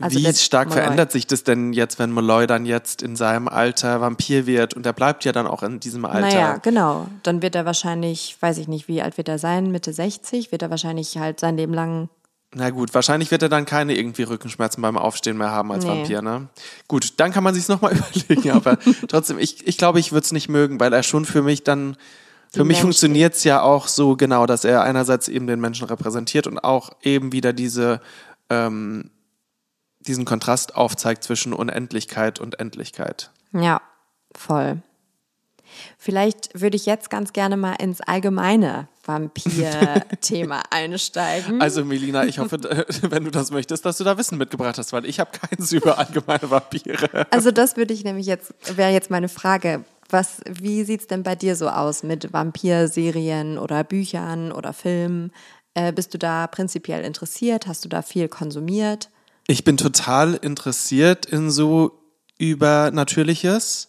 also 0.00 0.18
Wie 0.18 0.34
stark 0.34 0.68
Molloy. 0.68 0.82
verändert 0.82 1.12
sich 1.12 1.26
das 1.26 1.44
denn 1.44 1.72
jetzt, 1.72 1.98
wenn 1.98 2.12
Molloy 2.12 2.46
dann 2.46 2.66
jetzt 2.66 3.02
in 3.02 3.16
seinem 3.16 3.48
Alter 3.48 4.00
Vampir 4.00 4.46
wird 4.46 4.74
und 4.74 4.84
er 4.84 4.92
bleibt 4.92 5.24
ja 5.24 5.32
dann 5.32 5.46
auch 5.46 5.62
in 5.62 5.80
diesem 5.80 6.04
Alter? 6.04 6.20
Naja, 6.20 6.56
genau. 6.58 7.08
Dann 7.22 7.42
wird 7.42 7.54
er 7.54 7.64
wahrscheinlich, 7.64 8.36
weiß 8.40 8.58
ich 8.58 8.68
nicht, 8.68 8.88
wie 8.88 9.00
alt 9.00 9.16
wird 9.16 9.28
er 9.28 9.38
sein, 9.38 9.70
Mitte 9.70 9.92
60, 9.92 10.52
wird 10.52 10.62
er 10.62 10.70
wahrscheinlich 10.70 11.16
halt 11.18 11.40
sein 11.40 11.56
Leben 11.56 11.72
lang 11.72 12.08
na 12.54 12.70
gut, 12.70 12.94
wahrscheinlich 12.94 13.30
wird 13.30 13.42
er 13.42 13.48
dann 13.48 13.66
keine 13.66 13.94
irgendwie 13.94 14.22
Rückenschmerzen 14.22 14.80
beim 14.80 14.96
Aufstehen 14.96 15.36
mehr 15.36 15.50
haben 15.50 15.72
als 15.72 15.84
nee. 15.84 15.90
Vampir, 15.90 16.22
ne? 16.22 16.48
Gut, 16.88 17.14
dann 17.18 17.32
kann 17.32 17.44
man 17.44 17.54
sich's 17.54 17.68
nochmal 17.68 17.92
überlegen, 18.14 18.52
aber 18.52 18.78
trotzdem, 19.08 19.38
ich, 19.38 19.66
ich 19.66 19.76
glaube, 19.76 20.00
ich 20.00 20.12
würde 20.12 20.24
es 20.24 20.32
nicht 20.32 20.48
mögen, 20.48 20.80
weil 20.80 20.92
er 20.92 21.02
schon 21.02 21.26
für 21.26 21.42
mich 21.42 21.64
dann 21.64 21.96
Für 22.50 22.64
mich 22.64 22.76
Mensch 22.76 22.80
funktioniert 22.80 23.34
es 23.34 23.44
ja 23.44 23.60
auch 23.60 23.88
so 23.88 24.16
genau, 24.16 24.46
dass 24.46 24.64
er 24.64 24.82
einerseits 24.82 25.28
eben 25.28 25.46
den 25.46 25.60
Menschen 25.60 25.86
repräsentiert 25.86 26.46
und 26.46 26.58
auch 26.58 26.92
eben 27.02 27.32
wieder 27.32 27.52
diese, 27.52 28.00
ähm, 28.48 29.10
diesen 30.06 30.24
Kontrast 30.24 30.76
aufzeigt 30.76 31.24
zwischen 31.24 31.52
Unendlichkeit 31.52 32.40
und 32.40 32.58
Endlichkeit. 32.58 33.30
Ja, 33.52 33.80
voll. 34.34 34.82
Vielleicht 35.98 36.58
würde 36.58 36.76
ich 36.76 36.86
jetzt 36.86 37.10
ganz 37.10 37.32
gerne 37.32 37.56
mal 37.56 37.74
ins 37.74 38.00
allgemeine 38.00 38.88
Vampir-Thema 39.04 40.62
einsteigen. 40.70 41.60
Also 41.60 41.84
Melina, 41.84 42.24
ich 42.24 42.38
hoffe, 42.38 42.58
wenn 43.02 43.24
du 43.24 43.30
das 43.30 43.50
möchtest, 43.50 43.84
dass 43.84 43.98
du 43.98 44.04
da 44.04 44.16
Wissen 44.18 44.38
mitgebracht 44.38 44.78
hast, 44.78 44.92
weil 44.92 45.04
ich 45.04 45.20
habe 45.20 45.30
keins 45.32 45.72
über 45.72 45.98
allgemeine 45.98 46.50
Vampire. 46.50 47.26
Also 47.30 47.50
das 47.50 47.76
würde 47.76 47.94
ich 47.94 48.04
nämlich 48.04 48.26
jetzt, 48.26 48.54
wäre 48.76 48.92
jetzt 48.92 49.10
meine 49.10 49.28
Frage. 49.28 49.84
Was, 50.08 50.40
wie 50.48 50.84
sieht 50.84 51.00
es 51.00 51.06
denn 51.08 51.24
bei 51.24 51.34
dir 51.34 51.56
so 51.56 51.68
aus 51.68 52.04
mit 52.04 52.32
Vampirserien 52.32 53.58
oder 53.58 53.82
Büchern 53.82 54.52
oder 54.52 54.72
Filmen? 54.72 55.32
Äh, 55.74 55.92
bist 55.92 56.14
du 56.14 56.18
da 56.18 56.46
prinzipiell 56.46 57.04
interessiert? 57.04 57.66
Hast 57.66 57.84
du 57.84 57.88
da 57.88 58.02
viel 58.02 58.28
konsumiert? 58.28 59.10
Ich 59.46 59.64
bin 59.64 59.76
total 59.76 60.34
interessiert 60.34 61.26
in 61.26 61.50
so 61.50 62.02
Übernatürliches, 62.38 63.88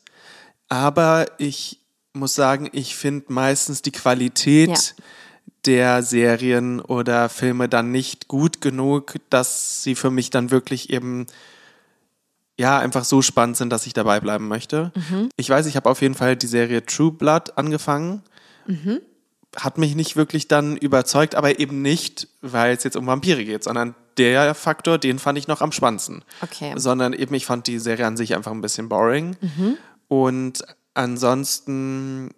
aber 0.70 1.26
ich 1.38 1.80
muss 2.14 2.36
sagen, 2.36 2.70
ich 2.74 2.96
finde 2.96 3.26
meistens 3.34 3.82
die 3.82 3.92
Qualität 3.92 4.70
Ja. 4.70 5.04
der 5.66 6.04
Serien 6.04 6.80
oder 6.80 7.30
Filme 7.30 7.68
dann 7.70 7.92
nicht 7.92 8.28
gut 8.28 8.62
genug, 8.62 9.16
dass 9.30 9.84
sie 9.84 9.96
für 9.96 10.12
mich 10.12 10.30
dann 10.30 10.52
wirklich 10.52 10.90
eben 10.92 11.26
ja 12.60 12.80
einfach 12.80 13.04
so 13.04 13.22
spannend 13.22 13.58
sind, 13.58 13.70
dass 13.72 13.86
ich 13.86 13.94
dabei 13.94 14.20
bleiben 14.20 14.48
möchte. 14.48 14.92
Ich 15.38 15.50
weiß, 15.50 15.66
ich 15.68 15.76
habe 15.76 15.90
auf 15.90 16.02
jeden 16.02 16.16
Fall 16.16 16.36
die 16.36 16.48
Serie 16.48 16.86
True 16.86 17.12
Blood 17.12 17.58
angefangen. 17.58 18.24
Hat 19.56 19.78
mich 19.78 19.96
nicht 19.96 20.16
wirklich 20.16 20.48
dann 20.48 20.78
überzeugt, 20.78 21.36
aber 21.36 21.60
eben 21.60 21.82
nicht, 21.82 22.28
weil 22.42 22.76
es 22.76 22.84
jetzt 22.84 22.96
um 22.98 23.06
Vampire 23.08 23.44
geht, 23.46 23.64
sondern 23.64 23.96
der 24.18 24.56
Faktor, 24.56 24.98
den 24.98 25.20
fand 25.20 25.38
ich 25.38 25.48
noch 25.48 25.62
am 25.62 25.72
spannendsten. 25.72 26.24
Okay. 26.42 26.74
Sondern 26.76 27.14
eben, 27.14 27.34
ich 27.36 27.46
fand 27.46 27.68
die 27.68 27.80
Serie 27.80 28.06
an 28.08 28.18
sich 28.18 28.36
einfach 28.36 28.52
ein 28.52 28.62
bisschen 28.62 28.90
boring. 28.90 29.36
Und 30.08 30.64
ansonsten, 30.94 32.32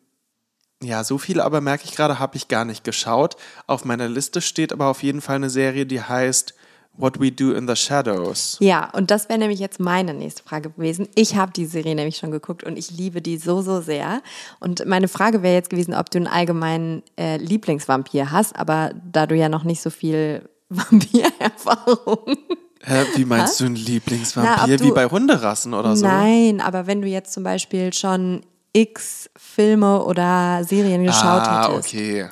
ja, 0.84 1.04
so 1.04 1.18
viel 1.18 1.42
aber 1.42 1.62
merke 1.62 1.86
ich 1.86 1.96
gerade, 1.96 2.20
habe 2.20 2.38
ich 2.38 2.48
gar 2.48 2.66
nicht 2.66 2.84
geschaut. 2.84 3.36
Auf 3.68 3.86
meiner 3.86 4.10
Liste 4.10 4.42
steht 4.42 4.74
aber 4.74 4.88
auf 4.88 5.04
jeden 5.04 5.22
Fall 5.22 5.38
eine 5.38 5.50
Serie, 5.50 5.86
die 5.86 6.02
heißt 6.02 6.54
What 6.98 7.20
We 7.20 7.32
Do 7.32 7.52
in 7.54 7.68
the 7.68 7.76
Shadows. 7.76 8.58
Ja, 8.60 8.90
und 8.92 9.10
das 9.10 9.30
wäre 9.30 9.40
nämlich 9.40 9.60
jetzt 9.60 9.80
meine 9.80 10.14
nächste 10.14 10.44
Frage 10.44 10.70
gewesen. 10.72 11.08
Ich 11.16 11.36
habe 11.36 11.54
die 11.54 11.66
Serie 11.66 11.96
nämlich 11.96 12.18
schon 12.18 12.32
geguckt 12.32 12.64
und 12.64 12.78
ich 12.78 12.92
liebe 12.92 13.22
die 13.22 13.38
so, 13.38 13.62
so 13.62 13.80
sehr. 13.80 14.22
Und 14.60 14.86
meine 14.86 15.08
Frage 15.08 15.42
wäre 15.42 15.56
jetzt 15.56 15.70
gewesen, 15.70 15.94
ob 15.94 16.10
du 16.10 16.18
einen 16.18 16.28
allgemeinen 16.28 17.04
äh, 17.18 17.38
Lieblingsvampir 17.38 18.32
hast, 18.32 18.56
aber 18.58 18.92
da 19.10 19.28
du 19.28 19.36
ja 19.36 19.48
noch 19.48 19.64
nicht 19.64 19.82
so 19.82 19.90
viel 19.90 20.50
Vampirerfahrung. 20.70 22.38
Hä, 22.82 23.06
wie 23.16 23.26
meinst 23.26 23.60
du 23.60 23.66
ein 23.66 23.74
Na, 23.74 23.80
Lieblingsvampir? 23.80 24.76
ob 24.76 24.82
Wie 24.82 24.92
bei 24.92 25.06
Hunderassen 25.06 25.74
oder 25.74 25.96
so? 25.96 26.06
Nein, 26.06 26.62
aber 26.62 26.88
wenn 26.88 27.02
du 27.02 27.08
jetzt 27.08 27.34
zum 27.34 27.44
Beispiel 27.44 27.92
schon 27.94 28.42
x 28.72 29.30
Filme 29.36 30.04
oder 30.04 30.64
Serien 30.64 31.04
geschaut 31.04 31.42
ah, 31.42 31.70
hättest. 31.70 31.90
okay. 31.90 32.30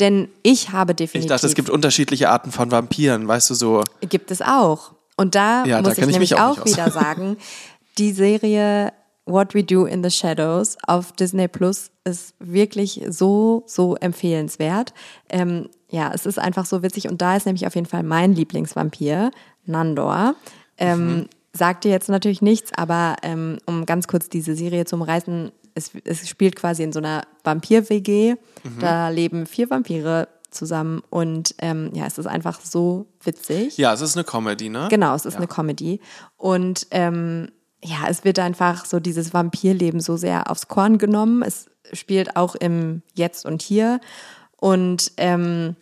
Denn 0.00 0.28
ich 0.42 0.70
habe 0.72 0.94
definitiv. 0.94 1.24
Ich 1.24 1.28
dachte, 1.28 1.46
es 1.46 1.54
gibt 1.54 1.70
unterschiedliche 1.70 2.28
Arten 2.28 2.50
von 2.50 2.70
Vampiren, 2.70 3.26
weißt 3.26 3.50
du 3.50 3.54
so. 3.54 3.82
Gibt 4.00 4.30
es 4.30 4.42
auch. 4.42 4.92
Und 5.16 5.34
da 5.34 5.64
Ja, 5.64 5.80
da 5.80 5.88
muss 5.88 5.92
ich 5.92 5.98
kenn 6.00 6.10
ich 6.10 6.14
nämlich 6.14 6.34
auch 6.34 6.58
auch, 6.58 6.64
wieder 6.66 6.90
sagen, 6.90 7.36
die 7.98 8.12
Serie 8.12 8.92
What 9.24 9.54
We 9.54 9.64
Do 9.64 9.86
in 9.86 10.02
the 10.04 10.10
Shadows 10.10 10.76
auf 10.86 11.12
Disney 11.12 11.48
Plus 11.48 11.90
ist 12.06 12.34
wirklich 12.38 13.02
so, 13.08 13.64
so 13.66 13.96
empfehlenswert. 13.96 14.94
Ähm, 15.28 15.68
ja, 15.90 16.10
es 16.14 16.26
ist 16.26 16.38
einfach 16.38 16.66
so 16.66 16.82
witzig 16.82 17.08
und 17.08 17.20
da 17.20 17.36
ist 17.36 17.46
nämlich 17.46 17.66
auf 17.66 17.74
jeden 17.74 17.86
Fall 17.86 18.02
mein 18.02 18.34
Lieblingsvampir, 18.34 19.30
Nandor. 19.64 20.34
Ähm, 20.78 21.16
Mhm. 21.16 21.28
Sagt 21.52 21.84
dir 21.84 21.90
jetzt 21.90 22.10
natürlich 22.10 22.42
nichts, 22.42 22.70
aber 22.76 23.16
ähm, 23.22 23.56
um 23.64 23.86
ganz 23.86 24.08
kurz 24.08 24.28
diese 24.28 24.54
Serie 24.54 24.84
zu 24.84 24.96
umreißen, 24.96 25.52
es, 25.74 25.92
es 26.04 26.28
spielt 26.28 26.54
quasi 26.54 26.82
in 26.82 26.92
so 26.92 26.98
einer 26.98 27.22
Vampir-WG. 27.44 28.34
Mhm. 28.34 28.78
Da 28.78 29.08
leben 29.08 29.46
vier 29.46 29.70
Vampire 29.70 30.28
zusammen 30.50 31.02
und 31.08 31.54
ähm, 31.58 31.92
ja, 31.94 32.06
es 32.06 32.18
ist 32.18 32.26
einfach 32.26 32.60
so 32.60 33.06
witzig. 33.22 33.78
Ja, 33.78 33.94
es 33.94 34.02
ist 34.02 34.16
eine 34.16 34.24
Comedy, 34.24 34.68
ne? 34.68 34.88
Genau, 34.90 35.14
es 35.14 35.24
ist 35.24 35.36
eine 35.36 35.46
Comedy. 35.46 36.00
Und 36.36 36.86
ähm, 36.90 37.48
ja, 37.82 38.08
es 38.08 38.24
wird 38.24 38.38
einfach 38.38 38.84
so 38.84 39.00
dieses 39.00 39.32
Vampirleben 39.32 40.00
so 40.00 40.16
sehr 40.18 40.50
aufs 40.50 40.68
Korn 40.68 40.98
genommen. 40.98 41.42
Es 41.42 41.66
spielt 41.92 42.36
auch 42.36 42.54
im 42.54 43.02
Jetzt 43.14 43.46
und 43.46 43.62
Hier. 43.62 44.00
Und 44.58 45.12
ähm, 45.16 45.76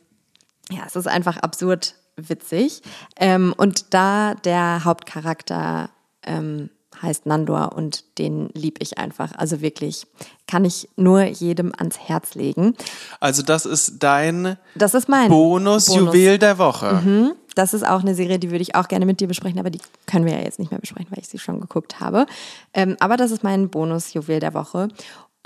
ja, 0.70 0.82
es 0.86 0.96
ist 0.96 1.08
einfach 1.08 1.36
absurd 1.38 1.94
witzig. 2.16 2.82
Ähm, 3.16 3.54
und 3.56 3.92
da 3.94 4.34
der 4.34 4.84
Hauptcharakter 4.84 5.90
ähm, 6.22 6.70
heißt 7.02 7.26
Nandor 7.26 7.72
und 7.74 8.18
den 8.18 8.50
lieb 8.54 8.78
ich 8.80 8.98
einfach. 8.98 9.32
Also 9.36 9.60
wirklich, 9.60 10.06
kann 10.46 10.64
ich 10.64 10.88
nur 10.96 11.22
jedem 11.22 11.72
ans 11.76 11.98
Herz 11.98 12.34
legen. 12.34 12.74
Also 13.20 13.42
das 13.42 13.66
ist 13.66 14.02
dein 14.02 14.56
Das 14.74 14.94
ist 14.94 15.08
mein 15.08 15.28
Bonusjuwel 15.28 16.38
der 16.38 16.58
Woche. 16.58 17.34
Das 17.54 17.72
ist 17.72 17.86
auch 17.86 18.00
eine 18.00 18.14
Serie, 18.14 18.38
die 18.38 18.50
würde 18.50 18.62
ich 18.62 18.74
auch 18.74 18.88
gerne 18.88 19.06
mit 19.06 19.20
dir 19.20 19.28
besprechen, 19.28 19.60
aber 19.60 19.70
die 19.70 19.80
können 20.06 20.24
wir 20.24 20.32
ja 20.32 20.42
jetzt 20.42 20.58
nicht 20.58 20.72
mehr 20.72 20.80
besprechen, 20.80 21.10
weil 21.10 21.20
ich 21.20 21.28
sie 21.28 21.38
schon 21.38 21.60
geguckt 21.60 22.00
habe. 22.00 22.26
Ähm, 22.72 22.96
aber 22.98 23.16
das 23.16 23.30
ist 23.30 23.44
mein 23.44 23.70
Bonusjuwel 23.70 24.40
der 24.40 24.54
Woche. 24.54 24.88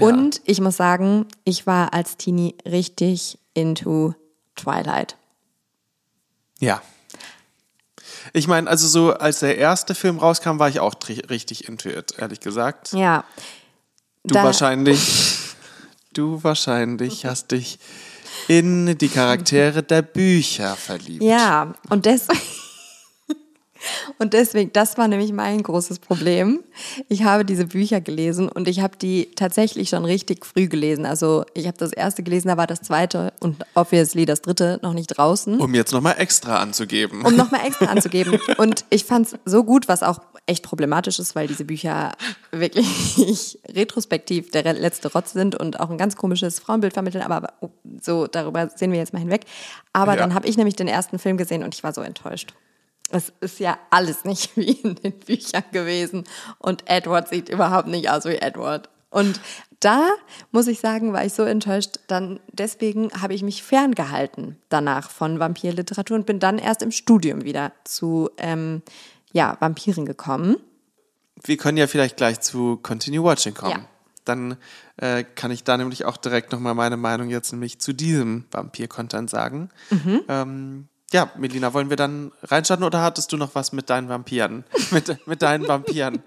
Und 0.01 0.41
ich 0.45 0.61
muss 0.61 0.77
sagen, 0.77 1.27
ich 1.45 1.67
war 1.67 1.93
als 1.93 2.17
Teenie 2.17 2.55
richtig 2.65 3.39
into 3.55 4.15
Twilight. 4.57 5.17
Ja. 6.61 6.83
Ich 8.33 8.47
meine, 8.47 8.69
also 8.69 8.87
so 8.87 9.13
als 9.13 9.41
der 9.41 9.59
erste 9.59 9.95
Film 9.95 10.19
rauskam, 10.19 10.59
war 10.59 10.69
ich 10.69 10.81
auch 10.81 10.95
richtig 11.31 11.69
into 11.69 11.89
it, 11.89 12.15
ehrlich 12.19 12.41
gesagt. 12.41 12.93
Ja. 12.93 13.25
Du 14.25 14.35
Da- 14.35 14.45
wahrscheinlich, 14.45 15.39
du 16.13 16.43
wahrscheinlich 16.45 17.25
hast 17.25 17.51
dich 17.53 17.79
in 18.47 18.97
die 18.99 19.09
Charaktere 19.09 19.83
der 19.83 20.03
Bücher 20.03 20.77
verliebt. 20.77 21.23
Ja, 21.23 21.75
und 21.91 22.07
deswegen. 22.07 22.41
Und 24.19 24.33
deswegen, 24.33 24.73
das 24.73 24.99
war 24.99 25.09
nämlich 25.09 25.33
mein 25.33 25.63
großes 25.63 25.99
Problem. 26.01 26.61
Ich 27.09 27.23
habe 27.25 27.45
diese 27.45 27.67
Bücher 27.67 28.01
gelesen 28.01 28.49
und 28.49 28.69
ich 28.69 28.81
habe 28.81 28.97
die 28.97 29.31
tatsächlich 29.37 29.89
schon 29.91 30.05
richtig 30.05 30.45
früh 30.45 30.67
gelesen. 30.69 31.07
Also 31.07 31.45
ich 31.55 31.67
habe 31.67 31.77
das 31.79 31.93
erste 31.93 32.23
gelesen, 32.23 32.49
da 32.49 32.57
war 32.57 32.67
das 32.67 32.81
zweite 32.83 33.33
und 33.41 33.65
obviously 33.75 34.27
das 34.27 34.43
dritte 34.43 34.79
noch 34.83 34.93
nicht 34.95 35.09
draußen. 35.09 35.61
Um 35.61 35.75
jetzt 35.75 35.93
nochmal 35.93 36.17
extra 36.19 36.59
anzugeben. 36.59 37.25
um 37.25 37.37
nochmal 37.37 37.67
extra 37.67 37.87
anzugeben. 37.87 38.39
Und 38.59 38.85
ich 38.91 39.05
fand 39.05 39.29
es 39.29 39.37
so 39.45 39.65
gut, 39.65 39.89
was 39.89 40.03
auch 40.03 40.21
echt 40.47 40.65
problematisch 40.65 41.19
ist, 41.19 41.35
weil 41.37 41.47
diese 41.47 41.65
Bücher 41.65 42.13
wirklich 42.51 43.59
retrospektiv 43.69 44.51
der 44.51 44.73
letzte 44.73 45.13
Rotz 45.13 45.33
sind 45.33 45.55
und 45.55 45.79
auch 45.79 45.91
ein 45.91 45.99
ganz 45.99 46.17
komisches 46.17 46.59
Frauenbild 46.59 46.95
vermitteln, 46.95 47.23
aber 47.23 47.53
so 48.01 48.27
darüber 48.27 48.69
sehen 48.75 48.91
wir 48.93 48.99
jetzt 48.99 49.13
mal 49.13 49.19
hinweg. 49.19 49.43
Aber 49.93 50.13
Ja. 50.15 50.19
dann 50.21 50.35
habe 50.35 50.49
ich 50.49 50.57
nämlich 50.57 50.75
den 50.77 50.89
ersten 50.89 51.19
Film 51.19 51.37
gesehen 51.37 51.63
und 51.63 51.75
ich 51.75 51.85
war 51.85 51.93
so 51.93 52.01
enttäuscht. 52.01 52.55
Es 53.11 53.33
ist 53.41 53.59
ja 53.59 53.79
alles 53.91 54.25
nicht 54.25 54.57
wie 54.57 54.73
in 54.73 54.97
den 54.97 55.19
Büchern 55.19 55.65
gewesen 55.73 56.25
und 56.59 56.89
Edward 56.89 57.29
sieht 57.29 57.49
überhaupt 57.49 57.89
nicht 57.89 58.11
aus 58.11 58.25
wie 58.25 58.37
Edward. 58.37 58.89
Und 59.11 59.41
da 59.81 60.09
muss 60.51 60.67
ich 60.67 60.81
sagen, 60.81 61.13
war 61.13 61.25
ich 61.25 61.33
so 61.33 61.45
enttäuscht, 61.45 62.01
dann 62.09 62.41
deswegen 62.53 63.11
habe 63.21 63.35
ich 63.35 63.43
mich 63.43 63.63
ferngehalten 63.63 64.57
danach 64.69 65.11
von 65.11 65.39
Vampirliteratur 65.39 66.17
und 66.17 66.27
bin 66.27 66.41
dann 66.41 66.59
erst 66.59 66.83
im 66.83 66.91
Studium 66.91 67.45
wieder 67.45 67.73
zu 67.85 68.31
ähm, 68.39 68.83
ja, 69.33 69.57
Vampiren 69.61 70.05
gekommen. 70.05 70.57
Wir 71.45 71.57
können 71.57 71.79
ja 71.79 71.87
vielleicht 71.87 72.17
gleich 72.17 72.41
zu 72.41 72.77
Continue 72.79 73.23
Watching 73.23 73.55
kommen. 73.55 73.71
Ja. 73.71 73.89
Dann 74.25 74.57
äh, 74.97 75.25
kann 75.25 75.51
ich 75.51 75.65
da 75.65 75.77
nämlich 75.77 76.05
auch 76.05 76.17
direkt 76.17 76.53
nochmal 76.53 76.75
meine 76.75 76.97
Meinung 76.97 77.31
jetzt 77.31 77.53
nämlich 77.53 77.79
zu 77.81 77.93
diesem 77.93 78.45
Vampir-Content 78.51 79.31
sagen. 79.31 79.71
Mhm. 79.91 80.21
Ähm, 80.29 80.89
ja, 81.13 81.31
Melina, 81.37 81.73
wollen 81.73 81.91
wir 81.91 81.97
dann 81.97 82.33
reinstarten 82.43 82.85
oder 82.85 83.03
hattest 83.03 83.33
du 83.33 83.37
noch 83.37 83.55
was 83.55 83.73
mit 83.73 83.89
deinen 83.91 84.09
Vampiren, 84.09 84.65
mit, 84.91 85.27
mit 85.27 85.43
deinen 85.43 85.67
Vampiren 85.67 86.23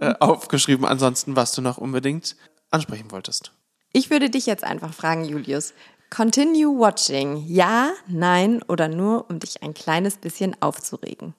äh, 0.00 0.14
aufgeschrieben? 0.20 0.84
Ansonsten, 0.84 1.36
was 1.36 1.52
du 1.52 1.62
noch 1.62 1.78
unbedingt 1.78 2.36
ansprechen 2.70 3.10
wolltest. 3.10 3.52
Ich 3.92 4.10
würde 4.10 4.28
dich 4.28 4.46
jetzt 4.46 4.64
einfach 4.64 4.92
fragen, 4.92 5.24
Julius. 5.24 5.72
Continue 6.10 6.78
watching. 6.78 7.44
Ja, 7.46 7.92
nein 8.06 8.62
oder 8.68 8.88
nur, 8.88 9.28
um 9.30 9.40
dich 9.40 9.62
ein 9.62 9.74
kleines 9.74 10.18
bisschen 10.18 10.54
aufzuregen. 10.60 11.34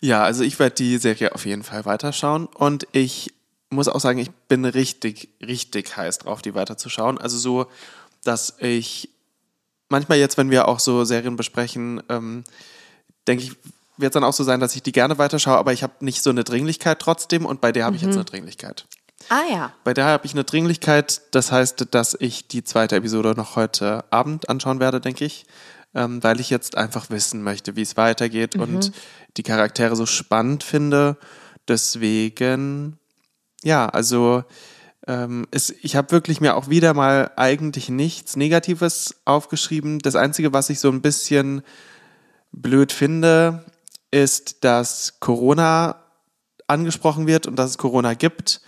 Ja, 0.00 0.22
also 0.22 0.44
ich 0.44 0.58
werde 0.58 0.76
die 0.76 0.98
Serie 0.98 1.34
auf 1.34 1.44
jeden 1.44 1.64
Fall 1.64 1.84
weiterschauen 1.84 2.46
und 2.46 2.86
ich 2.92 3.32
muss 3.70 3.88
auch 3.88 4.00
sagen, 4.00 4.18
ich 4.18 4.30
bin 4.48 4.64
richtig, 4.64 5.30
richtig 5.40 5.96
heiß 5.96 6.18
drauf, 6.18 6.42
die 6.42 6.54
weiterzuschauen. 6.54 7.18
Also 7.18 7.38
so, 7.38 7.66
dass 8.22 8.56
ich 8.58 9.10
manchmal 9.90 10.18
jetzt, 10.18 10.38
wenn 10.38 10.50
wir 10.50 10.66
auch 10.68 10.80
so 10.80 11.04
Serien 11.04 11.36
besprechen, 11.36 12.02
ähm, 12.08 12.44
denke 13.28 13.44
ich, 13.44 13.50
wird 13.96 14.12
es 14.12 14.14
dann 14.14 14.24
auch 14.24 14.32
so 14.32 14.44
sein, 14.44 14.60
dass 14.60 14.74
ich 14.74 14.82
die 14.82 14.92
gerne 14.92 15.18
weiterschaue, 15.18 15.58
aber 15.58 15.72
ich 15.74 15.82
habe 15.82 15.92
nicht 16.00 16.22
so 16.22 16.30
eine 16.30 16.42
Dringlichkeit 16.44 16.98
trotzdem 17.00 17.44
und 17.44 17.60
bei 17.60 17.70
der 17.70 17.84
habe 17.84 17.96
ich 17.96 18.02
jetzt 18.02 18.14
eine 18.14 18.24
Dringlichkeit. 18.24 18.86
Ah 19.28 19.42
ja. 19.52 19.72
Bei 19.84 19.92
der 19.92 20.06
habe 20.06 20.24
ich 20.24 20.32
eine 20.32 20.44
Dringlichkeit. 20.44 21.20
Das 21.32 21.52
heißt, 21.52 21.88
dass 21.90 22.16
ich 22.18 22.48
die 22.48 22.64
zweite 22.64 22.96
Episode 22.96 23.34
noch 23.36 23.54
heute 23.56 24.04
Abend 24.10 24.48
anschauen 24.48 24.80
werde, 24.80 25.00
denke 25.00 25.26
ich. 25.26 25.44
Ähm, 25.94 26.22
weil 26.22 26.40
ich 26.40 26.50
jetzt 26.50 26.76
einfach 26.78 27.10
wissen 27.10 27.42
möchte, 27.42 27.74
wie 27.76 27.82
es 27.82 27.96
weitergeht 27.96 28.54
Mhm. 28.54 28.62
und 28.62 28.92
die 29.36 29.42
Charaktere 29.42 29.96
so 29.96 30.06
spannend 30.06 30.62
finde. 30.62 31.16
Deswegen, 31.68 32.98
ja, 33.62 33.88
also 33.88 34.44
ähm, 35.06 35.46
es, 35.50 35.70
ich 35.70 35.96
habe 35.96 36.12
wirklich 36.12 36.40
mir 36.40 36.56
auch 36.56 36.68
wieder 36.68 36.94
mal 36.94 37.30
eigentlich 37.36 37.88
nichts 37.88 38.36
Negatives 38.36 39.20
aufgeschrieben. 39.24 39.98
Das 39.98 40.16
Einzige, 40.16 40.52
was 40.52 40.70
ich 40.70 40.80
so 40.80 40.90
ein 40.90 41.02
bisschen 41.02 41.62
blöd 42.52 42.92
finde, 42.92 43.64
ist, 44.10 44.64
dass 44.64 45.20
Corona 45.20 46.04
angesprochen 46.66 47.26
wird 47.26 47.46
und 47.46 47.56
dass 47.56 47.70
es 47.70 47.78
Corona 47.78 48.14
gibt. 48.14 48.60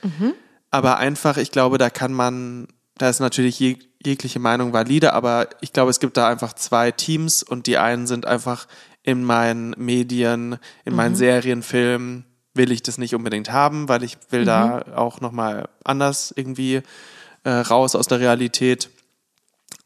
Aber 0.71 0.97
einfach, 0.97 1.37
ich 1.37 1.51
glaube, 1.51 1.79
da 1.79 1.91
kann 1.91 2.13
man, 2.13 2.69
da 2.97 3.09
ist 3.09 3.21
natürlich 3.21 3.61
jeg 3.61 3.79
jegliche 4.05 4.41
Meinung 4.41 4.73
valide, 4.73 5.13
aber 5.13 5.49
ich 5.61 5.73
glaube, 5.73 5.91
es 5.91 6.01
gibt 6.01 6.17
da 6.17 6.29
einfach 6.29 6.55
zwei 6.55 6.91
Teams 6.91 7.45
und 7.45 7.69
die 7.69 7.79
einen 7.79 8.09
sind 8.09 8.27
einfach 8.27 8.67
in 9.05 9.23
meinen 9.23 9.77
Medien, 9.79 10.59
in 10.85 10.97
meinen 10.97 11.15
Serien, 11.15 11.63
Filmen, 11.63 12.25
will 12.55 12.71
ich 12.73 12.83
das 12.83 12.99
nicht 12.99 13.15
unbedingt 13.15 13.51
haben, 13.51 13.89
weil 13.89 14.03
ich 14.03 14.17
will 14.31 14.45
da 14.45 14.85
auch 14.97 15.21
nochmal 15.21 15.69
anders 15.85 16.33
irgendwie 16.37 16.83
äh, 17.45 17.51
raus 17.51 17.95
aus 17.95 18.07
der 18.07 18.21
Realität. 18.21 18.91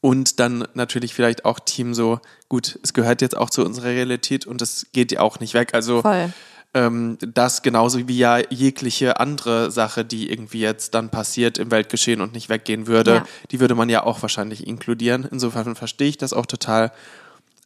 Und 0.00 0.40
dann 0.40 0.66
natürlich 0.74 1.14
vielleicht 1.14 1.44
auch 1.44 1.58
Team 1.60 1.94
so, 1.94 2.20
gut, 2.48 2.78
es 2.82 2.92
gehört 2.92 3.22
jetzt 3.22 3.36
auch 3.36 3.50
zu 3.50 3.64
unserer 3.64 3.86
Realität 3.86 4.46
und 4.46 4.62
es 4.62 4.86
geht 4.92 5.12
ja 5.12 5.20
auch 5.20 5.40
nicht 5.40 5.54
weg. 5.54 5.70
Also 5.74 6.02
Voll. 6.02 6.32
ähm, 6.74 7.18
das 7.20 7.62
genauso 7.62 8.06
wie 8.06 8.18
ja 8.18 8.38
jegliche 8.50 9.18
andere 9.20 9.70
Sache, 9.70 10.04
die 10.04 10.30
irgendwie 10.30 10.60
jetzt 10.60 10.94
dann 10.94 11.10
passiert 11.10 11.58
im 11.58 11.70
Weltgeschehen 11.70 12.20
und 12.20 12.32
nicht 12.34 12.48
weggehen 12.48 12.86
würde, 12.86 13.14
Ja. 13.14 13.24
die 13.50 13.60
würde 13.60 13.74
man 13.74 13.88
ja 13.88 14.02
auch 14.04 14.22
wahrscheinlich 14.22 14.66
inkludieren. 14.66 15.26
Insofern 15.30 15.74
verstehe 15.76 16.08
ich 16.08 16.18
das 16.18 16.32
auch 16.32 16.46
total. 16.46 16.92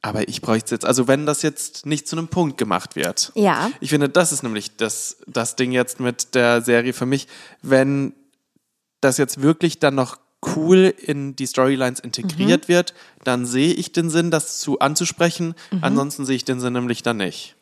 Aber 0.03 0.28
ich 0.28 0.40
bräuchte 0.40 0.66
es 0.66 0.70
jetzt, 0.70 0.84
also 0.86 1.09
wenn 1.09 1.26
das 1.26 1.42
jetzt 1.42 1.84
nicht 1.84 2.09
zu 2.09 2.16
einem 2.16 2.28
Punkt 2.28 2.57
gemacht 2.57 2.96
wird. 2.96 3.32
Ja. 3.34 3.70
Ich 3.80 3.90
finde, 3.90 4.09
das 4.09 4.32
ist 4.32 4.42
nämlich 4.42 4.76
das, 4.76 5.18
das 5.26 5.57
Ding 5.57 5.72
jetzt 5.72 6.01
mit 6.01 6.34
der 6.34 6.62
Serie 6.62 6.92
für 6.94 7.05
mich. 7.07 7.28
Wenn 7.61 8.14
das 9.03 9.18
jetzt 9.18 9.42
wirklich 9.42 9.78
dann 9.78 9.94
noch 9.94 10.16
cool 10.57 10.94
in 10.96 11.36
die 11.36 11.46
Storylines 11.46 12.01
integriert 12.01 12.66
wird, 12.66 12.94
dann 13.24 13.44
sehe 13.44 13.74
ich 13.74 13.92
den 13.92 14.09
Sinn, 14.09 14.30
das 14.30 14.59
zu 14.59 14.78
anzusprechen. 14.78 15.55
Ansonsten 15.82 16.24
sehe 16.24 16.36
ich 16.36 16.46
den 16.46 16.61
Sinn 16.61 16.72
nämlich 16.72 17.03
dann 17.03 17.18
nicht. 17.18 17.57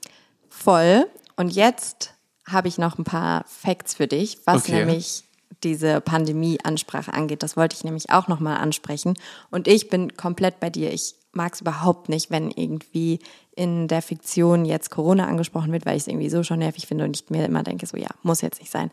Voll. 0.49 1.07
Und 1.35 1.51
jetzt 1.51 2.15
habe 2.47 2.69
ich 2.69 2.79
noch 2.79 2.99
ein 2.99 3.05
paar 3.05 3.45
Facts 3.49 3.95
für 3.95 4.07
dich, 4.07 4.39
was 4.45 4.63
Okay. 4.63 4.85
nämlich 4.85 5.25
diese 5.63 6.01
Pandemie-Ansprache 6.01 7.13
angeht. 7.13 7.43
Das 7.43 7.57
wollte 7.57 7.77
ich 7.77 7.85
nämlich 7.85 8.11
auch 8.11 8.29
nochmal 8.29 8.59
ansprechen. 8.59 9.15
Und 9.51 9.67
ich 9.69 9.89
bin 9.89 10.17
komplett 10.17 10.61
bei 10.61 10.71
dir. 10.71 10.93
Ich 10.93 11.15
mag 11.33 11.55
es 11.55 11.61
überhaupt 11.61 12.09
nicht, 12.09 12.31
wenn 12.31 12.51
irgendwie 12.51 13.19
in 13.55 13.89
der 13.89 14.03
Fiktion 14.03 14.65
jetzt 14.65 14.91
Corona 14.91 15.27
angesprochen 15.27 15.73
wird, 15.73 15.85
weil 15.85 15.97
ich 15.97 16.03
es 16.03 16.09
irgendwie 16.09 16.31
so 16.31 16.45
schon 16.45 16.61
nervig 16.61 16.87
finde 16.87 17.05
und 17.05 17.17
ich 17.17 17.29
mir 17.31 17.45
immer 17.45 17.65
denke, 17.65 17.87
so 17.87 17.97
ja, 17.97 18.09
muss 18.23 18.41
jetzt 18.41 18.61
nicht 18.61 18.71
sein. 18.71 18.91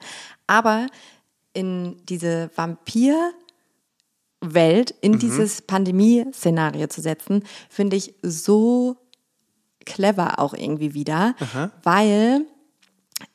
Aber 0.47 0.87
in 1.53 1.97
diese 2.09 2.49
Vampir-Welt, 2.55 3.35
in 5.01 5.19
dieses 5.19 5.61
Pandemie-Szenario 5.61 6.87
zu 6.87 7.01
setzen, 7.01 7.43
finde 7.69 7.95
ich 7.95 8.15
so 8.21 8.97
clever 9.85 10.39
auch 10.39 10.55
irgendwie 10.55 10.95
wieder, 10.95 11.35
weil 11.83 12.41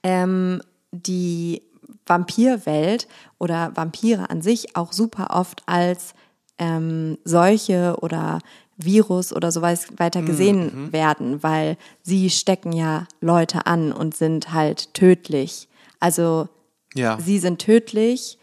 ähm, 0.03 0.61
die 0.91 1.63
Vampirwelt 2.07 3.07
oder 3.39 3.73
Vampire 3.75 4.31
an 4.31 4.43
sich 4.43 4.77
auch 4.77 4.93
super 4.93 5.29
oft 5.31 5.63
als 5.67 6.15
ähm, 6.59 7.19
Seuche 7.25 7.97
oder 8.01 8.41
Virus 8.77 9.33
oder 9.33 9.53
so 9.53 9.63
wei- 9.63 9.79
weiter 9.97 10.23
gesehen 10.23 10.93
werden, 10.93 11.43
weil 11.43 11.77
sie 12.03 12.31
stecken 12.31 12.73
ja 12.73 13.07
Leute 13.21 13.67
an 13.67 13.93
und 13.93 14.17
sind 14.17 14.53
halt 14.53 14.93
tödlich. 14.95 15.69
Also 16.01 16.49
Ja. 16.95 17.19
sie 17.21 17.39
sind 17.39 17.61
tödlich, 17.61 18.39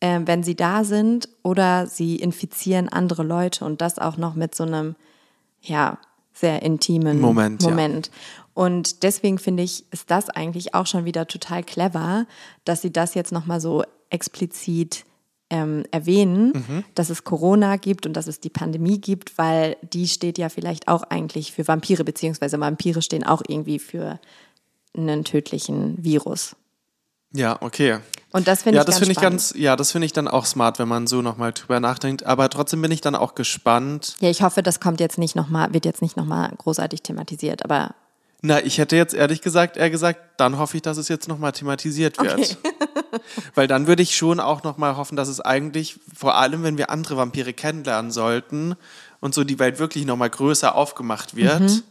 äh, 0.00 0.20
wenn 0.24 0.42
sie 0.42 0.54
da 0.56 0.84
sind 0.84 1.28
oder 1.42 1.86
sie 1.86 2.16
infizieren 2.16 2.88
andere 2.88 3.22
Leute 3.22 3.64
und 3.64 3.80
das 3.80 3.98
auch 3.98 4.16
noch 4.16 4.34
mit 4.34 4.54
so 4.54 4.64
einem, 4.64 4.96
ja, 5.60 5.98
sehr 6.34 6.62
intimen 6.62 7.20
Moment, 7.62 8.06
ja. 8.10 8.10
Und 8.54 9.02
deswegen 9.02 9.38
finde 9.38 9.62
ich, 9.62 9.84
ist 9.92 10.10
das 10.10 10.28
eigentlich 10.28 10.74
auch 10.74 10.86
schon 10.86 11.04
wieder 11.04 11.26
total 11.26 11.62
clever, 11.62 12.26
dass 12.64 12.82
sie 12.82 12.92
das 12.92 13.14
jetzt 13.14 13.32
nochmal 13.32 13.60
so 13.60 13.82
explizit 14.10 15.04
ähm, 15.50 15.84
erwähnen, 15.90 16.52
Mhm. 16.54 16.84
dass 16.94 17.10
es 17.10 17.24
Corona 17.24 17.76
gibt 17.76 18.06
und 18.06 18.14
dass 18.14 18.26
es 18.26 18.40
die 18.40 18.50
Pandemie 18.50 18.98
gibt, 19.00 19.36
weil 19.36 19.76
die 19.82 20.08
steht 20.08 20.38
ja 20.38 20.48
vielleicht 20.48 20.88
auch 20.88 21.02
eigentlich 21.04 21.52
für 21.52 21.66
Vampire, 21.68 22.04
beziehungsweise 22.04 22.58
Vampire 22.58 23.02
stehen 23.02 23.24
auch 23.24 23.42
irgendwie 23.46 23.78
für 23.78 24.18
einen 24.96 25.24
tödlichen 25.24 26.02
Virus. 26.02 26.56
Ja, 27.34 27.56
okay. 27.62 27.98
Und 28.32 28.46
das 28.48 28.62
finde 28.62 28.76
Ja, 28.76 28.82
ich 28.82 28.86
das 28.86 28.94
ganz 28.96 28.98
finde 29.00 29.12
ich 29.12 29.20
ganz, 29.20 29.54
ja, 29.56 29.76
das 29.76 29.92
finde 29.92 30.04
ich 30.06 30.12
dann 30.12 30.28
auch 30.28 30.44
smart, 30.46 30.78
wenn 30.78 30.88
man 30.88 31.06
so 31.06 31.22
nochmal 31.22 31.52
drüber 31.52 31.80
nachdenkt. 31.80 32.24
Aber 32.24 32.48
trotzdem 32.50 32.80
bin 32.82 32.90
ich 32.90 33.00
dann 33.00 33.14
auch 33.14 33.34
gespannt. 33.34 34.16
Ja, 34.20 34.28
ich 34.30 34.42
hoffe, 34.42 34.62
das 34.62 34.80
kommt 34.80 35.00
jetzt 35.00 35.18
nicht 35.18 35.34
noch 35.36 35.48
mal, 35.48 35.72
wird 35.72 35.84
jetzt 35.86 36.02
nicht 36.02 36.16
nochmal 36.16 36.50
großartig 36.58 37.02
thematisiert, 37.02 37.64
aber 37.64 37.94
Na, 38.44 38.60
ich 38.64 38.78
hätte 38.78 38.96
jetzt 38.96 39.14
ehrlich 39.14 39.40
gesagt 39.40 39.76
eher 39.76 39.88
gesagt, 39.88 40.20
dann 40.40 40.58
hoffe 40.58 40.76
ich, 40.76 40.82
dass 40.82 40.96
es 40.96 41.06
jetzt 41.08 41.28
nochmal 41.28 41.52
thematisiert 41.52 42.18
wird. 42.20 42.58
Weil 43.54 43.68
dann 43.68 43.86
würde 43.86 44.02
ich 44.02 44.16
schon 44.16 44.40
auch 44.40 44.64
nochmal 44.64 44.96
hoffen, 44.96 45.14
dass 45.16 45.28
es 45.28 45.40
eigentlich, 45.40 46.00
vor 46.12 46.34
allem 46.36 46.64
wenn 46.64 46.76
wir 46.76 46.90
andere 46.90 47.16
Vampire 47.16 47.52
kennenlernen 47.52 48.10
sollten 48.10 48.74
und 49.20 49.32
so 49.32 49.44
die 49.44 49.60
Welt 49.60 49.78
wirklich 49.78 50.04
nochmal 50.06 50.30
größer 50.30 50.74
aufgemacht 50.74 51.36
wird, 51.36 51.60
Mhm. 51.60 51.82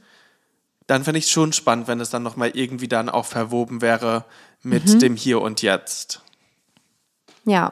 dann 0.88 1.04
fände 1.06 1.20
ich 1.20 1.26
es 1.26 1.32
schon 1.32 1.54
spannend, 1.54 1.88
wenn 1.88 2.02
es 2.02 2.10
dann 2.10 2.24
nochmal 2.24 2.50
irgendwie 2.54 2.90
dann 2.90 3.08
auch 3.08 3.26
verwoben 3.26 3.82
wäre 3.82 4.26
mit 4.62 4.86
Mhm. 4.96 5.00
dem 5.00 5.16
Hier 5.16 5.40
und 5.42 5.62
Jetzt. 5.62 6.22
ja. 7.46 7.72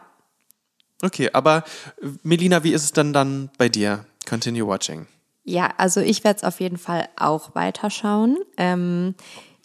Okay, 1.01 1.29
aber 1.31 1.63
äh, 2.01 2.07
Melina, 2.23 2.63
wie 2.65 2.73
ist 2.73 2.83
es 2.83 2.91
denn 2.91 3.13
dann 3.13 3.49
bei 3.57 3.67
dir? 3.69 4.05
Continue 4.27 4.67
watching. 4.67 5.07
Ja, 5.49 5.73
also 5.77 5.99
ich 5.99 6.23
werde 6.23 6.37
es 6.37 6.43
auf 6.43 6.59
jeden 6.59 6.77
Fall 6.77 7.09
auch 7.15 7.55
weiterschauen. 7.55 8.37
Ähm, 8.55 9.15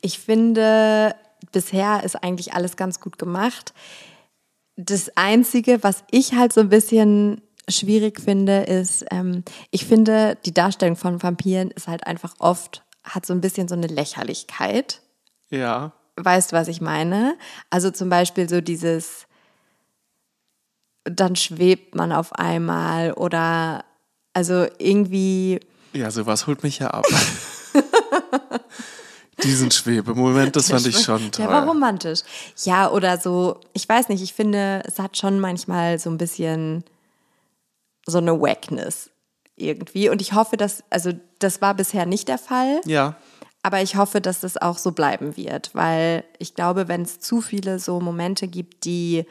ich 0.00 0.18
finde, 0.18 1.14
bisher 1.52 2.02
ist 2.04 2.16
eigentlich 2.16 2.54
alles 2.54 2.78
ganz 2.78 3.00
gut 3.00 3.18
gemacht. 3.18 3.74
Das 4.76 5.14
Einzige, 5.14 5.82
was 5.82 6.02
ich 6.10 6.32
halt 6.32 6.54
so 6.54 6.62
ein 6.62 6.70
bisschen 6.70 7.42
schwierig 7.68 8.18
finde, 8.18 8.62
ist, 8.62 9.04
ähm, 9.10 9.44
ich 9.70 9.84
finde, 9.84 10.38
die 10.46 10.54
Darstellung 10.54 10.96
von 10.96 11.22
Vampiren 11.22 11.70
ist 11.70 11.86
halt 11.86 12.06
einfach 12.06 12.34
oft, 12.38 12.82
hat 13.02 13.26
so 13.26 13.34
ein 13.34 13.42
bisschen 13.42 13.68
so 13.68 13.74
eine 13.74 13.86
Lächerlichkeit. 13.86 15.02
Ja. 15.50 15.92
Weißt 16.16 16.52
du, 16.52 16.56
was 16.56 16.68
ich 16.68 16.80
meine? 16.80 17.36
Also 17.68 17.90
zum 17.90 18.08
Beispiel 18.08 18.48
so 18.48 18.62
dieses, 18.62 19.26
dann 21.04 21.36
schwebt 21.36 21.94
man 21.94 22.10
auf 22.10 22.32
einmal 22.32 23.12
oder 23.12 23.84
also 24.34 24.66
irgendwie, 24.78 25.60
Ja, 25.94 26.10
sowas 26.10 26.46
holt 26.46 26.62
mich 26.62 26.80
ja 26.80 26.90
ab. 26.90 27.06
Diesen 29.42 29.70
Schwebemoment, 29.70 30.54
das 30.56 30.70
fand 30.70 30.86
ich 30.86 30.98
schon 31.00 31.30
toll. 31.32 31.46
Der 31.46 31.48
war 31.48 31.66
romantisch. 31.66 32.20
Ja, 32.64 32.90
oder 32.90 33.18
so, 33.18 33.58
ich 33.72 33.88
weiß 33.88 34.08
nicht, 34.08 34.22
ich 34.22 34.32
finde, 34.32 34.82
es 34.86 34.98
hat 34.98 35.16
schon 35.16 35.40
manchmal 35.40 35.98
so 35.98 36.08
ein 36.08 36.18
bisschen 36.18 36.84
so 38.06 38.18
eine 38.18 38.40
Wackness 38.40 39.10
irgendwie. 39.56 40.08
Und 40.08 40.22
ich 40.22 40.32
hoffe, 40.34 40.56
dass, 40.56 40.84
also 40.88 41.12
das 41.40 41.60
war 41.60 41.74
bisher 41.74 42.06
nicht 42.06 42.28
der 42.28 42.38
Fall, 42.38 42.80
Ja. 42.86 43.16
aber 43.62 43.82
ich 43.82 43.96
hoffe, 43.96 44.20
dass 44.20 44.40
das 44.40 44.56
auch 44.56 44.78
so 44.78 44.92
bleiben 44.92 45.36
wird, 45.36 45.74
weil 45.74 46.24
ich 46.38 46.54
glaube, 46.54 46.86
wenn 46.88 47.02
es 47.02 47.18
zu 47.18 47.40
viele 47.40 47.78
so 47.80 48.00
Momente 48.00 48.46
gibt, 48.48 48.84
die 48.84 49.24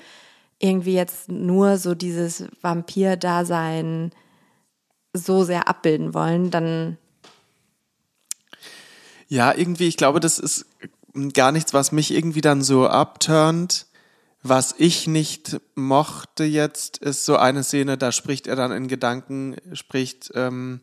irgendwie 0.59 0.95
jetzt 0.95 1.29
nur 1.29 1.77
so 1.77 1.95
dieses 1.95 2.43
Vampir-Dasein 2.61 4.11
so 5.13 5.43
sehr 5.43 5.67
abbilden 5.67 6.13
wollen, 6.13 6.51
dann 6.51 6.97
Ja, 9.27 9.55
irgendwie, 9.55 9.87
ich 9.87 9.97
glaube, 9.97 10.19
das 10.19 10.39
ist 10.39 10.65
gar 11.33 11.51
nichts, 11.51 11.73
was 11.73 11.91
mich 11.91 12.11
irgendwie 12.11 12.41
dann 12.41 12.61
so 12.61 12.87
abturnt. 12.87 13.85
Was 14.45 14.75
ich 14.77 15.07
nicht 15.07 15.61
mochte 15.75 16.43
jetzt, 16.43 16.97
ist 16.97 17.23
so 17.23 17.37
eine 17.37 17.63
Szene, 17.63 17.97
da 17.97 18.11
spricht 18.11 18.45
er 18.47 18.57
dann 18.57 18.73
in 18.73 18.89
Gedanken, 18.89 19.55
spricht 19.71 20.31
ähm, 20.35 20.81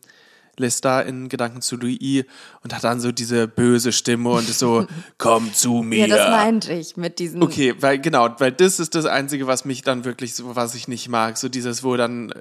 Lestat 0.57 1.07
in 1.07 1.29
Gedanken 1.29 1.61
zu 1.61 1.75
Louis 1.75 2.25
und 2.63 2.73
hat 2.73 2.83
dann 2.83 2.99
so 2.99 3.11
diese 3.11 3.47
böse 3.47 3.91
Stimme 3.91 4.29
und 4.31 4.49
ist 4.49 4.59
so, 4.59 4.87
komm 5.17 5.53
zu 5.53 5.83
mir. 5.83 6.07
ja, 6.07 6.15
das 6.15 6.29
meinte 6.29 6.73
ich 6.73 6.97
mit 6.97 7.19
diesen 7.19 7.43
Okay, 7.43 7.75
weil 7.79 7.99
genau, 7.99 8.29
weil 8.39 8.51
das 8.51 8.79
ist 8.79 8.95
das 8.95 9.05
Einzige, 9.05 9.45
was 9.45 9.63
mich 9.65 9.83
dann 9.83 10.05
wirklich 10.05 10.33
so, 10.33 10.55
was 10.55 10.73
ich 10.73 10.87
nicht 10.87 11.07
mag. 11.07 11.37
So 11.37 11.47
dieses, 11.47 11.83
wo 11.83 11.95
dann 11.97 12.33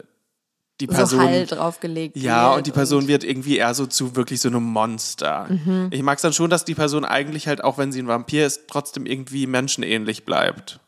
die 0.81 0.87
so 0.87 0.93
Person. 0.93 1.21
Hall 1.21 1.47
draufgelegt 1.47 2.17
Ja, 2.17 2.55
und 2.55 2.67
die 2.67 2.73
Person 2.73 3.07
wird 3.07 3.25
irgendwie 3.25 3.59
eher 3.59 3.75
so 3.75 3.87
zu 3.87 4.17
wirklich 4.17 4.41
so 4.41 4.49
einem 4.49 4.65
Monster. 4.65 5.47
Mhm. 5.49 5.89
Ich 5.91 6.03
mag 6.03 6.17
es 6.17 6.23
dann 6.23 6.33
schon, 6.33 6.51
dass 6.51 6.65
die 6.65 6.75
Person 6.75 7.05
eigentlich 7.05 7.47
halt, 7.47 7.63
auch 7.63 7.79
wenn 7.79 7.93
sie 7.93 8.01
ein 8.01 8.09
Vampir 8.09 8.47
ist, 8.47 8.63
trotzdem 8.69 9.07
irgendwie 9.07 9.47
menschenähnlich 9.47 10.25
bleibt. 10.25 10.81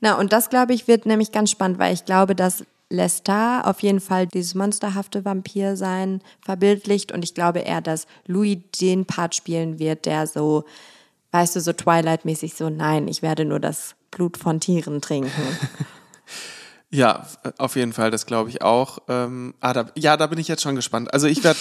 Na, 0.00 0.14
und 0.18 0.32
das, 0.32 0.50
glaube 0.50 0.72
ich, 0.72 0.88
wird 0.88 1.06
nämlich 1.06 1.30
ganz 1.32 1.50
spannend, 1.50 1.78
weil 1.78 1.92
ich 1.92 2.04
glaube, 2.04 2.34
dass 2.34 2.64
Lestat 2.90 3.66
auf 3.66 3.80
jeden 3.82 4.00
Fall 4.00 4.26
dieses 4.26 4.54
monsterhafte 4.54 5.24
Vampir-Sein 5.24 6.22
verbildlicht 6.40 7.12
und 7.12 7.22
ich 7.22 7.34
glaube 7.34 7.60
eher, 7.60 7.82
dass 7.82 8.06
Louis 8.26 8.58
den 8.80 9.04
Part 9.04 9.34
spielen 9.34 9.78
wird, 9.78 10.06
der 10.06 10.26
so, 10.26 10.64
weißt 11.32 11.56
du, 11.56 11.60
so 11.60 11.72
Twilight-mäßig 11.72 12.54
so, 12.54 12.70
nein, 12.70 13.06
ich 13.06 13.20
werde 13.20 13.44
nur 13.44 13.60
das 13.60 13.94
Blut 14.10 14.38
von 14.38 14.58
Tieren 14.58 15.02
trinken. 15.02 15.30
Ja, 16.90 17.26
auf 17.58 17.76
jeden 17.76 17.92
Fall, 17.92 18.10
das 18.10 18.24
glaube 18.24 18.48
ich 18.48 18.62
auch. 18.62 19.00
Ähm, 19.08 19.54
ah, 19.60 19.74
da, 19.74 19.90
ja, 19.94 20.16
da 20.16 20.26
bin 20.26 20.38
ich 20.38 20.48
jetzt 20.48 20.62
schon 20.62 20.74
gespannt. 20.74 21.12
Also 21.12 21.26
ich 21.26 21.44
werde, 21.44 21.58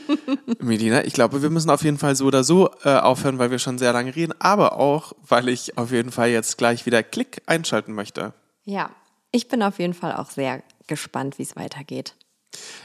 Medina, 0.58 1.04
ich 1.04 1.12
glaube, 1.12 1.40
wir 1.40 1.50
müssen 1.50 1.70
auf 1.70 1.84
jeden 1.84 1.98
Fall 1.98 2.16
so 2.16 2.26
oder 2.26 2.42
so 2.42 2.70
äh, 2.82 2.96
aufhören, 2.96 3.38
weil 3.38 3.52
wir 3.52 3.60
schon 3.60 3.78
sehr 3.78 3.92
lange 3.92 4.14
reden, 4.16 4.34
aber 4.40 4.78
auch, 4.78 5.12
weil 5.26 5.48
ich 5.48 5.78
auf 5.78 5.92
jeden 5.92 6.10
Fall 6.10 6.30
jetzt 6.30 6.58
gleich 6.58 6.84
wieder 6.84 7.04
Klick 7.04 7.42
einschalten 7.46 7.92
möchte. 7.92 8.32
Ja, 8.64 8.90
ich 9.30 9.46
bin 9.46 9.62
auf 9.62 9.78
jeden 9.78 9.94
Fall 9.94 10.16
auch 10.16 10.30
sehr 10.30 10.64
gespannt, 10.88 11.38
wie 11.38 11.44
es 11.44 11.54
weitergeht. 11.54 12.14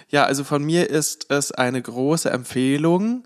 Ja, 0.10 0.26
also 0.26 0.44
von 0.44 0.64
mir 0.64 0.90
ist 0.90 1.32
es 1.32 1.52
eine 1.52 1.82
große 1.82 2.30
Empfehlung 2.30 3.24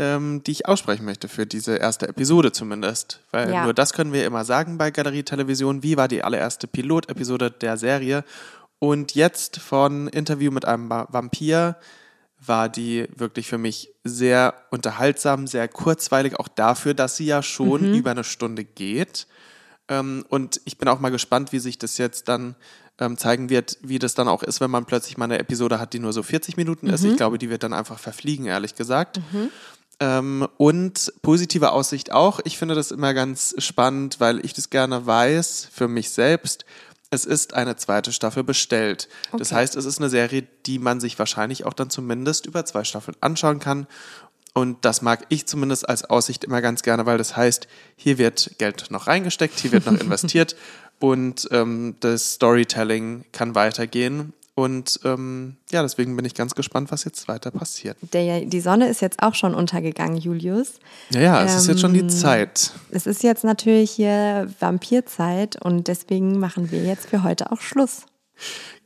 ähm, 0.00 0.42
die 0.42 0.52
ich 0.52 0.66
aussprechen 0.66 1.04
möchte 1.04 1.28
für 1.28 1.44
diese 1.44 1.76
erste 1.76 2.08
Episode 2.08 2.52
zumindest. 2.52 3.20
Weil 3.32 3.52
ja. 3.52 3.64
nur 3.64 3.74
das 3.74 3.92
können 3.92 4.14
wir 4.14 4.24
immer 4.24 4.46
sagen 4.46 4.78
bei 4.78 4.90
Galerie 4.90 5.24
Television. 5.24 5.82
Wie 5.82 5.98
war 5.98 6.08
die 6.08 6.24
allererste 6.24 6.66
Pilotepisode 6.66 7.50
der 7.50 7.76
Serie? 7.76 8.24
Und 8.78 9.14
jetzt 9.14 9.58
von 9.58 10.08
Interview 10.08 10.50
mit 10.50 10.64
einem 10.64 10.88
Vampir 10.88 11.76
war 12.38 12.70
die 12.70 13.08
wirklich 13.14 13.46
für 13.46 13.58
mich 13.58 13.92
sehr 14.02 14.54
unterhaltsam, 14.70 15.46
sehr 15.46 15.68
kurzweilig, 15.68 16.36
auch 16.40 16.48
dafür, 16.48 16.94
dass 16.94 17.18
sie 17.18 17.26
ja 17.26 17.42
schon 17.42 17.90
mhm. 17.90 17.94
über 17.94 18.12
eine 18.12 18.24
Stunde 18.24 18.64
geht. 18.64 19.26
Ähm, 19.88 20.24
und 20.30 20.62
ich 20.64 20.78
bin 20.78 20.88
auch 20.88 21.00
mal 21.00 21.10
gespannt, 21.10 21.52
wie 21.52 21.58
sich 21.58 21.76
das 21.76 21.98
jetzt 21.98 22.28
dann 22.28 22.56
ähm, 22.98 23.18
zeigen 23.18 23.50
wird, 23.50 23.76
wie 23.82 23.98
das 23.98 24.14
dann 24.14 24.28
auch 24.28 24.42
ist, 24.42 24.62
wenn 24.62 24.70
man 24.70 24.86
plötzlich 24.86 25.18
mal 25.18 25.26
eine 25.26 25.38
Episode 25.38 25.78
hat, 25.78 25.92
die 25.92 25.98
nur 25.98 26.14
so 26.14 26.22
40 26.22 26.56
Minuten 26.56 26.86
ist. 26.86 27.04
Ich 27.04 27.12
mhm. 27.12 27.16
glaube, 27.16 27.36
die 27.36 27.50
wird 27.50 27.64
dann 27.64 27.74
einfach 27.74 27.98
verfliegen, 27.98 28.46
ehrlich 28.46 28.74
gesagt. 28.74 29.20
Mhm. 29.32 29.50
Ähm, 30.00 30.48
und 30.56 31.12
positive 31.22 31.72
Aussicht 31.72 32.10
auch. 32.10 32.40
Ich 32.44 32.58
finde 32.58 32.74
das 32.74 32.90
immer 32.90 33.12
ganz 33.12 33.54
spannend, 33.58 34.18
weil 34.18 34.44
ich 34.44 34.54
das 34.54 34.70
gerne 34.70 35.06
weiß 35.06 35.68
für 35.70 35.88
mich 35.88 36.10
selbst. 36.10 36.64
Es 37.10 37.26
ist 37.26 37.54
eine 37.54 37.76
zweite 37.76 38.12
Staffel 38.12 38.42
bestellt. 38.42 39.08
Okay. 39.28 39.38
Das 39.38 39.52
heißt, 39.52 39.76
es 39.76 39.84
ist 39.84 39.98
eine 39.98 40.08
Serie, 40.08 40.46
die 40.66 40.78
man 40.78 41.00
sich 41.00 41.18
wahrscheinlich 41.18 41.66
auch 41.66 41.74
dann 41.74 41.90
zumindest 41.90 42.46
über 42.46 42.64
zwei 42.64 42.84
Staffeln 42.84 43.16
anschauen 43.20 43.58
kann. 43.58 43.86
Und 44.52 44.84
das 44.84 45.02
mag 45.02 45.26
ich 45.28 45.46
zumindest 45.46 45.88
als 45.88 46.04
Aussicht 46.04 46.44
immer 46.44 46.60
ganz 46.60 46.82
gerne, 46.82 47.06
weil 47.06 47.18
das 47.18 47.36
heißt, 47.36 47.68
hier 47.96 48.18
wird 48.18 48.52
Geld 48.58 48.90
noch 48.90 49.06
reingesteckt, 49.06 49.60
hier 49.60 49.72
wird 49.72 49.86
noch 49.86 50.00
investiert 50.00 50.56
und 50.98 51.48
ähm, 51.50 51.96
das 52.00 52.34
Storytelling 52.34 53.24
kann 53.32 53.54
weitergehen. 53.54 54.32
Und 54.54 55.00
ähm, 55.04 55.56
ja, 55.70 55.82
deswegen 55.82 56.16
bin 56.16 56.24
ich 56.24 56.34
ganz 56.34 56.54
gespannt, 56.54 56.90
was 56.90 57.04
jetzt 57.04 57.28
weiter 57.28 57.50
passiert. 57.50 57.96
Der, 58.12 58.44
die 58.44 58.60
Sonne 58.60 58.88
ist 58.88 59.00
jetzt 59.00 59.22
auch 59.22 59.34
schon 59.34 59.54
untergegangen, 59.54 60.16
Julius. 60.16 60.74
Ja, 61.10 61.20
ja, 61.20 61.44
es 61.44 61.52
ähm, 61.52 61.58
ist 61.58 61.66
jetzt 61.68 61.80
schon 61.80 61.94
die 61.94 62.00
ähm, 62.00 62.10
Zeit. 62.10 62.72
Es 62.90 63.06
ist 63.06 63.22
jetzt 63.22 63.44
natürlich 63.44 63.90
hier 63.90 64.48
Vampirzeit 64.58 65.56
und 65.64 65.88
deswegen 65.88 66.38
machen 66.38 66.70
wir 66.70 66.82
jetzt 66.82 67.08
für 67.08 67.22
heute 67.22 67.52
auch 67.52 67.60
Schluss. 67.60 68.06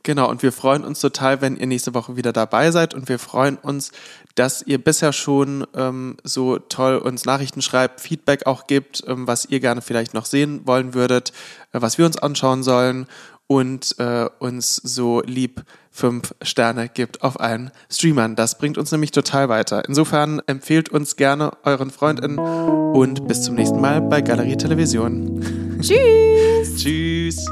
Genau, 0.03 0.29
und 0.29 0.43
wir 0.43 0.53
freuen 0.53 0.85
uns 0.85 1.01
total, 1.01 1.41
wenn 1.41 1.57
ihr 1.57 1.67
nächste 1.67 1.95
Woche 1.95 2.15
wieder 2.15 2.35
dabei 2.35 2.71
seid. 2.71 2.93
Und 2.93 3.09
wir 3.09 3.19
freuen 3.19 3.57
uns, 3.57 3.91
dass 4.35 4.61
ihr 4.61 4.77
bisher 4.77 5.15
schon 5.15 5.67
ähm, 5.75 6.19
so 6.25 6.59
toll 6.59 6.99
uns 6.99 7.25
Nachrichten 7.25 7.63
schreibt, 7.63 8.03
Feedback 8.03 8.45
auch 8.45 8.67
gibt, 8.67 9.03
ähm, 9.07 9.27
was 9.27 9.47
ihr 9.47 9.61
gerne 9.61 9.81
vielleicht 9.81 10.13
noch 10.13 10.27
sehen 10.27 10.67
wollen 10.67 10.93
würdet, 10.93 11.33
äh, 11.73 11.81
was 11.81 11.97
wir 11.97 12.05
uns 12.05 12.19
anschauen 12.19 12.63
sollen 12.63 13.07
und 13.47 13.97
äh, 13.99 14.27
uns 14.39 14.77
so 14.77 15.23
lieb 15.23 15.63
fünf 15.91 16.35
Sterne 16.43 16.89
gibt 16.89 17.23
auf 17.23 17.39
allen 17.39 17.71
Streamern. 17.91 18.37
Das 18.37 18.59
bringt 18.59 18.79
uns 18.79 18.91
nämlich 18.91 19.13
total 19.13 19.49
weiter. 19.49 19.85
Insofern 19.87 20.41
empfehlt 20.47 20.89
uns 20.89 21.17
gerne 21.17 21.53
euren 21.63 21.91
FreundInnen 21.91 22.39
und 22.39 23.29
bis 23.29 23.43
zum 23.43 23.55
nächsten 23.55 23.81
Mal 23.81 24.01
bei 24.03 24.21
Galerie 24.21 24.57
Television. 24.57 25.41
Tschüss. 25.81 26.77
Tschüss. 26.77 27.47